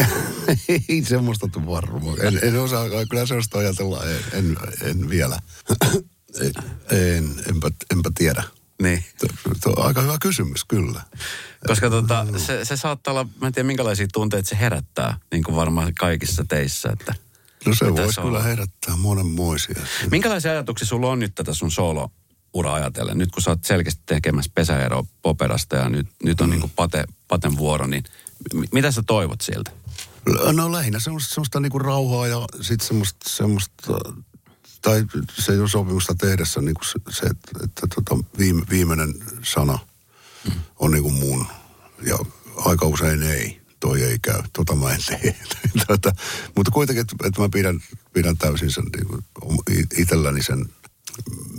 Ei 0.88 1.04
semmoista 1.04 1.48
tule 1.48 1.66
varmaan. 1.66 2.26
En, 2.26 2.38
en 2.42 2.60
osaa, 2.60 2.84
kyllä 3.10 3.26
sellaista 3.26 3.58
ajatella, 3.58 4.04
en, 4.04 4.18
en, 4.32 4.56
en 4.82 5.10
vielä. 5.10 5.38
en, 6.90 7.34
enpä, 7.48 7.70
enpä 7.92 8.10
tiedä. 8.14 8.42
niin. 8.82 9.04
Tuo 9.62 9.72
on 9.76 9.86
aika 9.86 10.00
hyvä 10.02 10.16
kysymys, 10.22 10.64
kyllä. 10.64 11.00
Koska 11.66 11.90
tota, 11.90 12.26
se, 12.36 12.64
se 12.64 12.76
saattaa 12.76 13.12
olla, 13.12 13.26
mä 13.40 13.46
en 13.46 13.52
tiedä 13.52 13.66
minkälaisia 13.66 14.06
tunteita 14.12 14.48
se 14.48 14.58
herättää, 14.58 15.18
niin 15.32 15.44
kuin 15.44 15.56
varmaan 15.56 15.92
kaikissa 15.98 16.44
teissä. 16.48 16.88
Että 16.92 17.14
No 17.66 17.74
se 17.74 17.92
voisi 17.92 18.20
kyllä 18.20 18.42
herättää 18.42 18.96
monenmoisia. 18.96 19.80
minkälaisia 20.10 20.50
ajatuksia 20.50 20.86
sulla 20.86 21.10
on 21.10 21.18
nyt 21.18 21.34
tätä 21.34 21.54
sun 21.54 21.70
solo 21.70 22.10
ura 22.54 22.74
ajatellen? 22.74 23.18
Nyt 23.18 23.30
kun 23.30 23.42
sä 23.42 23.50
oot 23.50 23.64
selkeästi 23.64 24.02
tekemässä 24.06 24.52
pesäeroa 24.54 25.04
Poperasta 25.22 25.76
ja 25.76 25.88
nyt, 25.88 26.06
nyt 26.24 26.40
on 26.40 26.46
mm. 26.46 26.50
niin 26.50 26.60
kuin 26.60 26.72
Pate, 26.76 27.04
Paten 27.28 27.56
vuoro, 27.56 27.86
niin 27.86 28.04
mi- 28.54 28.68
mitä 28.72 28.92
sä 28.92 29.02
toivot 29.06 29.40
siltä? 29.40 29.70
No 30.52 30.72
lähinnä 30.72 31.00
semmoista, 31.00 31.34
semmoista 31.34 31.60
niinku 31.60 31.78
rauhaa 31.78 32.26
ja 32.26 32.46
sitten 32.60 32.88
semmoista, 32.88 33.30
semmoista, 33.30 33.98
tai 34.82 35.04
se 35.38 35.60
ole 35.60 35.68
sopimusta 35.68 36.14
tehdessä 36.14 36.60
niinku 36.60 36.84
se, 36.84 36.98
se 37.10 37.26
että, 37.26 37.50
että 37.64 37.86
tota, 37.94 38.24
viime, 38.38 38.62
viimeinen 38.70 39.14
sana 39.42 39.78
on 40.78 40.90
niinku 40.90 41.10
mun. 41.10 41.46
Ja 42.02 42.18
aika 42.56 42.86
usein 42.86 43.22
ei, 43.22 43.60
toi 43.80 44.02
ei 44.02 44.18
käy, 44.18 44.42
tota 44.52 44.74
mä 44.74 44.90
en 44.90 45.00
tee. 45.06 45.36
tota, 45.86 46.12
mutta 46.56 46.70
kuitenkin, 46.70 47.00
että, 47.00 47.26
että 47.28 47.40
mä 47.40 47.48
pidän, 47.48 47.80
pidän 48.12 48.36
täysin 48.36 48.70
sen 48.70 48.84
niinku, 48.96 49.24
itselläni 49.98 50.42
sen, 50.42 50.66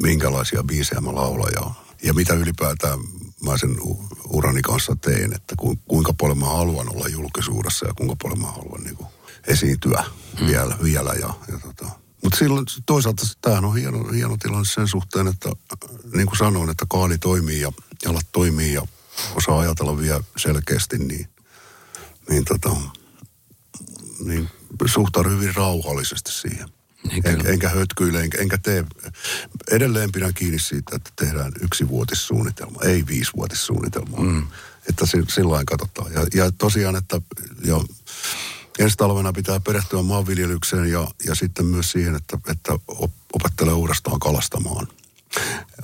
minkälaisia 0.02 0.64
biisejä 0.64 1.02
mä 1.02 1.16
laulan 1.16 1.52
ja, 1.56 1.72
ja 2.04 2.14
mitä 2.14 2.34
ylipäätään 2.34 3.00
mä 3.46 3.58
sen 3.58 3.76
urani 4.30 4.62
kanssa 4.62 4.96
teen, 5.02 5.34
että 5.34 5.56
ku, 5.58 5.80
kuinka 5.88 6.14
paljon 6.14 6.38
mä 6.38 6.46
haluan 6.46 6.90
olla 6.90 7.08
julkisuudessa 7.08 7.88
ja 7.88 7.94
kuinka 7.94 8.16
paljon 8.24 8.40
mä 8.40 8.48
haluan 8.48 8.84
niin 8.84 8.96
kuin 8.96 9.08
esiintyä 9.48 10.04
mm. 10.40 10.48
vielä, 10.48 10.78
vielä 10.84 11.14
ja, 11.14 11.34
ja 11.52 11.60
tota. 11.60 11.92
Mutta 12.24 12.38
silloin 12.38 12.66
toisaalta 12.86 13.24
tämähän 13.42 13.66
on 13.66 13.76
hieno, 13.76 14.04
hieno 14.12 14.38
tilanne 14.38 14.66
sen 14.66 14.88
suhteen, 14.88 15.28
että 15.28 15.50
niin 16.14 16.28
kuin 16.28 16.38
sanoin, 16.38 16.70
että 16.70 16.86
kaali 16.90 17.18
toimii 17.18 17.62
ja 17.62 17.72
jalat 18.06 18.26
toimii 18.32 18.74
ja 18.74 18.88
osaa 19.36 19.60
ajatella 19.60 19.98
vielä 19.98 20.24
selkeästi, 20.38 20.98
niin, 20.98 21.28
niin, 22.30 22.46
tota, 22.46 22.76
niin 24.20 24.50
suhtaudun 24.86 25.32
hyvin 25.32 25.56
rauhallisesti 25.56 26.32
siihen. 26.32 26.70
Niin 27.08 27.28
En, 27.28 27.48
enkä 27.48 27.70
hötkyile, 27.70 28.22
enkä, 28.22 28.38
enkä 28.38 28.58
tee. 28.58 28.86
Edelleen 29.72 30.12
pidän 30.12 30.34
kiinni 30.34 30.60
siitä, 30.60 30.96
että 30.96 31.10
tehdään 31.16 31.52
yksivuotissuunnitelma, 31.62 32.80
ei 32.84 33.04
viisivuotissuunnitelma. 33.08 34.18
Mm. 34.18 34.48
Että 34.90 35.06
si, 35.06 35.18
sillä 35.28 35.64
katsotaan. 35.66 36.14
Ja, 36.14 36.26
ja 36.34 36.52
tosiaan, 36.52 36.96
että 36.96 37.22
jo 37.66 37.86
ensi 38.80 38.98
talvena 38.98 39.34
pitää 39.34 39.60
perehtyä 39.60 40.02
maanviljelykseen 40.02 40.92
ja, 40.92 41.08
ja 41.26 41.36
sitten 41.36 41.66
myös 41.66 41.92
siihen, 41.92 42.16
että, 42.16 42.38
että 42.52 42.74
op, 42.88 43.12
opettelee 43.34 43.74
uudestaan 43.74 44.20
kalastamaan. 44.20 44.88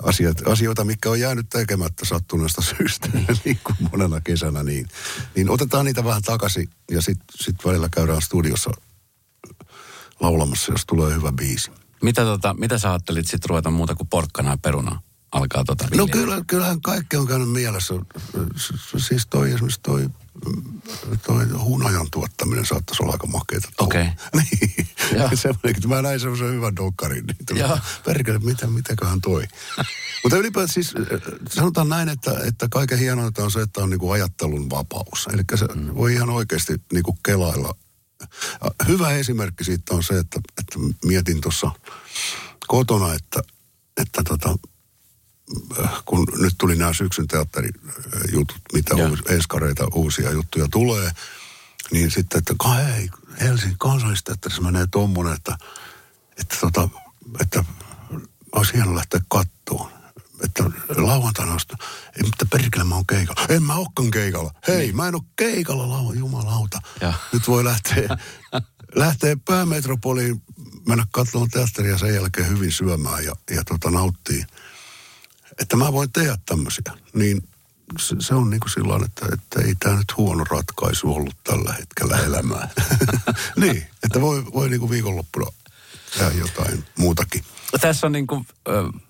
asiat, 0.03 0.47
asioita, 0.47 0.83
mikä 0.83 1.09
on 1.09 1.19
jäänyt 1.19 1.49
tekemättä 1.49 2.05
sattuneesta 2.05 2.61
syystä, 2.61 3.09
niin 3.45 3.59
kuin 3.63 3.75
monena 3.91 4.21
kesänä, 4.21 4.63
niin, 4.63 4.87
niin 5.35 5.49
otetaan 5.49 5.85
niitä 5.85 6.03
vähän 6.03 6.21
takaisin 6.21 6.69
ja 6.91 7.01
sitten 7.01 7.27
sit 7.35 7.55
välillä 7.65 7.89
käydään 7.89 8.21
studiossa 8.21 8.71
laulamassa, 10.21 10.71
jos 10.71 10.85
tulee 10.85 11.13
hyvä 11.15 11.31
biisi. 11.31 11.71
Mitä, 12.01 12.21
tota, 12.21 12.53
mitä 12.53 12.77
sä 12.77 12.89
ajattelit 12.89 13.27
sitten 13.27 13.49
ruveta 13.49 13.71
muuta 13.71 13.95
kuin 13.95 14.07
porkkana 14.07 14.49
ja 14.49 14.57
peruna 14.57 15.01
alkaa 15.31 15.63
tota 15.63 15.87
No 15.95 16.07
kyllä, 16.07 16.41
kyllähän 16.47 16.81
kaikki 16.81 17.17
on 17.17 17.27
käynyt 17.27 17.51
mielessä. 17.51 17.93
Siis 18.97 19.27
toi 19.27 19.51
esimerkiksi 19.51 19.79
toi, 19.83 20.09
toi 21.27 21.45
hunajan 21.45 22.07
tuottaminen 22.11 22.65
saattaisi 22.65 23.03
olla 23.03 23.11
aika 23.11 23.27
makeeta. 23.27 23.69
Okei. 23.79 24.05
niin. 24.33 24.87
Semmoinen, 25.33 25.75
että 25.75 25.87
mä 25.87 26.01
näin 26.01 26.19
semmoisen 26.19 26.51
hyvän 26.51 26.75
dokkarin. 26.75 27.25
Niin 27.25 27.37
tuli, 27.47 27.59
perkele, 28.05 28.39
mitä, 28.39 28.67
mitäköhän 28.67 29.21
toi. 29.21 29.43
Mutta 30.23 30.37
ylipäätään 30.37 30.73
siis 30.73 30.93
sanotaan 31.49 31.89
näin, 31.89 32.09
että, 32.09 32.31
että 32.45 32.67
kaiken 32.69 32.99
hienointa 32.99 33.43
on 33.43 33.51
se, 33.51 33.61
että 33.61 33.81
on 33.81 33.89
niinku 33.89 34.11
ajattelun 34.11 34.69
vapaus. 34.69 35.27
Eli 35.33 35.43
se 35.55 35.65
mm. 35.65 35.95
voi 35.95 36.13
ihan 36.13 36.29
oikeasti 36.29 36.81
niinku 36.93 37.17
kelailla. 37.25 37.75
Hyvä 38.87 39.11
esimerkki 39.11 39.63
siitä 39.63 39.95
on 39.95 40.03
se, 40.03 40.17
että, 40.17 40.41
että 40.59 40.79
mietin 41.05 41.41
tuossa 41.41 41.71
kotona, 42.67 43.13
että, 43.13 43.43
että 43.97 44.21
tota, 44.23 44.57
kun 46.05 46.27
nyt 46.37 46.53
tuli 46.57 46.75
nämä 46.75 46.93
syksyn 46.93 47.27
teatterijutut, 47.27 48.61
mitä 48.73 48.95
Joo. 48.95 49.09
uusi, 49.09 49.23
eskareita, 49.29 49.87
uusia 49.93 50.31
juttuja 50.31 50.67
tulee, 50.71 51.11
niin 51.91 52.11
sitten, 52.11 52.39
että 52.39 52.53
hei, 52.69 53.09
Helsingin 53.41 53.77
kansallisteatterissa 53.77 54.61
menee 54.61 54.87
tommonen, 54.91 55.33
että, 55.33 55.57
että, 56.37 56.55
tota, 56.61 56.89
että 57.41 57.63
olisi 58.51 58.73
hieno 58.73 58.95
lähteä 58.95 59.21
kattoon. 59.27 60.00
Että 60.43 60.63
lauantaina 60.97 61.51
olisi, 61.51 61.67
ei 62.17 62.23
mutta 62.23 62.45
perkele 62.45 62.83
mä 62.83 62.95
oon 62.95 63.07
keikalla. 63.07 63.45
En 63.49 63.63
mä 63.63 63.75
ookaan 63.75 64.11
keikalla. 64.11 64.53
Hei, 64.67 64.77
niin. 64.77 64.95
mä 64.95 65.07
en 65.07 65.15
oo 65.15 65.25
keikalla 65.35 65.89
lauan, 65.89 66.19
jumalauta. 66.19 66.81
Joo. 67.01 67.13
Nyt 67.33 67.47
voi 67.47 67.63
lähteä, 67.63 68.17
lähteä 68.95 69.37
päämetropoliin, 69.45 70.41
mennä 70.87 71.05
katsomaan 71.11 71.49
teatteria 71.49 71.97
sen 71.97 72.15
jälkeen 72.15 72.49
hyvin 72.49 72.71
syömään 72.71 73.25
ja, 73.25 73.35
ja 73.51 73.63
tota, 73.63 73.91
nauttii 73.91 74.45
että 75.59 75.77
mä 75.77 75.93
voin 75.93 76.11
tehdä 76.11 76.37
tämmöisiä, 76.45 76.93
niin 77.13 77.47
se, 77.99 78.15
se 78.19 78.35
on 78.35 78.49
niin 78.49 78.59
kuin 78.59 78.89
lailla, 78.89 79.05
että, 79.05 79.25
että 79.33 79.61
ei 79.61 79.75
tämä 79.79 79.95
nyt 79.95 80.17
huono 80.17 80.43
ratkaisu 80.43 81.13
ollut 81.13 81.35
tällä 81.43 81.73
hetkellä 81.73 82.17
elämää. 82.17 82.69
niin, 83.61 83.87
että 84.03 84.21
voi, 84.21 84.45
voi 84.45 84.69
niin 84.69 84.79
kuin 84.79 84.89
viikonloppuna 84.89 85.51
tehdä 86.17 86.31
jotain 86.31 86.85
muutakin. 86.97 87.43
Tässä 87.81 88.07
on 88.07 88.11
niin 88.11 88.27
kuin, 88.27 88.45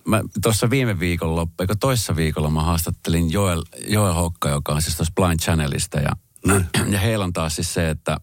mä 0.08 0.22
tuossa 0.44 0.70
viime 0.70 1.00
viikolla, 1.00 1.48
eikö 1.60 1.76
toissa 1.80 2.16
viikolla 2.16 2.50
mä 2.50 2.64
haastattelin 2.64 3.32
Joel, 3.32 3.64
Joel 3.88 4.14
Hokka, 4.14 4.50
joka 4.50 4.74
on 4.74 4.82
siis 4.82 4.98
tuossa 4.98 5.14
Blind 5.16 5.40
Channelista. 5.40 6.00
Ja, 6.00 6.12
ja 6.94 7.00
heillä 7.00 7.26
on 7.26 7.34
taas 7.34 7.56
siis 7.56 7.74
se, 7.74 7.90
että 7.90 8.18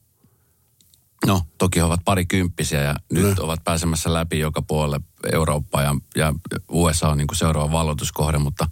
no 1.27 1.43
toki 1.59 1.79
he 1.79 1.85
ovat 1.85 2.01
parikymppisiä 2.05 2.83
ja 2.83 2.95
nyt 3.13 3.25
Niin. 3.25 3.41
ovat 3.43 3.65
pääsemässä 3.65 4.13
läpi 4.15 4.39
joka 4.39 4.63
puolelle 4.63 5.01
Eurooppaa 5.33 5.83
ja, 5.83 5.95
ja 6.17 6.35
USA 6.69 7.09
on 7.09 7.19
niin 7.19 7.27
kuin 7.27 7.39
seuraava 7.39 7.73
valloituskohde, 7.73 8.39
mutta 8.39 8.67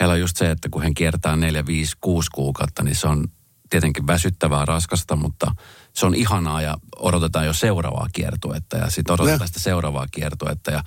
heillä 0.00 0.12
on 0.12 0.20
just 0.20 0.36
se, 0.36 0.50
että 0.50 0.68
kun 0.68 0.82
he 0.82 0.90
kiertää 0.96 1.36
4, 1.36 1.66
5, 1.66 1.96
6 2.00 2.30
kuukautta, 2.34 2.82
niin 2.82 2.96
se 2.96 3.08
on 3.08 3.28
tietenkin 3.70 4.06
väsyttävää, 4.06 4.64
raskasta, 4.64 5.16
mutta 5.16 5.54
se 5.92 6.06
on 6.06 6.14
ihanaa 6.14 6.62
ja 6.62 6.76
odotetaan 6.96 7.46
jo 7.46 7.52
seuraavaa 7.52 8.08
kiertuetta 8.12 8.76
ja 8.76 8.90
sitten 8.90 9.14
odotetaan 9.14 9.40
Ne. 9.40 9.46
sitä 9.46 9.60
seuraavaa 9.60 10.06
kiertuetta. 10.10 10.70
Ja 10.70 10.84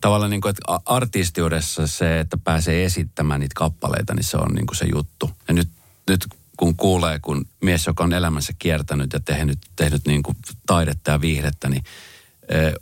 tavallaan 0.00 0.30
niin 0.30 0.40
kuin, 0.40 0.50
että 0.50 0.62
artistiudessa 0.84 1.86
se, 1.86 2.20
että 2.20 2.36
pääsee 2.36 2.84
esittämään 2.84 3.40
niitä 3.40 3.52
kappaleita, 3.56 4.14
niin 4.14 4.24
se 4.24 4.36
on 4.36 4.54
niin 4.54 4.66
kuin 4.66 4.76
se 4.76 4.86
juttu. 4.94 5.30
Ja 5.48 5.54
nyt, 5.54 5.68
nyt 6.08 6.26
kun 6.56 6.76
kuulee, 6.76 7.18
kun 7.18 7.44
mies, 7.62 7.86
joka 7.86 8.04
on 8.04 8.12
elämänsä 8.12 8.52
kiertänyt 8.58 9.12
ja 9.12 9.20
tehnyt, 9.20 9.58
tehnyt 9.76 10.06
niin 10.06 10.22
kuin 10.22 10.36
taidetta 10.66 11.10
ja 11.10 11.20
viihdettä, 11.20 11.68
niin 11.68 11.84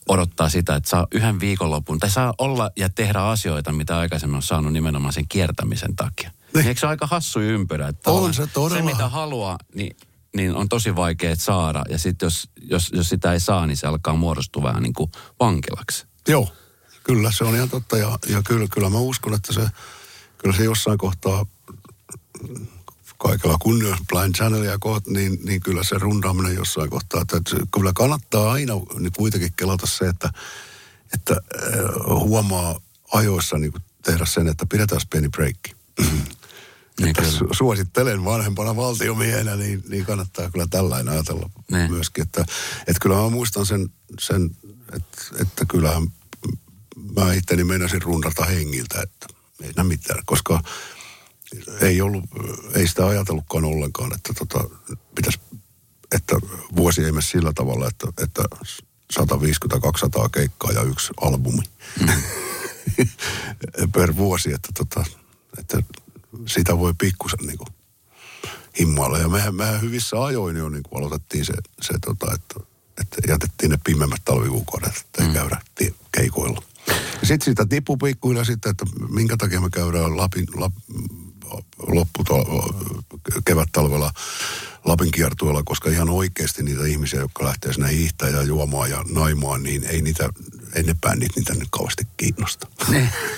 odottaa 0.09 0.49
sitä, 0.49 0.75
että 0.77 0.91
saa 0.91 1.07
yhden 1.13 1.41
viikonlopun, 1.41 1.99
tai 1.99 2.11
saa 2.11 2.35
olla 2.39 2.71
ja 2.77 2.89
tehdä 2.89 3.19
asioita, 3.19 3.73
mitä 3.73 3.99
aikaisemmin 3.99 4.37
on 4.37 4.43
saanut 4.43 4.73
nimenomaan 4.73 5.13
sen 5.13 5.29
kiertämisen 5.29 5.97
takia. 5.97 6.31
Niin. 6.55 6.67
Eikö 6.67 6.81
se 6.81 6.87
ole 6.87 6.91
aika 6.91 7.07
hassu 7.07 7.41
ympyrä? 7.41 7.89
Että 7.89 8.11
On 8.11 8.35
se 8.35 8.47
todella. 8.47 8.79
Se, 8.79 8.93
mitä 8.93 9.09
haluaa, 9.09 9.59
niin, 9.75 9.97
niin 10.37 10.55
on 10.55 10.69
tosi 10.69 10.97
vaikea 10.97 11.37
saada. 11.37 11.83
Ja 11.89 11.99
sitten 11.99 12.27
jos, 12.27 12.49
jos, 12.63 12.91
jos 12.93 13.09
sitä 13.09 13.33
ei 13.33 13.41
saa, 13.41 13.67
niin 13.67 13.77
se 13.77 13.87
alkaa 13.87 14.15
muodostua 14.15 14.63
vähän 14.63 14.83
niin 14.83 14.93
kuin 14.93 15.11
vankilaksi. 15.41 16.07
Joo, 16.29 16.49
kyllä 17.05 17.33
se 17.33 17.45
on 17.45 17.55
ihan 17.55 17.71
totta 17.71 17.99
ja, 17.99 18.19
ja 18.29 18.43
kyllä, 18.43 18.67
kyllä 18.71 18.91
mä 18.91 18.99
uskon, 18.99 19.35
että 19.35 19.53
se, 19.53 19.61
kyllä 20.39 20.57
se 20.57 20.65
jossain 20.65 20.99
kohtaa 20.99 21.47
kaikella 23.19 23.57
kunnialla 23.63 23.99
Blind 24.13 24.35
Channelia 24.35 24.79
koht, 24.79 25.07
niin, 25.07 25.39
niin 25.45 25.61
kyllä 25.61 25.85
se 25.85 25.99
rundaaminen 25.99 26.55
jossain 26.55 26.91
kohtaa, 26.91 27.23
että 27.23 27.37
kyllä 27.75 27.93
kannattaa 27.95 28.53
aina 28.53 28.75
niin 28.99 29.13
kuitenkin 29.17 29.53
kelata 29.57 29.87
se, 29.87 30.07
että, 30.07 30.33
että 31.15 31.35
äh, 31.35 31.71
huomaa 32.07 32.81
ajoissa 33.13 33.59
niin 33.59 33.73
tehdä 34.03 34.25
sen, 34.25 34.49
että 34.49 34.67
pidetään 34.67 35.01
pieni 35.11 35.29
breikki. 35.29 35.75
Niin 37.01 37.15
kyllä. 37.15 37.29
su- 37.31 37.49
suosittelen 37.53 38.25
vanhempana 38.25 38.77
valtiomiehenä, 38.77 39.57
niin, 39.57 39.83
niin 39.89 40.07
kannattaa 40.07 40.51
kyllä 40.51 40.67
tällainen 40.71 41.13
ajatella 41.13 41.51
Niin. 41.71 41.91
myöskin. 41.91 42.23
Että, 42.23 42.41
että 42.87 43.01
kyllä 43.01 43.17
mä 43.17 43.29
muistan 43.29 43.67
sen, 43.67 43.89
sen 44.21 44.51
että, 44.93 45.23
että 45.41 45.65
kyllähän 45.65 46.03
mä 47.17 47.33
itteni 47.33 47.65
meinasin 47.65 48.03
rundata 48.03 48.45
hengiltä, 48.45 49.03
että 49.03 49.27
ei 49.63 49.85
mitään, 49.85 50.23
koska 50.27 50.63
ei 51.81 52.01
ollut, 52.01 52.25
ei 52.75 52.89
sitä 52.89 53.07
ajatellutkaan 53.07 53.65
ollenkaan, 53.65 54.15
että 54.15 54.33
tota, 54.39 54.65
pitäisi, 55.15 55.41
että 56.15 56.37
vuosi 56.77 57.05
ei 57.05 57.13
mene 57.13 57.23
sillä 57.23 57.53
tavalla, 57.55 57.89
että, 57.89 58.07
että 58.23 58.43
150-200 59.21 60.29
keikkaa 60.33 60.73
ja 60.73 60.83
yksi 60.83 61.13
albumi 61.21 61.63
per 63.95 64.17
vuosi, 64.17 64.53
että, 64.53 64.69
tota, 64.79 65.05
että 65.59 65.83
sitä 66.47 66.79
voi 66.79 66.95
pikkusen 66.99 67.47
niin 67.47 67.59
kuin 67.59 67.69
himmailla. 68.79 69.19
Ja 69.19 69.29
mehän, 69.29 69.55
mehän 69.55 69.81
hyvissä 69.81 70.25
ajoin 70.25 70.57
jo 70.57 70.69
niin 70.69 70.83
kuin 70.83 70.99
aloitettiin 70.99 71.45
se, 71.45 71.55
se 71.81 71.95
tota, 72.07 72.35
että, 72.35 72.61
että 73.01 73.17
jätettiin 73.29 73.71
ne 73.71 73.79
pimemmät 73.85 74.21
talvikuukaudet, 74.25 74.97
että 74.97 75.23
ei 75.23 75.29
mm. 75.29 75.35
käydä 75.35 75.61
keikoilla. 76.13 76.63
Sitten 77.23 77.45
sitä 77.45 77.67
tippui 77.67 77.97
pikkuhiljaa 78.03 78.45
sitten, 78.45 78.71
että 78.71 78.85
minkä 79.09 79.37
takia 79.37 79.61
me 79.61 79.71
käydään 79.71 80.17
Lapin, 80.17 80.47
lap, 80.55 80.73
loppu 81.87 82.25
kevät-talvella 83.45 84.13
Lapin 84.85 85.11
kiertueella, 85.11 85.63
koska 85.63 85.91
ihan 85.91 86.09
oikeasti 86.09 86.63
niitä 86.63 86.87
ihmisiä, 86.87 87.21
jotka 87.21 87.45
lähtee 87.45 87.73
sinne 87.73 87.91
hiihtää 87.91 88.29
ja 88.29 88.43
juomaan 88.43 88.91
ja 88.91 89.05
naimaan, 89.11 89.63
niin 89.63 89.85
ei 89.85 90.03
niitä, 90.03 90.29
ei 90.75 90.83
ne 90.83 90.95
bändit 91.01 91.37
niitä 91.37 91.55
nyt 91.55 91.69
kauheasti 91.71 92.07
kiinnosta. 92.17 92.67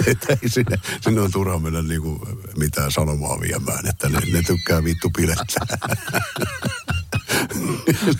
että 0.07 0.39
ei 0.43 0.49
sinne, 0.49 0.79
sinne 1.01 1.21
on 1.21 1.33
turha 1.33 1.59
mennä 1.59 1.83
niinku 1.83 2.29
mitään 2.57 2.93
sanomaa 2.93 3.41
viemään, 3.41 3.87
että 3.89 4.09
ne, 4.09 4.19
ne 4.33 4.43
tykkää 4.43 4.85
vittu 4.85 5.11
pilettää. 5.17 5.67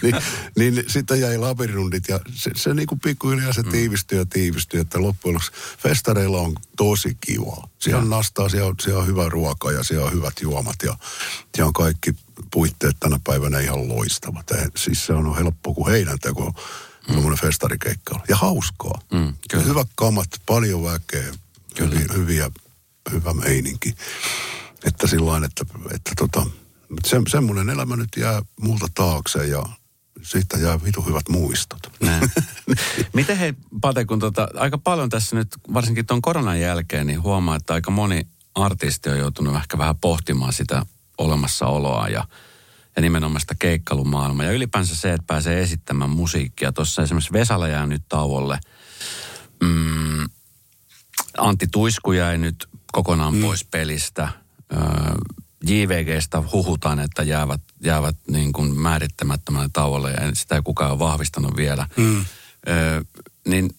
niin, 0.03 0.17
niin 0.57 0.85
sitten 0.87 1.21
jäi 1.21 1.39
labirundit 1.39 2.09
ja 2.09 2.21
se, 2.35 2.51
se 2.57 2.75
niin 2.75 2.87
kuin 2.87 3.01
pikkuhiljaa 3.01 3.53
se 3.53 3.63
tiivistyi 3.63 4.19
ja 4.19 4.27
tiivistyi, 4.27 4.81
että 4.81 5.03
loppujen 5.03 5.35
lopuksi 5.35 5.53
festareilla 5.79 6.41
on 6.41 6.53
tosi 6.77 7.17
kiva. 7.21 7.69
Siellä 7.79 8.03
on 8.03 8.11
nastaa, 8.11 8.49
siellä 8.49 8.69
on, 8.69 8.75
siellä 8.81 9.01
on 9.01 9.07
hyvä 9.07 9.29
ruoka 9.29 9.73
ja 9.73 9.83
siellä 9.83 10.07
on 10.07 10.13
hyvät 10.13 10.35
juomat 10.41 10.77
ja 10.83 10.97
siellä 11.55 11.69
on 11.69 11.73
kaikki 11.73 12.15
puitteet 12.51 12.97
tänä 13.01 13.21
päivänä 13.25 13.61
ihan 13.61 13.89
loistavat. 13.89 14.47
Ja 14.51 14.57
siis 14.77 15.07
se 15.07 15.13
on 15.13 15.37
helppo 15.37 15.75
kuin 15.75 15.93
heinän 15.93 16.19
teko, 16.19 16.55
mm. 17.09 17.35
festarikeikka 17.35 18.15
on. 18.15 18.21
Ja 18.29 18.37
hauskaa. 18.37 19.01
Mm, 19.13 19.35
kyllä. 19.51 19.65
Hyvät 19.65 19.89
kamat, 19.95 20.29
paljon 20.47 20.85
väkeä, 20.85 21.35
hyviä, 21.81 22.07
hyviä, 22.15 22.51
hyvä 23.13 23.35
meininki. 23.35 23.95
Että 24.85 25.07
sillä 25.07 25.47
että, 25.47 25.65
että 25.95 26.13
tota, 26.17 26.47
se, 27.07 27.21
semmoinen 27.29 27.71
elämä 27.71 27.97
nyt 27.97 28.09
jää 28.17 28.43
multa 28.61 28.87
taakse 28.95 29.47
ja 29.47 29.63
siitä 30.23 30.57
jää 30.57 30.85
vitu 30.85 31.03
hyvät 31.03 31.29
muistot. 31.29 31.93
Näin. 32.01 32.31
Miten 33.13 33.37
hei, 33.37 33.55
Pate, 33.81 34.05
kun 34.05 34.19
tota, 34.19 34.49
aika 34.55 34.79
paljon 34.79 35.09
tässä 35.09 35.37
nyt, 35.37 35.49
varsinkin 35.75 36.07
tuon 36.07 36.23
koronan 36.23 36.61
jälkeen, 36.61 37.07
niin 37.07 37.23
huomaa, 37.23 37.57
että 37.57 37.75
aika 37.75 37.91
moni 37.91 38.27
artisti 38.55 39.11
on 39.11 39.19
joutunut 39.19 39.57
ehkä 39.57 39.79
vähän 39.79 39.97
pohtimaan 39.97 40.53
sitä 40.53 40.87
olemassaoloa 41.19 42.09
ja, 42.09 42.25
ja 42.97 43.03
nimenomaan 43.03 43.41
sitä 43.41 43.55
keikkailumaailmaa. 43.59 44.47
Ja 44.47 44.53
ylipäänsä 44.53 44.97
se, 44.97 45.13
että 45.13 45.27
pääsee 45.27 45.63
esittämään 45.63 46.11
musiikkia. 46.11 46.73
Tuossa 46.73 47.03
esimerkiksi 47.03 47.33
Vesala 47.33 47.69
jää 47.69 47.87
nyt 47.87 48.03
tauolle. 48.09 48.59
Mm, 49.63 50.29
Antti 51.39 51.67
Tuisku 51.73 52.13
jäi 52.13 52.39
nyt 52.39 52.69
kokonaan 52.93 53.35
mm. 53.35 53.41
pois 53.41 53.65
pelistä. 53.65 54.29
Öö, 54.73 54.81
JVGstä 55.63 56.43
huhutaan, 56.53 57.01
että 57.01 57.23
jäävät, 57.23 57.61
jäävät 57.85 58.17
niin 58.29 58.53
kuin 58.53 58.75
määrittämättömälle 58.75 59.69
tauolle 59.73 60.11
ja 60.11 60.35
sitä 60.35 60.55
ei 60.55 60.63
kukaan 60.65 60.91
ole 60.91 60.99
vahvistanut 60.99 61.57
vielä. 61.57 61.89
Mm. 61.97 62.25
Öö, 62.69 63.03
niin 63.49 63.75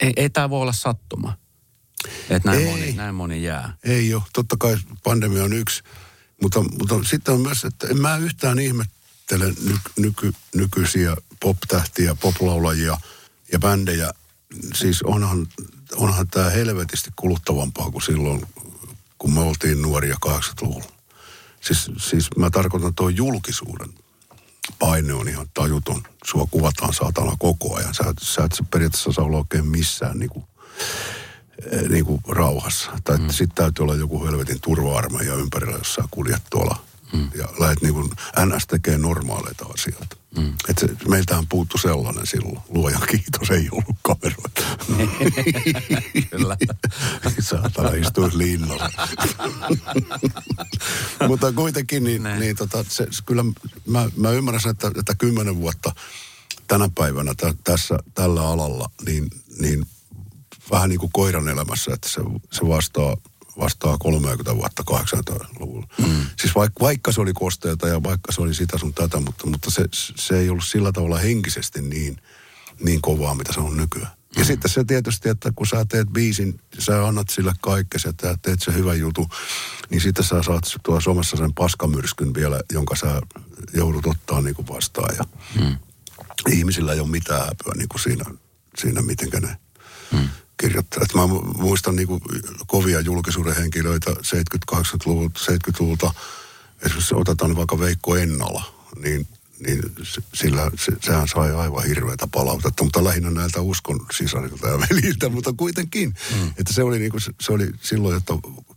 ei, 0.00 0.12
ei 0.16 0.30
tämä 0.30 0.50
voi 0.50 0.62
olla 0.62 0.72
sattuma. 0.72 1.36
Että 2.30 2.48
näin 2.48 2.66
Ei. 2.66 2.70
moni, 2.70 2.92
näin 2.92 3.14
moni 3.14 3.42
jää. 3.42 3.76
Ei 3.84 4.14
ole. 4.14 4.22
Totta 4.32 4.56
kai 4.58 4.76
pandemia 5.04 5.44
on 5.44 5.52
yksi. 5.52 5.82
Mutta, 6.42 6.62
mutta 6.62 6.94
sitten 7.04 7.34
on 7.34 7.40
myös, 7.40 7.64
että 7.64 7.86
en 7.86 8.00
mä 8.00 8.16
yhtään 8.16 8.58
ihmettele 8.58 9.44
ny, 9.64 9.76
nyky, 9.96 10.32
nykyisiä 10.54 11.16
pop-tähtiä, 11.40 12.14
poplaulajia 12.14 12.98
ja 13.52 13.58
bändejä. 13.58 14.10
Siis 14.74 15.02
onhan, 15.02 15.46
onhan 15.96 16.28
tämä 16.28 16.50
helvetisti 16.50 17.10
kuluttavampaa 17.16 17.90
kuin 17.90 18.02
silloin, 18.02 18.46
kun 19.20 19.34
me 19.34 19.40
oltiin 19.40 19.82
nuoria 19.82 20.16
80-luvulla. 20.26 20.92
Siis, 21.60 21.90
siis 21.98 22.28
mä 22.36 22.50
tarkoitan 22.50 22.94
tuo 22.94 23.08
julkisuuden 23.08 23.94
paine 24.78 25.12
on 25.12 25.28
ihan 25.28 25.46
tajuton. 25.54 26.02
Sua 26.24 26.46
kuvataan 26.50 26.94
saatana 26.94 27.36
koko 27.38 27.76
ajan. 27.76 27.94
Sä, 27.94 28.04
sä 28.22 28.44
et 28.44 28.70
periaatteessa 28.70 29.12
saa 29.12 29.24
olla 29.24 29.38
oikein 29.38 29.66
missään 29.66 30.18
niin 30.18 30.30
kuin, 30.30 30.44
niin 31.88 32.04
kuin 32.04 32.20
rauhassa. 32.28 32.90
Tai 33.04 33.18
mm. 33.18 33.28
sitten 33.28 33.54
täytyy 33.54 33.82
olla 33.82 33.94
joku 33.94 34.24
helvetin 34.24 34.60
turva-armeija 34.60 35.34
ympärillä, 35.34 35.78
jos 35.78 35.94
sä 35.94 36.02
kuljet 36.10 36.42
tuolla. 36.50 36.84
Mm. 37.12 37.30
Ja 37.34 37.48
lähdet 37.58 37.82
niin 37.82 37.94
kuin 37.94 38.10
NS 38.46 38.66
tekee 38.66 38.98
normaaleita 38.98 39.66
asioita. 39.74 40.16
Mm. 40.36 40.54
Et 40.68 40.78
se, 40.78 40.88
meiltähän 41.08 41.46
puuttu 41.48 41.78
sellainen 41.78 42.26
silloin. 42.26 42.58
Luojan 42.68 43.02
kiitos, 43.10 43.50
ei 43.50 43.68
ollut 43.72 43.96
kameroita. 44.02 44.62
Kyllä. 46.30 46.56
Saatana 47.40 47.90
istuisi 47.90 48.38
linnalla. 48.38 48.90
Mutta 51.28 51.52
kuitenkin, 51.52 52.04
niin, 52.04 52.22
Näin. 52.22 52.40
niin 52.40 52.56
tota, 52.56 52.84
se, 52.88 53.06
se, 53.10 53.22
kyllä 53.26 53.44
mä, 53.86 54.10
mä 54.16 54.30
ymmärrän 54.30 54.60
sen, 54.62 54.70
että, 54.70 54.90
että 54.98 55.14
kymmenen 55.14 55.56
vuotta 55.56 55.92
tänä 56.66 56.90
päivänä 56.94 57.34
tä, 57.34 57.54
tässä, 57.64 57.98
tällä 58.14 58.48
alalla, 58.48 58.90
niin, 59.06 59.30
niin 59.60 59.86
vähän 60.70 60.88
niin 60.88 61.00
kuin 61.00 61.12
koiran 61.12 61.48
elämässä, 61.48 61.94
että 61.94 62.08
se, 62.08 62.20
se 62.52 62.68
vastaa, 62.68 63.16
vastaa 63.60 63.98
30 63.98 64.56
vuotta 64.56 64.84
80-luvulla. 64.90 65.86
Mm. 65.98 66.26
Siis 66.40 66.54
vaikka, 66.54 66.84
vaikka 66.84 67.12
se 67.12 67.20
oli 67.20 67.32
kosteita 67.32 67.88
ja 67.88 68.02
vaikka 68.02 68.32
se 68.32 68.42
oli 68.42 68.54
sitä 68.54 68.78
sun 68.78 68.94
tätä, 68.94 69.20
mutta, 69.20 69.46
mutta 69.46 69.70
se, 69.70 69.84
se 70.16 70.38
ei 70.38 70.50
ollut 70.50 70.64
sillä 70.64 70.92
tavalla 70.92 71.18
henkisesti 71.18 71.82
niin, 71.82 72.16
niin 72.84 73.02
kovaa, 73.02 73.34
mitä 73.34 73.52
se 73.52 73.60
on 73.60 73.76
nykyään. 73.76 74.12
Ja 74.36 74.44
sitten 74.44 74.70
se 74.70 74.84
tietysti, 74.84 75.28
että 75.28 75.52
kun 75.56 75.66
sä 75.66 75.84
teet 75.84 76.08
biisin, 76.08 76.60
sä 76.78 77.06
annat 77.06 77.28
sille 77.30 77.52
kaikkea, 77.60 78.00
ja 78.22 78.36
teet 78.42 78.62
se 78.62 78.74
hyvän 78.74 79.00
jutun, 79.00 79.28
niin 79.90 80.00
sitten 80.00 80.24
sä 80.24 80.42
saat 80.42 80.64
tuolla 80.82 81.00
somessa 81.00 81.36
sen 81.36 81.54
paskamyrskyn 81.54 82.34
vielä, 82.34 82.60
jonka 82.72 82.96
sä 82.96 83.22
joudut 83.74 84.06
ottaa 84.06 84.42
niin 84.42 84.54
kuin 84.54 84.68
vastaan. 84.68 85.14
Ja 85.18 85.24
hmm. 85.60 85.76
ihmisillä 86.50 86.92
ei 86.92 87.00
ole 87.00 87.08
mitään 87.08 87.40
häpyä 87.40 87.72
niin 87.76 87.88
kuin 87.88 88.00
siinä, 88.00 88.24
siinä, 88.78 89.02
mitenkä 89.02 89.40
ne 89.40 89.56
hmm. 90.12 90.28
Kirjoittaa. 90.60 91.02
Et 91.02 91.14
mä 91.14 91.22
mu- 91.22 91.58
muistan 91.62 91.96
niin 91.96 92.08
kuin 92.08 92.20
kovia 92.66 93.00
julkisuuden 93.00 93.56
henkilöitä 93.56 94.10
70-80-luvulta, 94.10 95.40
70-luvulta. 95.40 96.14
Esimerkiksi 96.82 97.14
otetaan 97.14 97.56
vaikka 97.56 97.78
Veikko 97.78 98.16
Ennala, 98.16 98.74
niin 99.02 99.28
niin 99.66 99.82
sillä, 100.34 100.70
se, 100.78 100.92
sehän 101.00 101.28
sai 101.28 101.52
aivan 101.52 101.84
hirveätä 101.84 102.28
palautetta, 102.32 102.84
mutta 102.84 103.04
lähinnä 103.04 103.30
näiltä 103.30 103.60
uskon 103.60 104.06
sisarilta 104.12 104.68
ja 104.68 104.78
veljiltä, 104.78 105.28
mutta 105.28 105.52
kuitenkin. 105.56 106.14
Mm. 106.34 106.48
Että 106.48 106.72
se 106.72 106.82
oli, 106.82 106.98
niin 106.98 107.10
kuin, 107.10 107.20
se, 107.20 107.32
se 107.40 107.52
oli 107.52 107.70
silloin, 107.82 108.16
että 108.16 108.34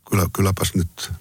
kyllä, 0.10 0.26
kylläpäs 0.34 0.74
nyt, 0.76 1.12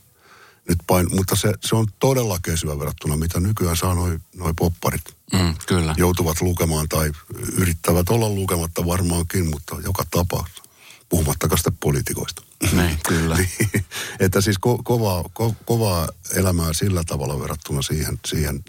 nyt 0.68 0.78
pain, 0.86 1.06
mutta 1.14 1.36
se, 1.36 1.52
se 1.60 1.76
on 1.76 1.86
todella 1.98 2.38
kesyä 2.42 2.78
verrattuna, 2.78 3.16
mitä 3.16 3.40
nykyään 3.40 3.76
saa 3.76 3.94
noi, 3.94 4.18
noi 4.36 4.52
popparit. 4.58 5.02
Mm, 5.32 5.54
kyllä. 5.66 5.94
Joutuvat 5.96 6.40
lukemaan 6.40 6.88
tai 6.88 7.12
yrittävät 7.52 8.08
olla 8.08 8.28
lukematta 8.28 8.86
varmaankin, 8.86 9.50
mutta 9.50 9.76
joka 9.84 10.04
tapauksessa. 10.10 10.62
Puhumattakaan 11.08 11.58
sitten 11.58 11.76
poliitikoista. 11.80 12.42
Niin, 12.72 12.98
kyllä. 13.08 13.36
Niin, 13.72 13.84
että 14.20 14.40
siis 14.40 14.56
ko- 14.56 14.82
kovaa, 14.84 15.22
ko- 15.22 15.54
kovaa 15.64 16.08
elämää 16.34 16.72
sillä 16.72 17.02
tavalla 17.06 17.40
verrattuna 17.40 17.82
siihen, 17.82 18.18
siihen 18.26 18.64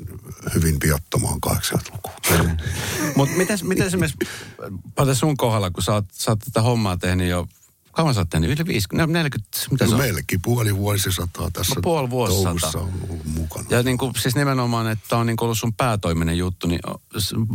hyvin 0.56 0.78
viattomaan 0.84 1.40
80-lukuun. 1.48 2.58
Mutta 3.16 3.38
miten, 3.38 3.60
miten 3.64 3.88
esimerkiksi, 3.88 4.18
Pate 4.96 5.16
sun 5.16 5.38
kohdalla, 5.38 5.72
kun 5.72 5.84
sä 5.84 5.94
oot, 5.94 6.06
sä 6.12 6.32
oot 6.32 6.40
tätä 6.40 6.62
hommaa 6.62 6.98
tehnyt 6.98 7.30
jo, 7.30 7.48
kauan 7.94 8.14
sä 8.14 8.22
oot 8.22 8.30
tehnyt? 8.30 8.50
Yli 8.50 8.66
50, 8.68 9.14
40, 9.14 9.58
mitä 9.72 9.86
se 9.86 9.92
No 9.92 9.98
on? 9.98 10.04
meillekin 10.04 10.40
puoli 10.42 10.76
vuosisataa 10.78 11.52
tässä 11.52 11.76
No 11.76 11.82
puoli 11.82 12.10
vuosisataa. 12.10 12.44
touhussa 12.54 12.80
on 12.80 12.94
ollut 13.10 13.26
mukana. 13.26 13.66
Ja 13.70 13.84
niin 13.84 13.98
kuin, 13.98 14.14
siis 14.20 14.36
nimenomaan, 14.36 14.88
että 14.88 15.18
on 15.18 15.26
niin 15.26 15.38
kuin 15.38 15.46
ollut 15.46 15.58
sun 15.58 15.74
päätoiminen 15.74 16.38
juttu, 16.38 16.68
niin 16.68 16.80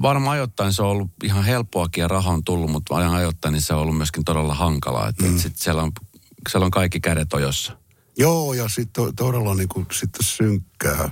varmaan 0.02 0.34
ajoittain 0.34 0.72
se 0.72 0.82
on 0.82 0.88
ollut 0.88 1.10
ihan 1.24 1.44
helppoakin 1.44 2.02
ja 2.02 2.08
raha 2.08 2.30
on 2.30 2.44
tullut, 2.44 2.70
mutta 2.70 2.96
ajan 2.96 3.14
ajoittain 3.14 3.52
niin 3.52 3.62
se 3.62 3.74
on 3.74 3.80
ollut 3.80 3.96
myöskin 3.96 4.24
todella 4.24 4.54
hankalaa. 4.54 5.08
Että 5.08 5.24
mm. 5.24 5.38
sitten 5.38 5.62
siellä 5.62 5.82
on, 5.82 5.92
siellä 6.48 6.64
on 6.64 6.70
kaikki 6.70 7.00
kädet 7.00 7.32
ojossa. 7.32 7.77
Joo, 8.18 8.54
ja 8.54 8.68
sitten 8.68 8.92
to, 8.92 9.12
todella 9.12 9.54
niin 9.54 9.68
kuin, 9.68 9.86
sitten 9.92 10.26
synkkää 10.26 11.10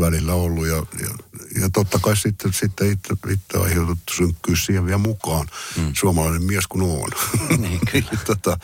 välillä 0.00 0.34
ollut. 0.34 0.66
Ja, 0.66 0.76
ja, 0.76 1.14
ja 1.60 1.70
totta 1.72 1.98
kai 1.98 2.16
sitten, 2.16 2.52
sitten 2.52 2.92
itse, 2.92 3.14
itse 3.30 3.58
aiheutettu 3.58 4.14
synkkyys 4.16 4.66
siihen 4.66 4.86
vielä 4.86 4.98
mukaan. 4.98 5.46
Mm. 5.76 5.92
Suomalainen 5.94 6.42
mies 6.42 6.66
kun 6.66 6.82
on. 6.82 7.08
Niin, 7.58 7.80
kyllä. 7.92 8.20
tota, 8.26 8.58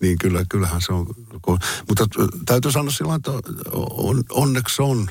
niin 0.00 0.18
kyllä, 0.18 0.44
kyllähän 0.48 0.82
se 0.82 0.92
on. 0.92 1.06
Mutta 1.88 2.06
täytyy 2.46 2.72
sanoa 2.72 2.90
sillä 2.90 3.14
että 3.14 3.30
on, 3.72 4.24
onneksi 4.30 4.82
on, 4.82 5.10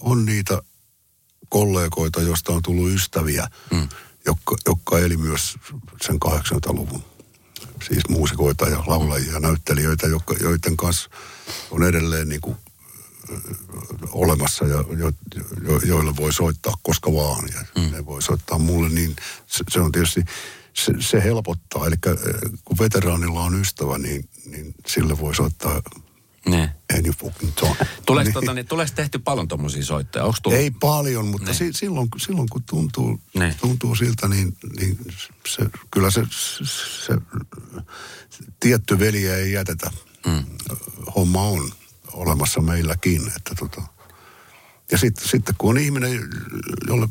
on 0.00 0.24
niitä 0.24 0.62
kollegoita, 1.48 2.22
joista 2.22 2.52
on 2.52 2.62
tullut 2.62 2.90
ystäviä, 2.90 3.48
mm. 3.70 3.88
jotka, 4.26 4.56
jotka 4.66 4.98
eli 4.98 5.16
myös 5.16 5.56
sen 6.02 6.18
80-luvun. 6.24 7.02
Siis 7.88 8.08
muusikoita 8.08 8.68
ja 8.68 8.82
laulajia 8.86 9.32
ja 9.32 9.40
näyttelijöitä, 9.40 10.06
jotka, 10.06 10.34
joiden 10.40 10.76
kanssa 10.76 11.10
on 11.70 11.82
edelleen 11.82 12.28
niin 12.28 12.40
kuin, 12.40 12.56
olemassa 14.12 14.64
ja 14.64 14.84
jo, 14.98 15.12
jo, 15.62 15.80
joille 15.84 16.16
voi 16.16 16.32
soittaa 16.32 16.74
koska 16.82 17.12
vaan. 17.12 17.48
Ja 17.54 17.82
mm. 17.82 17.92
ne 17.92 18.06
voi 18.06 18.22
soittaa 18.22 18.58
mulle, 18.58 18.88
niin 18.88 19.16
se, 19.46 19.64
se 19.70 19.80
on 19.80 19.92
tietysti, 19.92 20.24
se, 20.74 20.92
se 21.00 21.22
helpottaa. 21.24 21.86
Eli 21.86 21.96
kun 22.64 22.78
veteraanilla 22.78 23.40
on 23.40 23.60
ystävä, 23.60 23.98
niin, 23.98 24.28
niin 24.46 24.74
sille 24.86 25.18
voi 25.18 25.34
soittaa 25.34 25.82
Ne. 26.48 26.74
any 26.98 27.12
fucking 27.12 27.52
time. 27.54 27.76
Tuleeko, 28.06 28.24
Niin. 28.24 28.34
tota, 28.34 28.54
niin, 28.54 28.66
tuleeko 28.66 28.92
tehty 28.94 29.18
paljon 29.18 29.48
tommosia 29.48 29.84
soittoja? 29.84 30.32
Tullut? 30.42 30.58
Ei 30.58 30.70
paljon, 30.70 31.26
mutta 31.26 31.54
si, 31.54 31.72
silloin, 31.72 32.08
silloin 32.16 32.48
kun 32.48 32.62
tuntuu, 32.62 33.20
tuntuu 33.60 33.94
siltä, 33.94 34.28
niin, 34.28 34.56
niin 34.78 34.98
se, 35.48 35.66
kyllä 35.90 36.10
se, 36.10 36.22
se, 37.06 37.14
se 38.30 38.44
tietty 38.60 38.98
veljeä 38.98 39.36
ei 39.36 39.52
jätetä. 39.52 39.90
Mm. 40.26 40.44
Homma 41.16 41.42
on 41.42 41.72
olemassa 42.12 42.60
meilläkin. 42.60 43.32
Että 43.36 43.54
tota. 43.58 43.82
Ja 44.92 44.98
sitten 44.98 45.28
sit, 45.28 45.42
kun 45.58 45.70
on 45.70 45.78
ihminen, 45.78 46.20
jolle, 46.88 47.08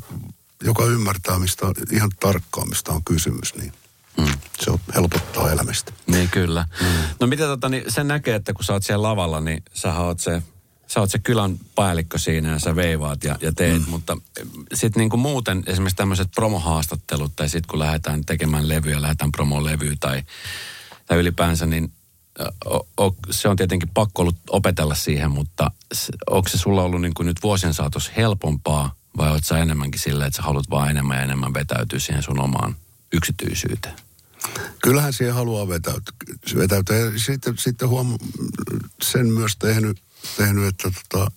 joka 0.64 0.84
ymmärtää 0.84 1.38
mistä, 1.38 1.66
ihan 1.90 2.10
tarkkaan 2.20 2.68
mistä 2.68 2.92
on 2.92 3.04
kysymys, 3.04 3.54
niin 3.54 3.72
mm. 4.16 4.32
se 4.60 4.70
on, 4.70 4.78
helpottaa 4.94 5.52
elämistä. 5.52 5.92
Niin 6.06 6.28
kyllä. 6.28 6.66
Mm. 6.80 6.86
No 7.20 7.26
mitä 7.26 7.42
tota, 7.44 7.68
niin 7.68 7.84
sen 7.88 8.08
näkee, 8.08 8.34
että 8.34 8.52
kun 8.52 8.64
sä 8.64 8.72
oot 8.72 8.84
siellä 8.84 9.08
lavalla, 9.08 9.40
niin 9.40 9.62
sä 9.74 9.94
oot 9.94 10.20
se, 10.20 10.42
sä 10.86 11.00
oot 11.00 11.10
se 11.10 11.18
kylän 11.18 11.58
päällikkö 11.74 12.18
siinä 12.18 12.50
ja 12.50 12.58
sä 12.58 12.76
veivaat 12.76 13.24
ja, 13.24 13.36
ja 13.40 13.52
teet. 13.52 13.82
Mm. 13.82 13.90
Mutta 13.90 14.16
sitten 14.74 15.00
niinku 15.00 15.16
muuten 15.16 15.62
esimerkiksi 15.66 15.96
tämmöiset 15.96 16.28
promohaastattelut 16.34 17.36
tai 17.36 17.48
sitten 17.48 17.68
kun 17.70 17.78
lähdetään 17.78 18.24
tekemään 18.24 18.68
levyä, 18.68 19.02
lähdetään 19.02 19.32
promoon 19.32 19.64
levyä 19.64 19.94
tai, 20.00 20.22
tai 21.06 21.18
ylipäänsä, 21.18 21.66
niin 21.66 21.92
o, 22.64 22.88
o, 23.00 23.16
se 23.30 23.48
on 23.48 23.56
tietenkin 23.56 23.88
pakko 23.94 24.22
ollut 24.22 24.36
opetella 24.50 24.94
siihen, 24.94 25.30
mutta 25.30 25.70
onko 26.30 26.48
se 26.48 26.58
sulla 26.58 26.82
ollut 26.82 27.00
niin 27.00 27.14
kuin 27.14 27.26
nyt 27.26 27.42
vuosien 27.42 27.74
saatossa 27.74 28.12
helpompaa 28.16 28.94
vai 29.16 29.30
oot 29.30 29.44
sä 29.44 29.58
enemmänkin 29.58 30.00
silleen, 30.00 30.26
että 30.26 30.36
sä 30.36 30.42
haluat 30.42 30.70
vaan 30.70 30.90
enemmän 30.90 31.16
ja 31.16 31.22
enemmän 31.22 31.54
vetäytyä 31.54 31.98
siihen 31.98 32.22
sun 32.22 32.40
omaan 32.40 32.76
yksityisyyteen? 33.12 33.94
Kyllähän 34.82 35.12
siihen 35.12 35.34
haluaa 35.34 35.68
vetäytyä. 35.68 36.14
vetäytyä. 36.56 36.96
Ja 36.96 37.10
sitten, 37.16 37.58
sitten 37.58 37.88
huom, 37.88 38.18
sen 39.02 39.26
myös 39.26 39.56
tehnyt, 39.56 40.02
tehnyt 40.36 40.64
että 40.64 40.90
tota, 41.08 41.30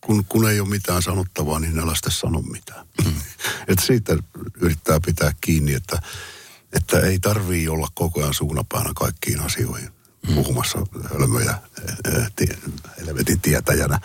kun, 0.00 0.24
kun 0.28 0.50
ei 0.50 0.60
ole 0.60 0.68
mitään 0.68 1.02
sanottavaa, 1.02 1.60
niin 1.60 1.78
älä 1.78 1.94
sitten 1.94 2.12
sano 2.12 2.42
mitään. 2.42 2.86
Mm. 3.04 3.12
että 3.68 3.86
siitä 3.86 4.16
yrittää 4.60 5.00
pitää 5.06 5.34
kiinni, 5.40 5.74
että, 5.74 6.02
että 6.74 7.00
ei 7.00 7.18
tarvii 7.18 7.68
olla 7.68 7.88
koko 7.94 8.20
ajan 8.20 8.34
suunapäänä 8.34 8.90
kaikkiin 8.94 9.40
asioihin 9.40 9.88
mm. 10.28 10.34
puhumassa 10.34 10.78
hölmöjä 11.12 11.58
eh, 12.08 12.48
helvetin 12.98 13.40
tietäjänä. 13.40 14.00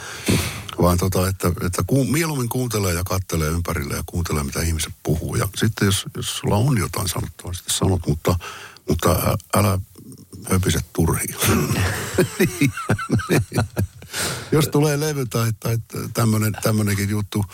Vaan 0.82 0.98
tota, 0.98 1.28
että, 1.28 1.48
että 1.66 1.84
ku, 1.88 2.04
mieluummin 2.04 2.50
kuuntelee 2.50 2.94
ja 2.94 3.04
kattelee 3.04 3.50
ympärille 3.50 3.96
ja 3.96 4.04
kuuntelee, 4.06 4.44
mitä 4.44 4.62
ihmiset 4.62 4.94
puhuu. 5.04 5.36
Ja 5.36 5.48
sitten 5.56 5.86
jos, 5.86 6.06
jos 6.16 6.38
sulla 6.38 6.56
on 6.56 6.78
jotain 6.78 7.10
sanottavaa, 7.10 7.54
sitten 7.54 7.76
sanot, 7.76 8.08
mutta, 8.08 8.40
mutta 8.90 9.12
ä- 9.12 9.60
älä 9.60 9.80
höpise 10.50 10.80
turhiin. 10.94 11.36
Jos 14.52 14.68
tulee 14.68 15.00
levy 15.00 15.26
tai, 15.26 15.52
tai 15.60 15.78
tämmönen, 16.14 16.54
tämmönenkin 16.64 17.10
juttu, 17.10 17.46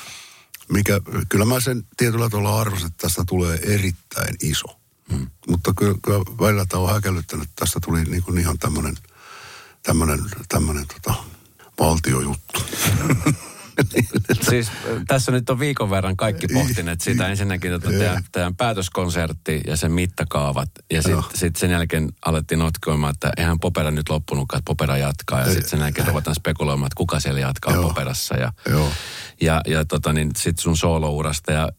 mikä, 0.70 1.02
kyllä 1.30 1.46
mä 1.46 1.60
sen 1.60 1.88
tietyllä 1.98 2.30
tavalla 2.30 2.62
arvostan, 2.62 2.88
että 2.88 3.02
tästä 3.08 3.24
tulee 3.28 3.60
erittäin 3.64 4.36
iso. 4.42 4.85
Hmm. 5.12 5.28
Mutta 5.48 5.74
kyllä, 5.78 5.96
kyllä 6.04 6.20
välillä 6.20 6.66
tämä 6.66 6.84
on 6.84 6.94
häkellyttänyt. 6.94 7.50
Tästä 7.56 7.80
tuli 7.86 8.04
niin 8.04 8.24
kuin 8.24 8.38
ihan 8.38 8.58
tämmöinen 8.60 8.96
tämmöinen, 9.86 10.20
tämmöinen 10.50 10.86
tota, 10.88 11.24
valtiojuttu. 11.80 12.62
siis 14.50 14.72
tässä 15.08 15.32
nyt 15.32 15.50
on 15.50 15.60
viikon 15.60 15.90
verran 15.90 16.18
kaikki 16.18 16.48
pohtineet 16.54 17.02
sitä. 17.02 17.28
Ensinnäkin 17.36 17.72
tota 17.72 17.90
teidän, 17.90 18.24
teidän 18.32 18.56
päätöskonsertti 18.56 19.62
ja 19.68 19.78
sen 19.78 19.92
mittakaavat. 19.92 20.70
Ja 20.92 21.02
sitten 21.02 21.24
sit 21.34 21.56
sen 21.56 21.72
jälkeen 21.72 22.10
alettiin 22.26 22.60
notkioimaan, 22.60 23.14
että 23.14 23.32
eihän 23.38 23.60
Popera 23.60 23.92
nyt 23.92 24.10
loppunutkaan, 24.10 24.60
että 24.60 24.70
Popera 24.70 24.98
jatkaa. 24.98 25.40
Ja 25.40 25.46
sitten 25.46 25.70
sen 25.70 25.80
jälkeen 25.80 26.08
ruvetaan 26.08 26.36
spekuloimaan, 26.36 26.88
että 26.88 26.98
kuka 26.98 27.20
siellä 27.20 27.40
jatkaa 27.40 27.74
Joo. 27.74 27.84
Poperassa. 27.84 28.36
Ja, 28.36 28.54
Joo. 28.70 28.92
ja, 29.42 29.62
ja 29.68 29.86
tota, 29.86 30.14
niin 30.14 30.32
sitten 30.38 30.64
sun 30.64 30.78
soolourasta. 30.78 31.52
Ja 31.52 31.70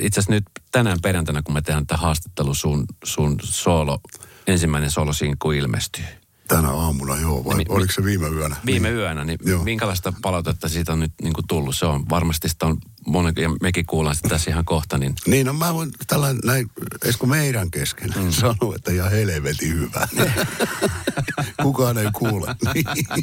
itse 0.00 0.20
asiassa 0.20 0.32
nyt 0.32 0.44
tänään 0.72 0.98
perjantaina, 1.02 1.42
kun 1.42 1.54
me 1.54 1.62
tehdään 1.62 1.86
tätä 1.86 2.00
haastattelu, 2.00 2.54
sun, 2.54 2.84
sun 3.04 3.36
soolo, 3.42 4.00
ensimmäinen 4.46 4.90
soolosinkku 4.90 5.50
ilmestyy. 5.52 6.04
Tänä 6.48 6.70
aamuna, 6.70 7.20
joo. 7.20 7.44
Vai 7.44 7.56
niin, 7.56 7.70
oliko 7.70 7.92
se 7.92 8.04
viime 8.04 8.28
yönä? 8.28 8.56
Viime 8.66 8.88
niin. 8.88 8.98
yönä. 8.98 9.24
Niin 9.24 9.38
joo. 9.44 9.64
minkälaista 9.64 10.12
palautetta 10.22 10.68
siitä 10.68 10.92
on 10.92 11.00
nyt 11.00 11.12
niin 11.22 11.32
kuin 11.32 11.46
tullut? 11.46 11.76
Se 11.76 11.86
on 11.86 12.08
varmasti 12.08 12.48
sitä 12.48 12.66
on 12.66 12.78
monen, 13.06 13.34
ja 13.36 13.48
mekin 13.62 13.86
kuullaan 13.86 14.16
sitä 14.16 14.28
tässä 14.28 14.50
ihan 14.50 14.64
kohta. 14.64 14.98
Niin, 14.98 15.14
niin 15.26 15.46
no 15.46 15.52
mä 15.52 15.74
voin 15.74 15.90
tällainen, 16.06 16.40
näin, 16.44 16.70
Esko 17.04 17.26
meidän 17.26 17.70
kesken 17.70 18.10
mm. 18.16 18.30
sanoa, 18.40 18.74
että 18.76 18.90
ihan 18.92 19.10
helvetin 19.10 19.74
hyvä. 19.74 20.08
Kukaan 21.62 21.98
ei 21.98 22.08
kuule. 22.12 22.56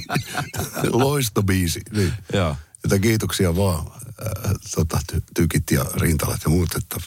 Loistobiisi. 1.03 1.81
Niin. 1.91 2.13
Joo. 2.33 2.55
Että 2.83 2.99
kiitoksia 2.99 3.55
vaan 3.55 3.85
äh, 4.21 4.51
tota, 4.75 4.99
ty- 5.11 5.23
tykit 5.33 5.71
ja 5.71 5.85
rintalat 5.93 6.39
ja 6.43 6.49
muut, 6.49 6.75
että 6.75 6.97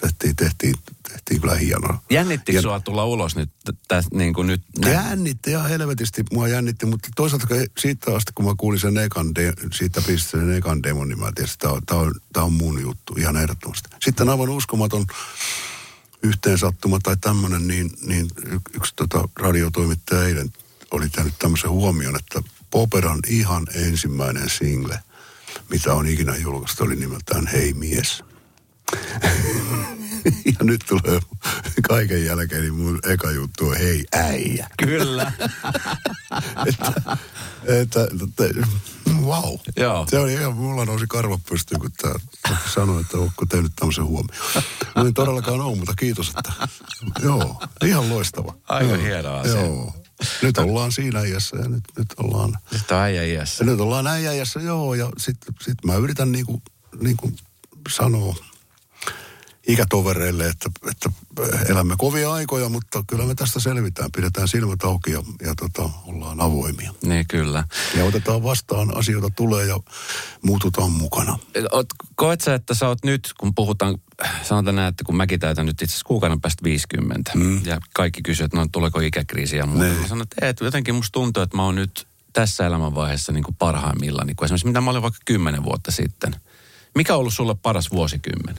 tehtiin, 0.00 0.36
tehtiin, 0.36 0.74
tehtiin 1.08 1.40
kyllä 1.40 1.54
hienoa. 1.54 2.02
Jännittikö 2.10 2.58
ja, 2.58 2.62
sua 2.62 2.80
tulla 2.80 3.04
ulos 3.04 3.36
nyt? 3.36 3.50
Täs, 3.88 4.06
niin 4.12 4.34
kuin 4.34 4.46
nyt 4.46 4.62
jännitti 4.86 5.50
ihan 5.50 5.68
helvetisti, 5.68 6.24
mua 6.32 6.48
jännitti, 6.48 6.86
mutta 6.86 7.08
toisaalta 7.16 7.46
siitä 7.78 8.14
asti, 8.14 8.32
kun 8.34 8.44
mä 8.44 8.54
kuulin 8.58 8.80
sen 8.80 8.98
ekan, 8.98 9.34
de, 9.34 9.52
siitä 9.74 10.02
pistin 10.06 10.40
sen 10.40 10.52
ekan 10.52 10.82
demon, 10.82 11.08
niin 11.08 11.18
mä 11.18 11.32
tiesin, 11.34 11.52
että 11.52 11.66
tämä 11.66 11.72
on, 11.74 11.82
tää 11.86 11.98
on, 11.98 12.14
tää 12.32 12.42
on 12.42 12.52
mun 12.52 12.82
juttu 12.82 13.14
ihan 13.18 13.36
ehdottomasti. 13.36 13.88
Sitten 14.04 14.28
aivan 14.28 14.48
uskomaton 14.48 15.06
yhteensattuma 16.22 16.98
tai 17.02 17.16
tämmöinen, 17.20 17.68
niin, 17.68 17.90
niin 18.06 18.28
yksi 18.74 18.94
tota 18.96 19.28
radiotoimittaja 19.36 20.24
eilen 20.24 20.52
oli 20.90 21.08
tehnyt 21.08 21.34
tämmöisen 21.38 21.70
huomion, 21.70 22.16
että 22.16 22.42
Poperan 22.70 23.20
ihan 23.28 23.66
ensimmäinen 23.74 24.50
single– 24.50 24.98
mitä 25.68 25.94
on 25.94 26.06
ikinä 26.06 26.36
julkaistu, 26.36 26.84
oli 26.84 26.96
nimeltään 26.96 27.46
Hei 27.46 27.72
mies. 27.72 28.24
ja 30.58 30.64
nyt 30.64 30.84
tulee 30.88 31.20
kaiken 31.88 32.24
jälkeen, 32.24 32.60
niin 32.60 32.74
mun 32.74 32.98
eka 33.08 33.30
juttu 33.30 33.68
on 33.68 33.76
Hei 33.76 34.04
äijä. 34.12 34.66
Kyllä. 34.76 35.32
että, 36.66 36.92
että, 37.66 38.04
että, 38.04 38.44
wow. 39.20 39.54
Joo. 39.76 40.06
Se 40.10 40.18
oli 40.18 40.32
ihan, 40.32 40.56
mulla 40.56 40.84
nousi 40.84 41.06
karva 41.08 41.38
pystyyn, 41.48 41.80
kun 41.80 41.92
tämä 42.02 42.14
sanoi, 42.74 43.00
että 43.00 43.18
onko 43.18 43.46
tehnyt 43.46 43.72
tämmöisen 43.76 44.04
huomioon. 44.04 44.38
Mä 44.96 45.02
en 45.02 45.14
todellakaan 45.14 45.60
ole, 45.60 45.76
mutta 45.76 45.94
kiitos, 45.98 46.28
että 46.28 46.52
joo, 47.22 47.62
ihan 47.84 48.08
loistava. 48.08 48.54
Aika 48.68 48.96
hienoa 48.96 49.40
asia. 49.40 49.60
Joo. 49.60 49.99
Nyt 50.42 50.58
ollaan 50.58 50.92
siinä 50.92 51.22
iässä 51.22 51.56
ja 51.56 51.68
nyt, 51.68 51.84
nyt 51.98 52.08
ollaan... 52.16 52.58
Nyt 52.72 52.90
on 52.90 52.98
äijä 52.98 53.24
iässä. 53.24 53.64
Nyt 53.64 53.80
ollaan 53.80 54.06
äijä 54.06 54.32
iässä, 54.32 54.60
joo. 54.60 54.94
Ja 54.94 55.10
sitten 55.18 55.54
sit 55.60 55.84
mä 55.84 55.94
yritän 55.94 56.32
niinku, 56.32 56.62
niinku 57.00 57.32
sanoa 57.88 58.34
ikätovereille, 59.66 60.46
että, 60.46 60.70
että 60.90 61.10
elämme 61.68 61.94
kovia 61.98 62.32
aikoja, 62.32 62.68
mutta 62.68 63.04
kyllä 63.06 63.24
me 63.24 63.34
tästä 63.34 63.60
selvitään. 63.60 64.12
Pidetään 64.16 64.48
silmät 64.48 64.84
auki 64.84 65.12
ja, 65.12 65.22
ja 65.42 65.54
tota, 65.54 65.90
ollaan 66.06 66.40
avoimia. 66.40 66.94
Niin, 67.02 67.24
kyllä. 67.28 67.64
Ja 67.96 68.04
otetaan 68.04 68.42
vastaan, 68.42 68.96
asioita 68.96 69.30
tulee 69.30 69.66
ja 69.66 69.78
muututaan 70.42 70.90
mukana. 70.90 71.38
Koet 72.14 72.40
sä, 72.40 72.54
että 72.54 72.74
sä 72.74 72.88
oot 72.88 73.04
nyt, 73.04 73.30
kun 73.38 73.54
puhutaan, 73.54 73.98
sanotaan 74.42 74.76
näin, 74.76 74.88
että 74.88 75.04
kun 75.04 75.16
mäkin 75.16 75.40
täytän 75.40 75.66
nyt 75.66 75.82
itse 75.82 75.92
asiassa 75.92 76.06
kuukauden 76.06 76.40
päästä 76.40 76.64
50, 76.64 77.32
mm. 77.34 77.60
ja 77.64 77.78
kaikki 77.94 78.22
kysyvät, 78.22 78.46
että 78.46 78.56
no 78.56 78.66
tuleeko 78.72 79.00
ikäkriisi 79.00 79.56
ja 79.56 79.66
muuta. 79.66 79.84
Niin. 79.84 80.00
Mä 80.00 80.08
sanon, 80.08 80.22
että, 80.22 80.46
että 80.46 80.64
jotenkin 80.64 80.94
musta 80.94 81.12
tuntuu, 81.12 81.42
että 81.42 81.56
mä 81.56 81.64
oon 81.64 81.74
nyt 81.74 82.06
tässä 82.32 82.66
elämänvaiheessa 82.66 83.32
niin 83.32 83.44
kuin 83.44 83.56
parhaimmillaan, 83.58 84.26
niin 84.26 84.36
kuin 84.36 84.44
esimerkiksi 84.44 84.66
mitä 84.66 84.80
mä 84.80 84.90
olin 84.90 85.02
vaikka 85.02 85.20
kymmenen 85.24 85.64
vuotta 85.64 85.90
sitten. 85.90 86.36
Mikä 86.94 87.14
on 87.14 87.20
ollut 87.20 87.34
sulle 87.34 87.54
paras 87.54 87.90
vuosikymmen? 87.90 88.56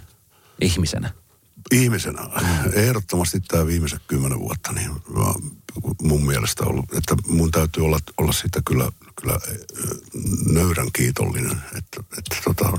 ihmisenä? 0.61 1.09
Ihmisenä. 1.72 2.22
Ehdottomasti 2.74 3.39
tämä 3.39 3.68
viimeiset 3.68 4.01
kymmenen 4.07 4.39
vuotta, 4.39 4.72
niin 4.72 4.91
mun 6.01 6.26
mielestä 6.26 6.64
ollut, 6.64 6.93
että 6.93 7.16
mun 7.28 7.51
täytyy 7.51 7.86
olla, 7.86 7.99
olla 8.18 8.32
siitä 8.32 8.62
kyllä, 8.66 8.91
kyllä 9.22 9.39
nöyrän 10.53 10.91
kiitollinen. 10.93 11.62
Että, 11.78 12.03
että 12.18 12.36
tota, 12.43 12.78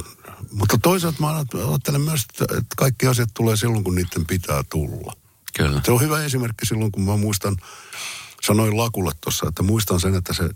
mutta 0.53 0.79
toisaalta 0.79 1.21
mä 1.21 1.45
ajattelen 1.69 2.01
myös, 2.01 2.27
että, 2.31 2.45
että 2.45 2.77
kaikki 2.77 3.07
asiat 3.07 3.31
tulee 3.35 3.57
silloin, 3.57 3.85
kun 3.85 3.95
niiden 3.95 4.27
pitää 4.27 4.63
tulla. 4.71 5.13
Kyllä. 5.57 5.81
Se 5.85 5.93
on 5.93 6.01
hyvä 6.01 6.25
esimerkki 6.25 6.67
silloin, 6.67 6.93
kun 6.93 7.03
mä 7.03 7.17
muistan, 7.17 7.57
sanoin 8.43 8.77
Lakulle 8.77 9.13
tuossa, 9.21 9.49
että 9.49 9.63
muistan 9.63 10.01
sen, 10.01 10.15
että 10.15 10.33
se 10.33 10.51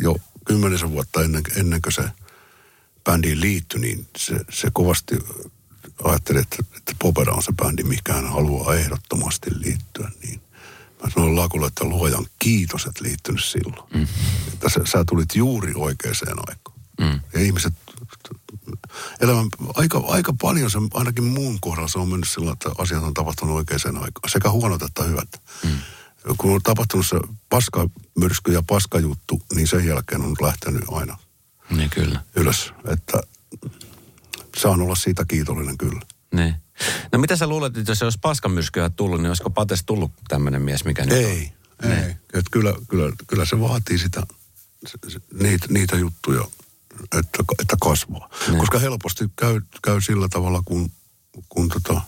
jo 0.00 0.16
kymmenisen 0.44 0.90
vuotta 0.90 1.22
ennen, 1.22 1.42
ennen 1.56 1.82
kuin 1.82 1.92
se 1.92 2.04
bändiin 3.04 3.40
liittyi, 3.40 3.80
niin 3.80 4.08
se, 4.18 4.34
se 4.50 4.68
kovasti 4.72 5.14
ajattelin, 6.04 6.42
että, 6.42 6.56
että 6.76 6.92
Popera 6.98 7.32
on 7.32 7.42
se 7.42 7.52
bändi, 7.52 7.82
mikä 7.82 8.12
hän 8.12 8.32
haluaa 8.32 8.74
ehdottomasti 8.74 9.50
liittyä, 9.58 10.10
niin 10.22 10.40
mä 11.04 11.10
sanoin 11.10 11.36
Lakulle, 11.36 11.66
että 11.66 11.84
luojan 11.84 12.26
kiitos, 12.38 12.86
että 12.86 13.04
liittynyt 13.04 13.44
silloin. 13.44 13.92
Mm. 13.94 14.06
Että 14.52 14.68
sä, 14.68 14.80
sä 14.84 15.04
tulit 15.04 15.34
juuri 15.34 15.72
oikeaan 15.76 16.38
aikaan. 16.48 16.76
Mm. 17.00 17.20
Ja 17.34 17.40
ihmiset, 17.40 17.74
elämän, 19.20 19.48
aika, 19.74 20.02
aika 20.06 20.34
paljon 20.40 20.70
se, 20.70 20.78
ainakin 20.94 21.24
muun 21.24 21.60
kohdalla 21.60 21.88
se 21.88 21.98
on 21.98 22.08
mennyt 22.08 22.28
sillä, 22.28 22.52
että 22.52 22.70
asiat 22.78 23.02
on 23.02 23.14
tapahtunut 23.14 23.56
oikeaan 23.56 23.96
aikaan. 23.96 24.30
Sekä 24.30 24.50
huonot 24.50 24.82
että 24.82 25.02
hyvät. 25.02 25.42
Mm. 25.64 25.70
Kun 26.38 26.54
on 26.54 26.62
tapahtunut 26.62 27.06
se 27.06 27.16
paskamyrsky 27.48 28.52
ja 28.52 28.62
paskajuttu, 28.66 29.42
niin 29.54 29.68
sen 29.68 29.86
jälkeen 29.86 30.22
on 30.22 30.36
lähtenyt 30.40 30.82
aina 30.92 31.18
niin 31.70 31.90
kyllä. 31.90 32.20
ylös. 32.36 32.72
Että 32.88 33.22
saan 34.58 34.82
olla 34.82 34.94
siitä 34.94 35.24
kiitollinen 35.24 35.78
kyllä. 35.78 36.00
Niin. 36.34 36.54
No 37.12 37.18
mitä 37.18 37.36
sä 37.36 37.46
luulet, 37.46 37.76
että 37.76 37.90
jos 37.90 38.02
olisi 38.02 38.18
paskamyrskyä 38.22 38.90
tullut, 38.90 39.20
niin 39.20 39.30
olisiko 39.30 39.50
Pates 39.50 39.84
tullut 39.86 40.12
tämmöinen 40.28 40.62
mies, 40.62 40.84
mikä 40.84 41.04
nyt 41.04 41.12
ei, 41.12 41.52
on? 41.84 41.90
Ei, 41.90 41.98
ei. 41.98 42.10
Että 42.10 42.50
kyllä, 42.50 42.74
kyllä, 42.88 43.12
kyllä 43.26 43.44
se 43.44 43.60
vaatii 43.60 43.98
sitä, 43.98 44.22
niitä, 45.40 45.66
niitä 45.70 45.96
juttuja, 45.96 46.44
että, 47.02 47.44
että 47.60 47.76
kasvaa. 47.80 48.30
Niin. 48.48 48.58
Koska 48.58 48.78
helposti 48.78 49.24
käy, 49.36 49.60
käy 49.82 50.00
sillä 50.00 50.28
tavalla, 50.28 50.62
kun, 50.64 50.90
kun 51.48 51.68
tota, 51.68 52.00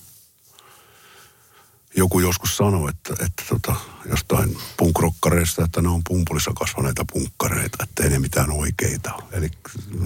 joku 1.98 2.20
joskus 2.20 2.56
sanoi, 2.56 2.90
että, 2.90 3.24
että 3.24 3.42
tota, 3.48 3.74
jostain 4.10 4.58
punkrokkareista, 4.76 5.64
että 5.64 5.82
ne 5.82 5.88
on 5.88 6.02
pumpulissa 6.08 6.52
kasvaneita 6.58 7.04
punkkareita, 7.12 7.78
että 7.82 8.02
ei 8.02 8.10
ne 8.10 8.18
mitään 8.18 8.50
oikeita. 8.50 9.10
Eli 9.32 9.50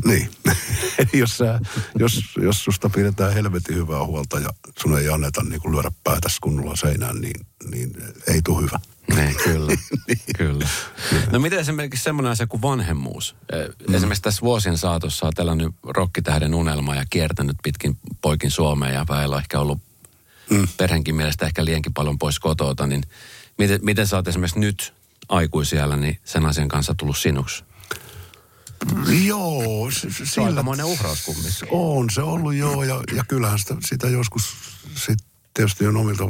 niin, 0.05 0.31
jos, 1.13 1.39
sä, 1.39 1.61
jos, 1.99 2.21
jos 2.43 2.65
susta 2.65 2.89
pidetään 2.89 3.35
helvetin 3.35 3.77
hyvää 3.77 4.05
huolta 4.05 4.39
ja 4.39 4.49
sun 4.79 4.99
ei 4.99 5.09
anneta 5.09 5.43
niin 5.43 5.61
kuin 5.61 5.75
lyödä 5.75 5.91
päätäs 6.05 6.41
kunnolla 6.41 6.77
seinään, 6.77 7.21
niin, 7.21 7.47
niin 7.71 7.93
ei 8.27 8.43
tule 8.43 8.63
hyvä. 8.63 8.81
Niin, 9.17 9.37
kyllä. 9.45 9.73
niin. 10.09 10.21
kyllä. 10.37 10.69
No 11.33 11.39
miten 11.39 11.59
esimerkiksi 11.59 12.05
semmoinen 12.05 12.33
asia 12.33 12.47
kuin 12.47 12.63
vanhemmuus? 12.63 13.37
Mm. 13.89 13.95
Esimerkiksi 13.95 14.23
tässä 14.23 14.43
vuosien 14.43 14.79
saatossa 14.79 15.27
on 15.27 15.33
tällainen 15.35 15.75
rokkitähden 15.85 16.55
unelma 16.55 16.95
ja 16.95 17.05
kiertänyt 17.11 17.57
pitkin 17.63 17.99
poikin 18.23 18.51
Suomeen 18.51 18.95
ja 18.95 19.07
väillä 19.09 19.39
ehkä 19.39 19.61
ollut 19.61 19.79
mm. 20.53 20.69
perheenkin 20.77 21.15
mielestä 21.15 21.47
ehkä 21.47 21.65
liiankin 21.65 21.95
paljon 21.95 22.19
pois 22.19 22.39
kotota, 22.39 22.87
niin 22.87 23.03
miten, 23.59 23.81
miten 23.83 24.07
sä 24.07 24.17
oot 24.17 24.29
esimerkiksi 24.29 24.61
nyt 24.61 24.95
aikuisiellä 25.29 25.97
niin 25.97 26.19
sen 26.25 26.47
asian 26.47 26.69
kanssa 26.69 26.95
tullut 26.95 27.19
sinuksi? 27.19 27.65
Joo. 29.27 29.91
Se, 29.91 30.11
se, 30.11 30.27
se 30.27 30.41
on 30.41 30.47
aikamoinen 30.47 30.87
uhraus 30.87 31.25
kumminkin. 31.25 31.69
On 31.71 32.11
se 32.11 32.23
ollut 32.23 32.55
joo, 32.55 32.85
ja, 32.85 33.01
ja 33.17 33.25
kyllähän 33.29 33.59
sitä, 33.59 33.77
sitä 33.85 34.09
joskus 34.09 34.55
sit 34.95 35.19
tietysti 35.55 35.87
on 35.87 35.97
omilta 35.97 36.25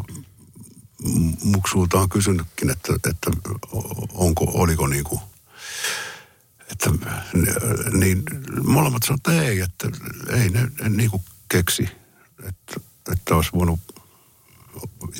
muksuultaan 1.44 2.08
kysynytkin, 2.08 2.70
että, 2.70 2.92
että 3.10 3.30
onko, 4.12 4.50
oliko 4.54 4.86
niin 4.86 5.04
kuin, 5.04 5.20
että 6.70 6.90
niin 7.92 8.22
molemmat 8.64 9.02
sanoivat, 9.02 9.28
että 9.28 9.42
ei, 9.42 9.60
että 9.60 9.88
ei 10.30 10.48
ne, 10.50 10.68
ne 10.82 10.88
niin 10.88 11.10
kuin 11.10 11.22
keksi, 11.48 11.88
että, 12.48 12.80
että 13.12 13.34
olisi 13.34 13.50
voinut 13.54 13.80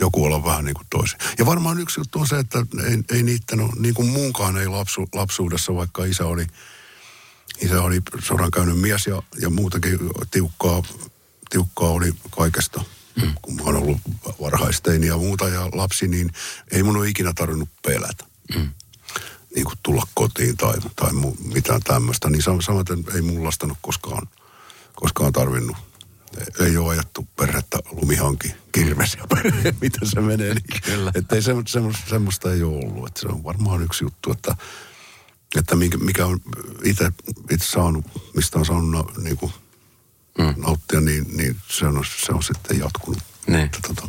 joku 0.00 0.24
olla 0.24 0.44
vähän 0.44 0.64
niin 0.64 0.74
kuin 0.74 0.86
toisin. 0.90 1.18
Ja 1.38 1.46
varmaan 1.46 1.80
yksi 1.80 2.00
juttu 2.00 2.18
on 2.18 2.26
se, 2.26 2.38
että 2.38 2.58
ei, 2.86 2.98
ei 3.16 3.22
niitä, 3.22 3.56
no, 3.56 3.68
niin 3.78 3.94
kuin 3.94 4.08
muunkaan 4.08 4.56
ei 4.56 4.68
lapsu, 4.68 5.08
lapsuudessa, 5.14 5.74
vaikka 5.74 6.04
isä 6.04 6.26
oli, 6.26 6.46
isä 7.60 7.82
oli 7.82 8.00
sodan 8.22 8.50
käynyt 8.50 8.80
mies 8.80 9.06
ja, 9.06 9.22
ja 9.40 9.50
muutakin 9.50 9.98
tiukkaa, 10.30 10.82
tiukkaa 11.50 11.88
oli 11.88 12.12
kaikesta. 12.30 12.84
Mm. 13.22 13.34
Kun 13.42 13.54
mä 13.56 13.62
oon 13.62 13.76
ollut 13.76 13.98
varhaisteini 14.40 15.06
ja 15.06 15.16
muuta 15.16 15.48
ja 15.48 15.68
lapsi, 15.72 16.08
niin 16.08 16.30
ei 16.70 16.82
mun 16.82 16.96
ole 16.96 17.08
ikinä 17.08 17.32
tarvinnut 17.34 17.68
pelätä. 17.82 18.24
Mm. 18.54 18.70
Niin 19.54 19.64
kuin 19.64 19.78
tulla 19.82 20.02
kotiin 20.14 20.56
tai, 20.56 20.74
tai 20.96 21.12
mu, 21.12 21.36
mitään 21.54 21.80
tämmöistä. 21.82 22.30
Niin 22.30 22.42
sam- 22.42 22.62
samaten 22.62 23.04
ei 23.14 23.22
mun 23.22 23.44
lastanut 23.44 23.78
koskaan, 23.82 24.28
koskaan 24.94 25.32
tarvinnut. 25.32 25.76
Ei 26.60 26.76
ole 26.76 26.92
ajattu 26.92 27.28
perhettä 27.36 27.78
lumihanki, 27.90 28.54
kirves 28.72 29.14
ja 29.14 29.26
perhe, 29.28 29.74
mitä 29.80 29.98
se 30.02 30.20
menee. 30.20 30.54
Niin, 30.54 30.80
Kyllä. 30.84 31.12
Että 31.14 31.36
ei 31.36 31.42
semmoista, 31.42 31.80
semmoista 32.08 32.52
ei 32.52 32.62
ole 32.62 32.84
ollut. 32.86 33.08
Että 33.08 33.20
se 33.20 33.28
on 33.28 33.44
varmaan 33.44 33.82
yksi 33.82 34.04
juttu, 34.04 34.32
että, 34.32 34.56
että 35.56 35.76
mikä, 35.76 35.98
mikä 35.98 36.26
on 36.26 36.40
itse, 36.84 37.12
itse 37.50 37.66
saanut, 37.66 38.04
mistä 38.34 38.58
on 38.58 38.66
saanut 38.66 39.18
niin 39.18 39.36
kuin, 39.36 39.52
mm. 40.38 40.54
nauttia, 40.56 41.00
niin, 41.00 41.36
niin 41.36 41.56
se, 41.70 41.86
on, 41.86 42.04
se 42.26 42.32
on 42.32 42.42
sitten 42.42 42.78
jatkunut. 42.78 43.22
Niin. 43.46 43.60
Että, 43.60 43.78
tota, 43.86 44.08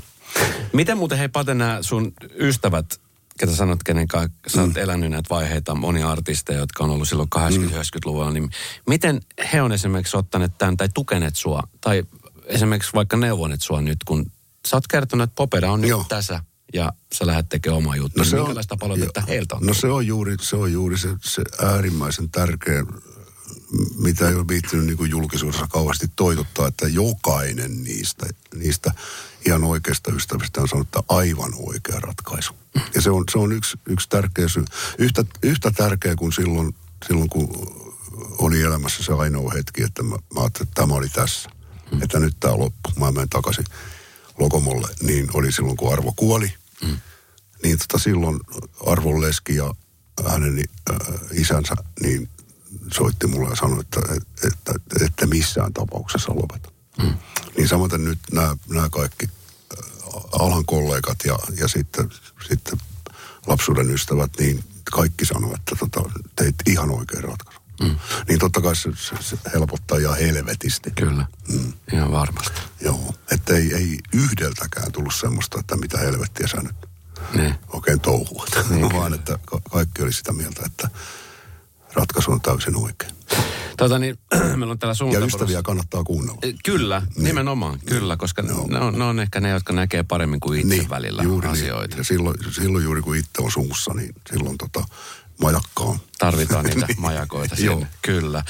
Miten 0.74 0.98
muuten, 0.98 1.18
hei 1.18 1.30
Pate, 1.30 1.54
nämä 1.54 1.78
sun 1.82 2.14
ystävät, 2.40 3.00
ketä 3.40 3.56
sanot, 3.56 3.84
kenen 3.84 4.08
kanssa 4.08 4.30
sä 4.48 4.62
oot 4.62 4.78
elänyt 4.78 5.12
näitä 5.12 5.30
vaiheita, 5.30 5.76
monia 5.76 6.12
artisteja, 6.12 6.60
jotka 6.60 6.84
on 6.84 6.90
ollut 6.90 7.08
silloin 7.08 7.30
80-90-luvulla, 7.36 8.32
niin 8.32 8.50
miten 8.90 9.22
he 9.54 9.62
on 9.62 9.72
esimerkiksi 9.72 10.18
ottaneet 10.18 10.58
tämän 10.58 10.78
tai 10.78 10.90
tukeneet 10.94 11.36
sua, 11.36 11.64
tai 11.82 12.04
esimerkiksi 12.46 12.94
vaikka 12.94 13.18
neuvoneet 13.18 13.62
sua 13.62 13.82
nyt, 13.82 13.98
kun 14.06 14.32
sä 14.68 14.76
oot 14.78 14.88
kertonut, 14.88 15.24
että 15.24 15.36
Popera 15.36 15.72
on 15.72 15.82
nyt 15.82 15.90
Joo. 15.90 16.06
tässä 16.10 16.44
ja 16.74 16.94
sä 17.14 17.28
lähdet 17.28 17.50
tekemään 17.50 17.78
omaa 17.78 17.96
juttua. 17.96 18.24
No 18.24 18.30
se 18.30 18.36
on- 18.36 18.42
Minkälaista 18.42 18.78
palautetta 18.80 19.20
jo- 19.20 19.26
heiltä 19.28 19.56
on? 19.56 19.66
No 19.66 19.74
se 19.74 19.88
on 19.88 20.08
juuri 20.08 20.36
se, 20.42 20.56
on 20.56 20.72
juuri 20.74 20.98
se, 20.98 21.10
se 21.24 21.42
äärimmäisen 21.66 22.30
tärkeä, 22.30 22.86
mitä 23.98 24.30
ei 24.30 24.36
ole 24.36 24.48
viittynyt 24.48 24.86
niin 24.86 25.10
julkisuudessa 25.10 25.68
kauheasti 25.68 26.08
toitottaa, 26.16 26.68
että 26.68 26.88
jokainen 26.88 27.84
niistä, 27.84 28.26
niistä 28.56 28.92
ihan 29.46 29.64
oikeista 29.64 30.12
ystävistä 30.14 30.62
on 30.62 30.68
sanonut, 30.68 30.88
että 30.88 31.04
aivan 31.10 31.54
oikea 31.58 32.00
ratkaisu. 32.00 32.54
Ja 32.96 33.02
se 33.02 33.10
on, 33.10 33.24
se 33.32 33.38
on 33.38 33.52
yksi, 33.52 33.78
yksi 33.86 34.10
tärkeä 34.10 34.48
syy. 34.48 34.66
Yhtä, 34.98 35.26
yhtä 35.44 35.72
tärkeä 35.72 36.16
kuin 36.16 36.34
silloin, 36.34 36.76
silloin, 37.08 37.30
kun 37.30 37.50
oli 38.38 38.62
elämässä 38.62 39.04
se 39.04 39.14
ainoa 39.14 39.52
hetki, 39.52 39.84
että 39.84 40.04
mä, 40.04 40.16
mä 40.34 40.42
ajattelin, 40.42 40.68
että 40.68 40.82
tämä 40.82 40.94
oli 40.94 41.10
tässä. 41.10 41.50
Että 42.02 42.20
nyt 42.20 42.36
tämä 42.40 42.58
loppu. 42.58 42.90
Mä 43.00 43.12
menen 43.12 43.30
takaisin 43.30 43.66
Lokomolle. 44.40 44.88
Niin 45.02 45.30
oli 45.34 45.52
silloin, 45.52 45.78
kun 45.78 45.94
Arvo 45.94 46.14
kuoli 46.16 46.54
niin 47.64 47.78
tota 47.78 48.00
silloin 48.04 48.40
Arvon 48.86 49.22
Leski 49.22 49.56
ja 49.56 49.74
hänen 50.30 50.64
äh, 50.92 50.98
isänsä 51.32 51.76
niin 52.02 52.30
soitti 52.94 53.28
mulle 53.28 53.50
ja 53.50 53.56
sanoi, 53.56 53.80
että, 53.80 54.00
että, 54.48 54.74
että, 54.76 55.06
että 55.06 55.28
missään 55.28 55.74
tapauksessa 55.74 56.36
lopeta. 56.36 56.72
Mm. 56.98 57.14
Niin 57.58 57.68
samaten 57.68 58.04
nyt 58.04 58.20
nämä, 58.32 58.90
kaikki 58.92 59.30
alan 60.32 60.66
kollegat 60.66 61.18
ja, 61.26 61.38
ja 61.58 61.68
sitten, 61.68 62.10
sitten 62.48 62.78
lapsuuden 63.48 63.90
ystävät, 63.90 64.32
niin 64.40 64.64
kaikki 64.92 65.26
sanovat, 65.26 65.60
että 65.60 65.76
tota, 65.76 66.10
teit 66.36 66.56
ihan 66.68 66.92
oikein 66.92 67.24
ratkaisu. 67.24 67.60
Mm. 67.82 67.96
Niin 68.28 68.40
totta 68.40 68.62
kai 68.62 68.76
se, 68.76 68.90
se, 68.96 69.16
se 69.20 69.38
helpottaa 69.54 69.98
ihan 69.98 70.18
helvetisti. 70.18 70.92
Kyllä, 70.92 71.26
mm. 71.48 71.74
ihan 71.94 72.12
varmasti. 72.12 72.62
Joo, 72.82 73.16
että 73.32 73.54
ei, 73.56 73.74
ei 73.74 74.00
yhdeltäkään 74.14 74.92
tullut 74.92 75.16
semmoista, 75.16 75.60
että 75.60 75.76
mitä 75.78 75.98
helvettiä 75.98 76.48
sä 76.48 76.58
nyt 76.62 76.76
Niin. 77.36 77.56
oikein 77.68 78.00
touhua. 78.00 78.46
Niin, 78.70 78.94
vaan 79.00 79.14
että 79.14 79.40
ka- 79.46 79.62
kaikki 79.72 80.02
oli 80.02 80.14
sitä 80.14 80.34
mieltä, 80.34 80.62
että 80.66 80.90
ratkaisu 81.94 82.32
on 82.32 82.42
täysin 82.42 82.76
oikein. 82.76 83.12
Tota 83.78 84.00
niin, 84.00 84.18
meillä 84.56 84.72
on 84.72 84.80
täällä 84.80 84.92
Ja 84.92 84.96
suunnitelmassa- 84.96 85.26
ystäviä 85.36 85.62
kannattaa 85.64 86.04
kuunnella. 86.04 86.40
Eh, 86.44 86.54
Kyllä, 86.66 87.02
niin. 87.16 87.24
nimenomaan, 87.24 87.80
kyllä, 87.86 88.18
koska 88.18 88.42
Joo. 88.48 88.68
ne 88.68 88.80
on, 88.80 89.00
ne 89.00 89.04
on 89.04 89.20
ehkä 89.20 89.40
ne, 89.40 89.50
jotka 89.50 89.74
näkee 89.74 90.04
paremmin 90.04 90.40
kuin 90.40 90.60
itse 90.60 90.76
niin, 90.76 90.90
välillä 90.90 91.24
juuri 91.24 91.48
asioita. 91.48 91.88
Niin. 91.88 91.98
Ja 91.98 92.04
silloin, 92.04 92.38
silloin 92.52 92.84
juuri 92.84 93.02
kun 93.02 93.16
itse 93.16 93.42
on 93.42 93.52
suussa, 93.52 93.94
niin 93.94 94.16
silloin 94.30 94.58
tota, 94.58 94.84
majakkaan. 95.42 96.00
Tarvitaan 96.20 96.66
niitä 96.66 96.86
Niin. 96.88 97.02
majakoita 97.02 97.56
Joo. 97.60 97.76
sinne, 97.76 97.88
kyllä. 98.02 98.44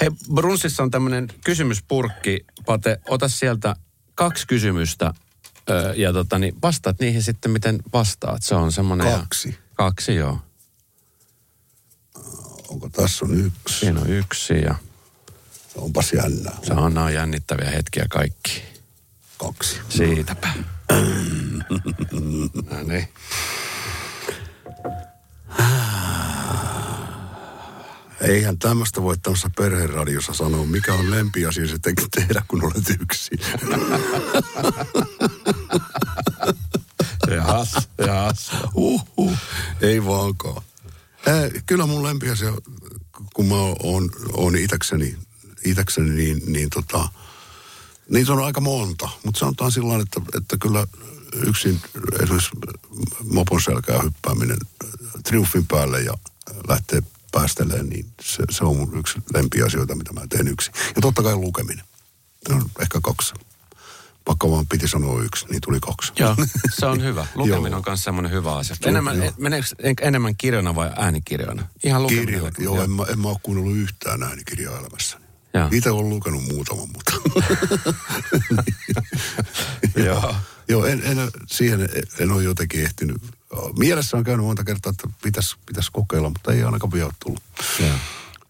Hei, 0.00 0.10
Brunssissa 0.34 0.82
on 0.82 0.90
tämmöinen 0.90 1.28
kysymyspurkki. 1.44 2.44
Pate, 2.66 3.00
ota 3.08 3.28
sieltä 3.28 3.76
kaksi 4.14 4.46
kysymystä 4.46 5.14
ja 5.96 6.12
tota, 6.12 6.38
niin 6.38 6.54
vastaat 6.62 7.00
niihin 7.00 7.22
sitten, 7.22 7.50
miten 7.50 7.78
vastaat. 7.92 8.42
Se 8.42 8.54
on 8.54 8.72
semmoinen... 8.72 9.18
Kaksi? 9.20 9.58
Kaksi, 9.74 10.14
joo. 10.14 10.38
Onko 12.70 12.88
tässä 12.88 13.24
on 13.24 13.34
yksi? 13.40 13.78
Siinä 13.80 14.00
on 14.00 14.10
yksi 14.10 14.54
ja 14.54 14.74
Onpas 15.76 16.12
jännää. 16.12 16.56
se 16.62 16.72
on 16.72 17.14
jännittäviä 17.14 17.70
hetkiä 17.70 18.06
kaikki. 18.10 18.62
Kaksi. 19.38 19.76
Siitäpä. 19.88 20.48
no 22.70 22.82
niin. 22.82 23.08
Eihän 28.20 28.58
tämmöistä 28.58 29.02
voi 29.02 29.18
tämmöisessä 29.18 29.50
perheradiossa 29.56 30.34
sanoa, 30.34 30.66
mikä 30.66 30.94
on 30.94 31.10
lempiasia 31.10 31.66
se 31.66 31.78
te- 31.78 31.92
tehdä, 32.16 32.42
kun 32.48 32.64
olet 32.64 32.90
yksin. 33.00 33.38
Jahas, 37.36 37.88
jahas. 38.06 38.50
Uhuh. 38.74 39.36
Ei 39.80 40.04
vaankaan. 40.04 40.62
Äh, 41.28 41.62
kyllä 41.66 41.86
mun 41.86 42.02
lempiasia, 42.02 42.52
kun 43.34 43.46
mä 43.46 43.54
oon, 43.54 44.10
oon 44.32 44.56
itäkseni, 44.56 45.16
itäkseni 45.64 46.10
niin, 46.10 46.52
niin 46.52 46.70
tota, 46.70 47.08
niitä 48.08 48.32
on 48.32 48.44
aika 48.44 48.60
monta. 48.60 49.08
Mutta 49.24 49.38
sanotaan 49.38 49.72
sillä 49.72 50.02
että, 50.02 50.20
että 50.36 50.56
kyllä 50.62 50.86
yksin 51.46 51.80
esimerkiksi 52.22 52.50
mopon 53.24 53.62
selkää 53.62 54.02
hyppääminen 54.02 54.58
triumfin 55.24 55.66
päälle 55.66 56.00
ja 56.00 56.14
lähtee 56.68 57.02
päästeleen, 57.32 57.88
niin 57.88 58.06
se, 58.22 58.42
se 58.50 58.64
on 58.64 58.76
mun 58.76 58.98
yksi 58.98 59.18
lempiasioita, 59.34 59.94
mitä 59.94 60.12
mä 60.12 60.26
teen 60.28 60.48
yksin. 60.48 60.74
Ja 60.96 61.02
totta 61.02 61.22
kai 61.22 61.36
lukeminen. 61.36 61.84
Ne 62.48 62.54
on 62.54 62.70
ehkä 62.80 63.00
kaksi. 63.02 63.34
Pakko 64.24 64.50
vaan 64.50 64.66
piti 64.66 64.88
sanoa 64.88 65.22
yksi, 65.22 65.46
niin 65.46 65.60
tuli 65.60 65.80
kaksi. 65.80 66.12
Joo, 66.18 66.36
se 66.78 66.86
on 66.86 67.02
hyvä. 67.02 67.26
Lukeminen 67.34 67.70
Joo. 67.70 67.78
on 67.78 67.82
myös 67.86 68.04
semmoinen 68.04 68.32
hyvä 68.32 68.56
asia. 68.56 68.76
Enemmän, 68.84 69.22
joo. 69.22 69.32
meneekö 69.38 69.66
enemmän 70.00 70.36
kirjana 70.36 70.74
vai 70.74 70.90
äänikirjoina? 70.96 71.66
Ihan 71.84 72.02
lukeminen. 72.02 72.26
Kirjo, 72.26 72.50
joo, 72.58 72.82
en 72.82 72.90
mä, 72.90 73.04
en 73.12 73.18
mä 73.18 73.28
ole 73.28 73.36
kuunnellut 73.42 73.76
yhtään 73.76 74.22
äänikirjaa 74.22 74.78
elämässäni. 74.78 75.24
Joo. 75.54 75.68
Itse 75.72 75.90
olen 75.90 76.10
lukenut 76.10 76.42
muutaman, 76.42 76.88
mutta... 76.92 77.12
Joo. 80.04 80.34
joo, 80.68 80.84
en, 80.84 81.02
en, 81.04 81.30
siihen 81.46 81.88
en 82.18 82.30
ole 82.30 82.42
jotenkin 82.42 82.82
ehtinyt. 82.82 83.22
Mielessä 83.78 84.16
on 84.16 84.24
käynyt 84.24 84.46
monta 84.46 84.64
kertaa, 84.64 84.90
että 84.90 85.08
pitäisi 85.22 85.56
pitäis 85.66 85.90
kokeilla, 85.90 86.28
mutta 86.28 86.52
ei 86.52 86.62
ainakaan 86.62 86.92
vielä 86.92 87.10
tullut. 87.24 87.42
Joo. 87.80 87.96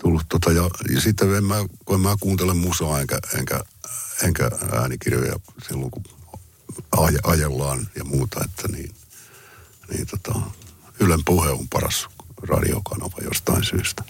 Tullut 0.02 0.22
tota, 0.28 0.52
ja, 0.52 0.70
ja 0.94 1.00
sitten 1.00 1.34
en 1.34 1.44
mä, 1.44 1.54
kun 1.84 2.00
mä 2.00 2.16
kuuntele 2.20 2.54
musaa 2.54 3.00
enkä, 3.00 3.18
enkä, 3.38 3.60
enkä 4.22 4.50
äänikirjoja 4.72 5.34
silloin, 5.68 5.90
kun 5.90 6.04
aj, 6.98 7.14
ajellaan 7.22 7.88
ja 7.96 8.04
muuta, 8.04 8.40
että 8.44 8.68
niin, 8.68 8.94
niin 9.92 10.06
tota, 10.06 10.40
Ylen 11.00 11.24
puhe 11.24 11.50
on 11.50 11.68
paras 11.68 12.08
radiokanava 12.42 13.16
jostain 13.24 13.64
syystä. 13.64 14.04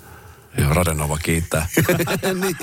Joo, 0.61 0.75
Radenova 0.75 1.19
kiittää. 1.19 1.67
niin. 2.43 2.57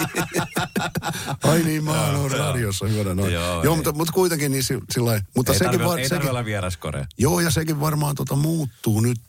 Ai 1.43 1.63
niin, 1.63 1.83
mä 1.83 2.05
oon 2.11 2.31
radiossa 2.31 2.87
hyvänä 2.87 3.15
noin. 3.15 3.33
Joo, 3.33 3.63
Joo, 3.63 3.73
ei. 3.73 3.75
mutta, 3.77 3.91
mutta 3.93 4.13
kuitenkin 4.13 4.51
niin 4.51 4.63
si- 4.63 4.79
sillä 4.91 5.05
lailla- 5.09 5.25
Mutta 5.35 5.51
ei 5.53 5.59
sekin, 5.59 5.71
tarvi, 5.71 5.85
var, 5.85 5.99
ei 5.99 6.09
sekin, 6.09 6.29
olla 6.29 6.45
vieraskorea. 6.45 7.05
Joo, 7.17 7.39
ja 7.39 7.51
sekin 7.51 7.79
varmaan 7.79 8.15
tota 8.15 8.35
muuttuu 8.35 9.01
nyt, 9.01 9.21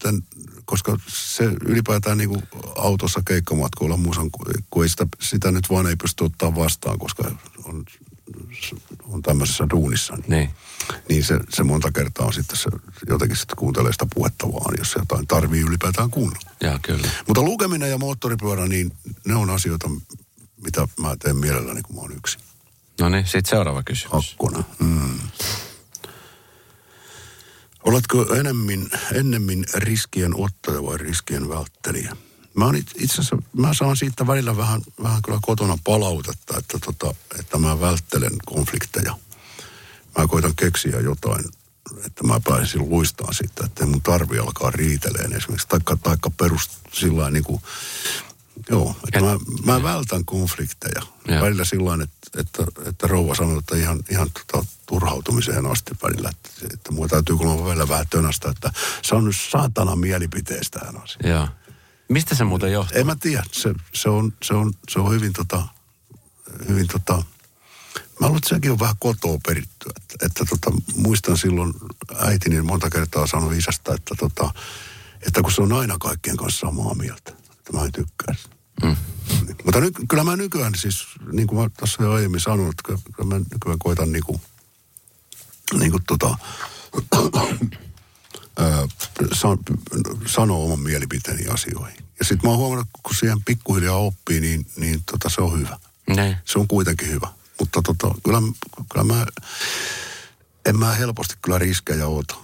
koska 0.64 0.96
se 1.08 1.44
ylipäätään 1.44 2.18
niin 2.18 2.28
kuin 2.28 2.42
autossa 2.76 3.20
keikkamatkoilla 3.26 3.96
musan, 3.96 4.30
kun 4.70 4.82
ei 4.84 4.88
sitä, 4.88 5.06
sitä 5.20 5.50
nyt 5.50 5.70
vaan 5.70 5.86
ei 5.86 5.96
pysty 5.96 6.24
ottaa 6.24 6.54
vastaan, 6.54 6.98
koska 6.98 7.30
on, 7.64 7.84
on 9.02 9.22
tämmöisessä 9.22 9.66
duunissa. 9.70 10.16
Niin, 10.16 10.28
Niin. 10.30 10.50
niin 11.08 11.24
se, 11.24 11.40
se, 11.48 11.62
monta 11.62 11.92
kertaa 11.92 12.26
on 12.26 12.32
sitten 12.32 12.56
se, 12.56 12.70
jotenkin 13.08 13.36
sitten 13.36 13.56
kuuntelee 13.56 13.92
sitä 13.92 14.06
puhetta 14.14 14.52
vaan, 14.52 14.74
jos 14.78 14.90
se 14.90 14.98
jotain 14.98 15.26
tarvii 15.26 15.60
ylipäätään 15.60 16.10
kuunnella. 16.10 16.50
Joo, 16.60 16.78
kyllä. 16.82 17.08
Mutta 17.26 17.42
lukeminen 17.42 17.90
ja 17.90 17.98
moottoripyörä, 17.98 18.66
niin 18.66 18.92
ne 19.26 19.34
on 19.34 19.50
asioita, 19.50 19.90
mitä 20.64 20.88
mä 21.00 21.16
teen 21.16 21.36
mielelläni, 21.36 21.82
kun 21.82 21.96
mä 21.96 22.02
oon 22.02 22.16
yksin. 22.16 22.40
No 23.00 23.08
niin, 23.08 23.26
sitten 23.26 23.50
seuraava 23.50 23.82
kysymys. 23.82 24.12
Hakkuna. 24.30 24.64
Mm. 24.78 25.18
Oletko 27.84 28.34
enemmän, 28.34 28.86
ennemmin 29.14 29.64
riskien 29.74 30.36
ottaja 30.36 30.82
vai 30.82 30.98
riskien 30.98 31.48
välttelijä? 31.48 32.16
Mä 32.58 32.64
oon 32.64 32.76
it- 32.76 32.92
itse 32.98 33.14
asiassa, 33.14 33.36
mä 33.56 33.74
saan 33.74 33.96
siitä 33.96 34.26
välillä 34.26 34.56
vähän, 34.56 34.82
vähän 35.02 35.22
kyllä 35.22 35.38
kotona 35.42 35.78
palautetta, 35.84 36.58
että, 36.58 36.78
tota, 36.78 37.14
että 37.38 37.58
mä 37.58 37.80
välttelen 37.80 38.32
konflikteja. 38.46 39.16
Mä 40.18 40.26
koitan 40.28 40.56
keksiä 40.56 41.00
jotain, 41.00 41.44
että 42.06 42.24
mä 42.24 42.40
pääsin 42.44 42.88
luistaan 42.88 43.34
siitä, 43.34 43.64
että 43.66 43.86
mun 43.86 44.02
tarvi 44.02 44.38
alkaa 44.38 44.70
riiteleen 44.70 45.32
esimerkiksi. 45.32 45.68
Taikka, 45.68 45.96
taikka 45.96 46.30
perust 46.30 46.70
sillä 46.92 47.30
niin 47.30 47.44
kuin, 47.44 47.62
joo, 48.70 48.96
että 49.06 49.18
Et- 49.18 49.24
mä, 49.64 49.72
mä 49.72 49.82
vältän 49.82 50.24
konflikteja. 50.24 51.02
Joo. 51.28 51.42
Välillä 51.42 51.64
sillä 51.64 51.94
että, 52.02 52.40
että, 52.40 52.64
että 52.88 53.06
rouva 53.06 53.34
sanoi, 53.34 53.58
että 53.58 53.76
ihan, 53.76 54.00
ihan 54.10 54.30
tota, 54.46 54.66
turhautumiseen 54.86 55.66
asti 55.66 55.90
välillä, 56.02 56.28
että, 56.30 56.50
että 56.74 56.92
mua 56.92 57.08
täytyy 57.08 57.36
kuulemma 57.36 57.66
vielä 57.66 57.88
vähän 57.88 58.06
tönästä, 58.10 58.48
että 58.50 58.72
se 59.02 59.14
on 59.14 59.24
nyt 59.24 59.36
saatana 59.50 59.96
mielipiteestä 59.96 60.80
asia. 61.02 61.30
Joo. 61.30 61.48
Mistä 62.08 62.34
se 62.34 62.44
muuten 62.44 62.72
johtuu? 62.72 62.98
En 62.98 63.06
mä 63.06 63.16
tiedä, 63.16 63.42
se, 63.52 63.74
se, 63.94 64.08
on, 64.08 64.32
se, 64.42 64.54
on, 64.54 64.72
se 64.88 65.00
on 65.00 65.12
hyvin 65.12 65.32
tota, 65.32 65.68
hyvin 66.68 66.86
tota, 66.86 67.22
mä 68.20 68.26
luulen, 68.26 68.36
että 68.36 68.48
sekin 68.48 68.72
on 68.72 68.78
vähän 68.78 68.94
kotoa 68.98 69.38
perittyä. 69.46 69.92
Että, 69.96 70.26
että 70.26 70.44
tota, 70.44 70.72
muistan 70.96 71.38
silloin 71.38 71.74
äitini 72.18 72.62
monta 72.62 72.90
kertaa 72.90 73.26
sanoi 73.26 73.58
isästä, 73.58 73.94
että, 73.94 74.14
tota, 74.14 74.54
että 75.26 75.42
kun 75.42 75.52
se 75.52 75.62
on 75.62 75.72
aina 75.72 75.98
kaikkien 75.98 76.36
kanssa 76.36 76.66
samaa 76.66 76.94
mieltä, 76.94 77.32
että 77.52 77.72
mä 77.72 77.84
en 77.84 77.92
tykkää. 77.92 78.34
Mm. 78.82 78.96
Mutta 79.64 79.80
ny, 79.80 79.90
kyllä 80.08 80.24
mä 80.24 80.36
nykyään 80.36 80.74
siis, 80.74 81.06
niin 81.32 81.46
kuin 81.46 81.60
mä 81.60 81.70
tuossa 81.78 82.02
jo 82.02 82.12
aiemmin 82.12 82.40
sanoin, 82.40 82.70
että 82.70 82.82
kyllä 83.16 83.28
mä 83.34 83.38
nykyään 83.52 83.78
koitan 83.78 84.12
niin 84.12 84.24
kuin, 84.24 84.40
niin 85.78 85.90
kuin 85.90 86.02
tota, 86.06 86.38
san, 89.32 89.58
sanoa 90.26 90.58
oman 90.58 90.80
mielipiteeni 90.80 91.46
asioihin. 91.46 92.04
Ja 92.18 92.24
sitten 92.24 92.40
mä 92.42 92.50
oon 92.50 92.58
huomannut, 92.58 92.88
kun 93.02 93.14
siihen 93.14 93.44
pikkuhiljaa 93.44 93.96
oppii, 93.96 94.40
niin, 94.40 94.66
niin 94.76 95.02
tota, 95.10 95.28
se 95.28 95.40
on 95.40 95.58
hyvä. 95.58 95.78
Ne. 96.16 96.40
Se 96.44 96.58
on 96.58 96.68
kuitenkin 96.68 97.08
hyvä. 97.08 97.28
Mutta 97.60 97.82
tota, 97.82 98.14
kyllä, 98.24 98.42
kyllä 98.92 99.04
mä, 99.04 99.26
en 100.66 100.78
mä 100.78 100.92
helposti 100.92 101.34
kyllä 101.42 101.58
riskejä 101.58 102.06
ota. 102.06 102.34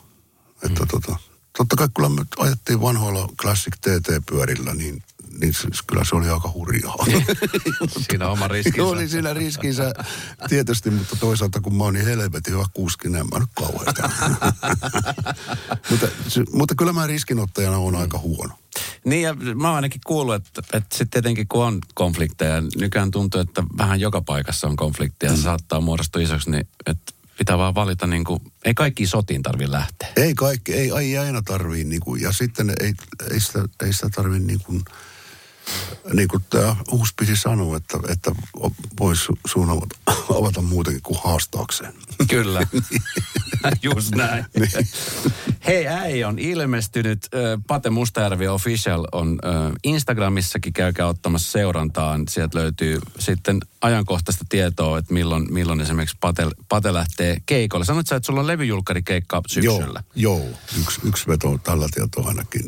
Että 0.63 0.81
mm. 0.81 0.89
tota, 0.89 1.17
totta 1.59 1.77
kai 1.77 1.89
kyllä 1.97 2.09
me 2.09 2.23
ajettiin 2.37 2.81
vanhoilla 2.81 3.29
Classic 3.41 3.75
TT-pyörillä, 3.81 4.75
niin 4.75 5.03
niin 5.41 5.55
siis 5.55 5.83
kyllä 5.83 6.05
se 6.05 6.17
oli 6.17 6.29
aika 6.29 6.51
hurjaa. 6.55 7.07
siinä 8.09 8.27
on 8.27 8.33
oma 8.33 8.49
riskinsä. 8.49 8.89
Oli 8.89 8.99
niin 8.99 9.09
siinä 9.09 9.35
riskinsä 9.35 9.93
tietysti, 10.49 10.91
mutta 10.91 11.17
toisaalta 11.17 11.61
kun 11.61 11.77
mä 11.77 11.85
oon 11.85 11.95
niin 11.95 12.07
helvetin 12.07 12.53
hyvä 12.53 12.65
kuski, 12.75 13.09
niin 13.09 13.21
en 13.21 13.27
mä 13.33 13.39
nyt 13.39 13.51
kauhean. 13.55 13.95
mutta, 15.91 16.07
mutta 16.53 16.75
kyllä 16.75 16.93
mä 16.93 17.07
riskinottajana 17.07 17.79
on 17.79 17.97
aika 17.97 18.19
huono. 18.19 18.55
Niin 19.05 19.23
ja 19.23 19.35
mä 19.35 19.69
oon 19.69 19.77
ainakin 19.77 20.01
kuullut, 20.07 20.35
että, 20.35 20.63
että 20.73 20.97
sitten 20.97 21.11
tietenkin 21.11 21.49
kun 21.49 21.65
on 21.65 21.79
konflikteja, 21.95 22.63
nykyään 22.77 23.11
tuntuu, 23.11 23.41
että 23.41 23.63
vähän 23.79 24.01
joka 24.01 24.21
paikassa 24.21 24.67
on 24.67 24.77
konflikteja, 24.77 25.33
mm. 25.33 25.37
se 25.37 25.43
saattaa 25.43 25.81
muodostua 25.81 26.23
isoksi, 26.23 26.51
niin 26.51 26.69
että 26.87 27.13
pitää 27.39 27.59
vaan 27.59 27.75
valita, 27.75 28.07
niin 28.07 28.25
kuin, 28.25 28.41
ei 28.65 28.75
kaikki 28.75 29.07
sotiin 29.07 29.43
tarvi 29.43 29.71
lähteä. 29.71 30.09
Ei 30.17 30.35
kaikki, 30.35 30.75
ei, 30.75 30.91
ei 30.99 31.19
aina 31.19 31.43
tarvii, 31.43 31.85
niin 31.85 32.01
kuin, 32.01 32.23
ja 32.23 32.33
sitten 32.33 32.73
ei, 32.81 32.95
ei 33.31 33.41
sitä, 33.41 33.65
ei 33.85 33.93
sitä 33.93 34.11
tarvii 34.11 34.41
niin 34.41 34.61
kuin, 34.61 34.85
niin 36.13 36.29
kuin 36.29 36.45
tämä 36.51 36.77
Uuspisi 36.93 37.37
sanoi, 37.37 37.77
että, 37.77 37.99
että 38.09 38.33
voisi 39.01 39.27
suun 39.47 39.71
avata, 39.71 39.97
avata 40.39 40.63
muutenkin 40.63 41.03
kuin 41.03 41.19
haastaakseen. 41.25 41.95
Kyllä, 42.31 42.67
just 43.83 44.15
näin. 44.15 44.45
niin. 44.59 44.89
Hei, 45.67 45.89
äi 45.89 46.25
on 46.25 46.39
ilmestynyt. 46.39 47.29
Pate 47.67 47.91
Mustajärvi 47.91 48.49
Official 48.49 49.07
on 49.13 49.39
Instagramissakin 49.85 50.73
käykää 50.73 51.07
ottamassa 51.07 51.53
seurantaan. 51.53 52.25
Sieltä 52.29 52.59
löytyy 52.59 52.99
sitten 53.19 53.61
ajankohtaista 53.81 54.45
tietoa, 54.49 54.99
että 54.99 55.15
milloin, 55.15 55.53
milloin 55.53 55.81
esimerkiksi 55.81 56.17
Pate, 56.21 56.47
Pate 56.69 56.93
lähtee 56.93 57.37
keikolle. 57.47 57.85
Sanoit 57.85 58.07
sä, 58.07 58.17
että 58.17 58.27
sulla 58.27 58.41
on 58.41 58.47
levyjulkkarikeikka 58.47 59.43
syksyllä? 59.47 60.03
Joo, 60.15 60.39
joo. 60.39 60.49
Yksi, 60.81 61.01
yksi 61.05 61.29
veto 61.29 61.59
tällä 61.59 61.87
tietoa 61.95 62.29
ainakin 62.29 62.63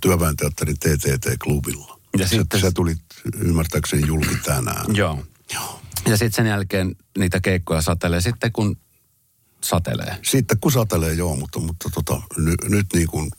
työväenteatterin 0.00 0.76
TTT-klubilla. 0.78 2.01
Ja 2.18 2.28
sitten... 2.28 2.60
se 2.60 2.70
tuli 2.72 2.96
ymmärtääkseni 3.38 4.06
julki 4.06 4.36
tänään. 4.44 4.96
Joo. 4.96 5.24
Joo. 5.54 5.80
Ja 6.06 6.16
sitten 6.16 6.32
sen 6.32 6.46
jälkeen 6.46 6.96
niitä 7.18 7.40
keikkoja 7.40 7.82
satelee 7.82 8.20
sitten 8.20 8.52
kun 8.52 8.76
satelee. 9.64 10.16
Sitten 10.22 10.60
kun 10.60 10.72
satelee, 10.72 11.14
joo, 11.14 11.36
mutta, 11.36 11.58
mutta 11.60 11.90
tota, 11.94 12.22
ny, 12.36 12.54
nyt 12.68 12.86
niin 12.94 13.08
kuin 13.08 13.30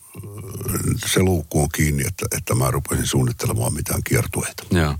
se 1.06 1.20
luukku 1.20 1.62
on 1.62 1.70
kiinni, 1.76 2.04
että, 2.08 2.26
että 2.38 2.56
mä 2.56 2.72
rupesin 2.72 3.08
suunnittelemaan 3.08 3.74
mitään 3.74 4.04
kiertueita. 4.04 4.64
Joo. 4.72 4.96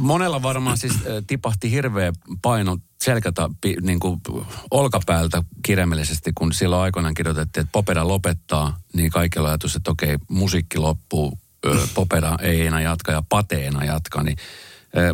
Monella 0.00 0.42
varmaan 0.42 0.78
siis 0.78 0.92
tipahti 1.26 1.70
hirveä 1.70 2.12
paino 2.42 2.78
selkätä 3.02 3.50
niin 3.82 4.00
kuin 4.00 4.20
olkapäältä 4.70 5.42
kirjaimellisesti, 5.62 6.32
kun 6.34 6.52
silloin 6.52 6.82
aikoinaan 6.82 7.14
kirjoitettiin, 7.14 7.62
että 7.62 7.72
Popeda 7.72 8.08
lopettaa, 8.08 8.78
niin 8.94 9.10
kaikilla 9.10 9.48
ajatus, 9.48 9.76
että 9.76 9.90
okei, 9.90 10.18
musiikki 10.28 10.78
loppuu, 10.78 11.38
Popeda 11.94 12.38
ei 12.42 12.66
enää 12.66 12.80
jatka 12.80 13.12
ja 13.12 13.22
Pate 13.28 13.66
enää 13.66 13.84
jatka, 13.84 14.22
niin 14.22 14.36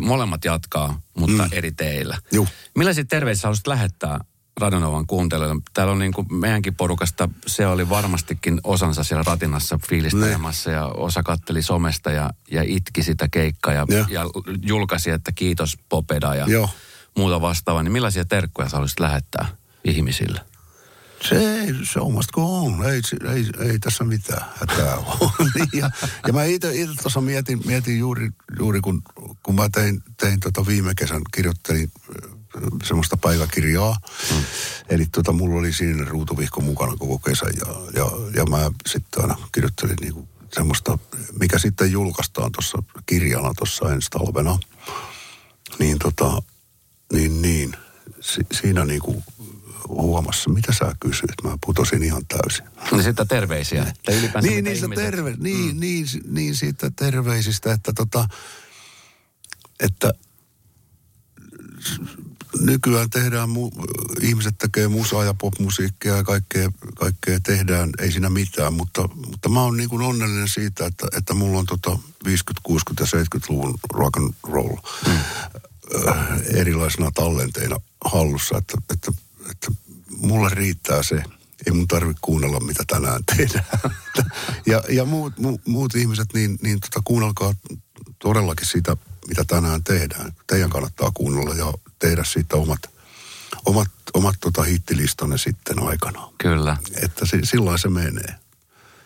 molemmat 0.01 0.45
jatkaa, 0.45 1.01
mutta 1.17 1.43
mm. 1.43 1.49
eri 1.51 1.71
teillä. 1.71 2.17
Juh. 2.31 2.47
Millaisia 2.75 3.05
terveisiä 3.05 3.41
haluaisit 3.43 3.67
lähettää 3.67 4.19
Radionovan 4.59 5.07
kuuntelijoille? 5.07 5.61
Täällä 5.73 5.91
on 5.91 5.99
niin 5.99 6.13
kuin 6.13 6.27
meidänkin 6.33 6.75
porukasta, 6.75 7.29
se 7.47 7.67
oli 7.67 7.89
varmastikin 7.89 8.59
osansa 8.63 9.03
siellä 9.03 9.23
ratinassa 9.27 9.79
fiilistelemassa 9.89 10.71
ja 10.71 10.85
osa 10.85 11.23
katteli 11.23 11.61
somesta 11.61 12.11
ja, 12.11 12.29
ja 12.51 12.63
itki 12.65 13.03
sitä 13.03 13.27
keikkaa 13.31 13.73
ja, 13.73 13.85
ja. 13.89 14.05
ja 14.09 14.25
julkaisi, 14.61 15.09
että 15.09 15.31
kiitos 15.31 15.77
Popeda 15.89 16.35
ja 16.35 16.45
Joo. 16.47 16.69
muuta 17.17 17.41
vastaavaa. 17.41 17.83
Niin 17.83 17.91
millaisia 17.91 18.25
terkkuja 18.25 18.69
sä 18.69 18.75
haluaisit 18.75 18.99
lähettää 18.99 19.47
ihmisille? 19.83 20.41
Se 21.21 21.65
se 21.93 21.99
omasta 21.99 22.31
kuin 22.33 22.45
on. 22.45 22.85
Ei, 22.85 23.01
ei, 23.33 23.69
ei 23.69 23.79
tässä 23.79 24.03
mitään 24.03 24.45
hätää 24.55 24.95
ole. 25.19 25.67
Ja, 25.73 25.91
ja 26.27 26.33
mä 26.33 26.43
itse 26.43 26.73
tuossa 27.01 27.21
mietin, 27.21 27.61
mietin 27.65 27.99
juuri, 27.99 28.29
juuri 28.59 28.81
kun, 28.81 29.01
kun 29.43 29.55
mä 29.55 29.69
tein, 29.69 30.03
tein 30.17 30.39
tota 30.39 30.65
viime 30.65 30.93
kesän, 30.95 31.21
kirjoittelin 31.33 31.91
semmoista 32.83 33.17
päiväkirjaa. 33.17 33.97
Hmm. 34.29 34.43
Eli 34.89 35.05
tota, 35.05 35.31
mulla 35.31 35.59
oli 35.59 35.73
siinä 35.73 36.05
ruutuvihko 36.05 36.61
mukana 36.61 36.95
koko 36.97 37.19
kesän 37.19 37.53
ja, 37.59 37.73
ja, 37.95 38.11
ja 38.35 38.45
mä 38.45 38.71
sitten 38.87 39.21
aina 39.21 39.35
kirjoittelin 39.51 39.97
niinku 40.01 40.27
semmoista, 40.53 40.97
mikä 41.39 41.59
sitten 41.59 41.91
julkaistaan 41.91 42.51
tuossa 42.51 42.83
kirjana 43.05 43.53
tuossa 43.57 43.93
ensi 43.93 44.09
talvena. 44.09 44.59
Niin 45.79 45.99
tota, 45.99 46.41
niin, 47.13 47.41
niin. 47.41 47.75
Si, 48.21 48.41
siinä 48.51 48.85
niinku 48.85 49.23
huomassa, 49.87 50.49
mitä 50.49 50.73
sä 50.73 50.95
kysyit? 50.99 51.43
Mä 51.43 51.57
putosin 51.65 52.03
ihan 52.03 52.21
täysin. 52.27 52.65
Niin 52.91 53.03
siitä 53.03 53.25
terveisiä. 53.25 53.81
Että 54.07 54.41
niin, 54.41 54.63
niistä 54.63 54.87
terve, 54.95 55.35
niin, 55.39 55.75
mm. 55.75 55.79
niin, 55.79 56.07
niin, 56.27 56.55
siitä 56.55 56.91
terveisistä, 56.95 57.73
että 57.73 57.93
tota, 57.93 58.27
että 59.79 60.13
nykyään 62.61 63.09
tehdään, 63.09 63.49
mu, 63.49 63.71
ihmiset 64.21 64.57
tekee 64.57 64.87
musaa 64.87 65.23
ja 65.23 65.33
popmusiikkia 65.33 66.15
ja 66.15 66.23
kaikkea, 66.23 66.71
kaikkea 66.95 67.39
tehdään, 67.39 67.89
ei 67.99 68.11
siinä 68.11 68.29
mitään, 68.29 68.73
mutta, 68.73 69.09
mutta 69.27 69.49
mä 69.49 69.61
oon 69.61 69.77
niin 69.77 69.89
kuin 69.89 70.01
onnellinen 70.01 70.47
siitä, 70.47 70.85
että, 70.85 71.07
että 71.17 71.33
mulla 71.33 71.59
on 71.59 71.65
tota 71.65 71.99
50-, 72.27 72.31
60- 72.69 72.73
ja 72.99 73.05
70-luvun 73.05 73.79
rock 73.93 74.17
and 74.17 74.33
roll 74.43 74.75
mm. 75.07 75.17
erilaisina 76.53 77.11
tallenteina 77.11 77.75
hallussa, 78.05 78.57
että, 78.57 78.77
että 78.93 79.11
että 79.51 79.71
mulle 80.17 80.49
riittää 80.49 81.03
se. 81.03 81.23
Ei 81.65 81.73
mun 81.73 81.87
tarvitse 81.87 82.19
kuunnella, 82.21 82.59
mitä 82.59 82.83
tänään 82.87 83.25
tehdään. 83.25 83.65
ja 84.65 84.83
ja 84.89 85.05
muut, 85.05 85.37
mu, 85.37 85.57
muut 85.65 85.95
ihmiset, 85.95 86.33
niin, 86.33 86.59
niin 86.61 86.79
tota, 86.79 87.01
kuunnelkaa 87.03 87.53
todellakin 88.19 88.67
sitä, 88.67 88.97
mitä 89.27 89.43
tänään 89.47 89.83
tehdään. 89.83 90.33
Teidän 90.47 90.69
kannattaa 90.69 91.11
kuunnella 91.13 91.53
ja 91.53 91.73
tehdä 91.99 92.23
siitä 92.23 92.55
omat, 92.55 92.79
omat, 93.65 93.87
omat 94.13 94.35
tota 94.39 94.63
hittilistanne 94.63 95.37
sitten 95.37 95.83
aikana. 95.83 96.29
Kyllä. 96.37 96.77
Että 97.03 97.25
se, 97.25 97.39
silloin 97.43 97.79
se 97.79 97.89
menee. 97.89 98.35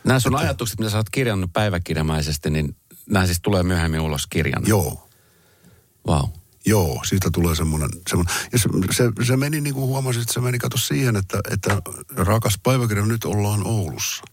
Nämä 0.03 0.19
sun 0.19 0.35
että, 0.35 0.45
ajatukset, 0.45 0.79
mitä 0.79 0.91
sä 0.91 0.97
oot 0.97 1.09
kirjannut 1.09 1.53
päiväkirjamaisesti, 1.53 2.49
niin 2.49 2.75
nämä 3.09 3.25
siis 3.25 3.39
tulee 3.41 3.63
myöhemmin 3.63 3.99
ulos 3.99 4.27
kirjana. 4.27 4.67
Joo. 4.67 5.09
Wow. 6.07 6.29
Joo, 6.65 7.01
siitä 7.05 7.29
tulee 7.33 7.55
semmoinen. 7.55 7.89
semmoinen. 8.09 8.35
Ja 8.51 8.59
se, 8.59 8.69
se, 8.91 9.25
se 9.27 9.37
meni 9.37 9.61
niin 9.61 9.73
kuin 9.73 9.85
huomasin, 9.85 10.21
että 10.21 10.33
se 10.33 10.39
meni 10.39 10.59
kato 10.59 10.77
siihen, 10.77 11.15
että, 11.15 11.39
että 11.51 11.81
rakas 12.15 12.59
päiväkirja, 12.63 13.05
nyt 13.05 13.25
ollaan 13.25 13.67
Oulussa. 13.67 14.23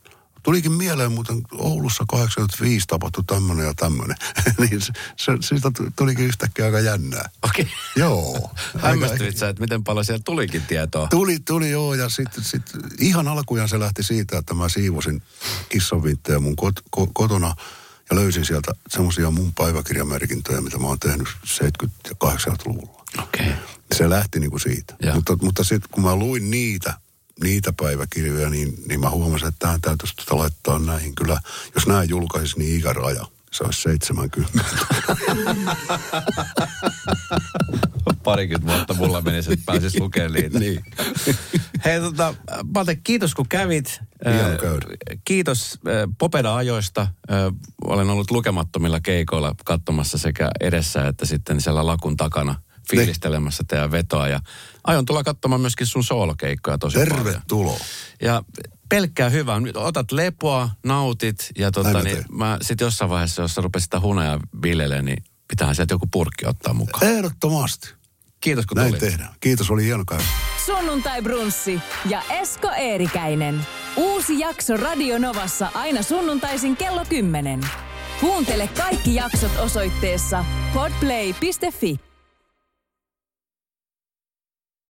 Tulikin 0.43 0.73
mieleen 0.73 1.13
muuten 1.13 1.43
Oulussa 1.53 2.05
85 2.09 2.87
tapahtui 2.87 3.25
tämmöinen 3.27 3.67
ja 3.67 3.75
tämmöinen. 3.75 4.17
niin 4.61 4.81
se, 4.81 4.93
se, 5.17 5.33
siitä 5.41 5.71
tulikin 5.97 6.25
yhtäkkiä 6.25 6.65
aika 6.65 6.81
jännää. 6.81 7.31
Okei. 7.43 7.63
Okay. 7.63 7.75
Joo. 7.97 8.51
Hämmästyit 8.83 9.37
sä, 9.37 9.49
että 9.49 9.61
miten 9.61 9.85
paljon 9.85 10.05
siellä 10.05 10.23
tulikin 10.25 10.63
tietoa? 10.63 11.09
Tuli, 11.09 11.39
tuli 11.39 11.71
joo. 11.71 11.95
Ja 11.95 12.09
sitten 12.09 12.45
sit, 12.45 12.63
ihan 12.99 13.29
alkujaan 13.29 13.69
se 13.69 13.79
lähti 13.79 14.03
siitä, 14.03 14.39
että 14.39 14.55
mä 14.55 14.69
siivosin 14.69 15.23
kissanvinttejä 15.69 16.39
mun 16.39 16.57
kot, 16.57 16.75
ko, 16.91 17.07
kotona– 17.13 17.55
ja 18.11 18.17
löysin 18.17 18.45
sieltä 18.45 18.73
semmoisia 18.89 19.31
mun 19.31 19.53
päiväkirjamerkintöjä, 19.55 20.61
mitä 20.61 20.79
mä 20.79 20.87
oon 20.87 20.99
tehnyt 20.99 21.29
70- 21.29 21.89
ja 22.09 22.15
80-luvulla. 22.25 23.05
Okei. 23.23 23.47
Okay. 23.47 23.59
Se 23.95 24.11
lähti 24.11 24.41
niin 24.41 24.51
kuin 24.51 24.61
siitä. 24.61 24.95
Ja. 25.03 25.15
Mutta, 25.15 25.37
mutta 25.43 25.65
sitten 25.65 25.91
kun 25.91 26.03
mä 26.03 26.17
luin 26.17 26.51
niitä, 26.51 26.95
niitä 27.43 27.73
päiväkirjoja, 27.73 28.51
niin, 28.51 28.75
niin 28.87 29.01
mä 29.01 29.11
huomasin, 29.11 29.49
että 29.49 29.59
tähän 29.59 29.81
täytyisi 29.81 30.17
tota 30.17 30.37
laittaa 30.37 30.79
näihin. 30.79 31.15
Kyllä, 31.15 31.41
jos 31.75 31.87
nämä 31.87 32.05
julkaisi, 32.05 32.59
niin 32.59 32.79
ikäraja. 32.79 33.27
Se 33.53 33.65
olisi 33.65 33.83
70. 33.83 34.59
Parikymmentä 38.25 38.77
vuotta 38.77 38.95
mulla 38.95 39.21
menisi, 39.21 39.53
että 39.53 39.63
pääsis 39.67 40.01
lukemaan 40.01 40.33
niitä. 40.33 40.59
niin. 40.59 40.85
Hei 41.85 42.01
tota, 42.01 42.35
Pate, 42.73 42.97
kiitos 42.97 43.35
kun 43.35 43.49
kävit. 43.49 44.01
Äh. 44.27 44.35
Kiitos 45.25 45.79
äh, 45.89 46.09
Popeda-ajoista. 46.19 47.01
Äh, 47.01 47.09
Olen 47.85 48.11
ollut 48.11 48.31
lukemattomilla 48.31 49.01
keikoilla 49.01 49.55
katsomassa 49.65 50.19
sekä 50.19 50.51
edessä 50.61 51.07
että 51.09 51.27
sitten 51.27 51.61
siellä 51.61 51.87
lakun 51.87 52.17
takana 52.17 52.55
fiilistelemässä 52.91 53.65
teidän 53.69 53.91
vetoa. 53.91 54.29
Ja 54.29 54.41
aion 54.85 55.05
tulla 55.05 55.25
katsomaan 55.25 55.61
myöskin 55.61 55.87
sun 55.87 56.05
soolokeikkoja 56.05 56.79
tosi 56.79 56.99
paljon. 56.99 57.17
Tervetuloa. 57.17 57.79
Ja 58.23 58.43
pelkkää 58.91 59.29
hyvää. 59.29 59.61
Nyt 59.61 59.77
otat 59.77 60.13
lepoa, 60.13 60.71
nautit 60.85 61.51
ja 61.59 61.71
tota, 61.71 62.03
niin, 62.03 62.25
mä 62.33 62.59
sit 62.63 62.81
jossain 62.81 63.11
vaiheessa, 63.11 63.43
jos 63.43 63.55
sä 63.55 63.61
rupesit 63.61 63.85
sitä 63.85 64.01
hunajaa 64.01 64.41
viljelemään, 64.63 65.05
niin 65.05 65.25
pitäähän 65.49 65.77
sieltä 65.77 65.95
joku 65.95 66.07
purkki 66.13 66.47
ottaa 66.47 66.75
mukaan. 66.75 67.13
Ehdottomasti. 67.13 67.95
Kiitos 68.41 68.67
kun 68.67 68.77
Näin 68.77 68.89
tulit. 68.89 69.01
tehdään. 69.01 69.35
Kiitos, 69.41 69.71
oli 69.71 69.85
hieno 69.85 70.05
käydä. 70.05 70.25
Sunnuntai 70.67 71.23
Brunssi 71.23 71.81
ja 72.09 72.23
Esko 72.31 72.71
Eerikäinen. 72.77 73.67
Uusi 73.97 74.39
jakso 74.39 74.77
Radio 74.77 75.19
Novassa 75.19 75.71
aina 75.75 76.03
sunnuntaisin 76.03 76.77
kello 76.77 77.05
10. 77.09 77.61
Kuuntele 78.21 78.69
kaikki 78.69 79.15
jaksot 79.15 79.53
osoitteessa 79.59 80.45
podplay.fi. 80.75 82.10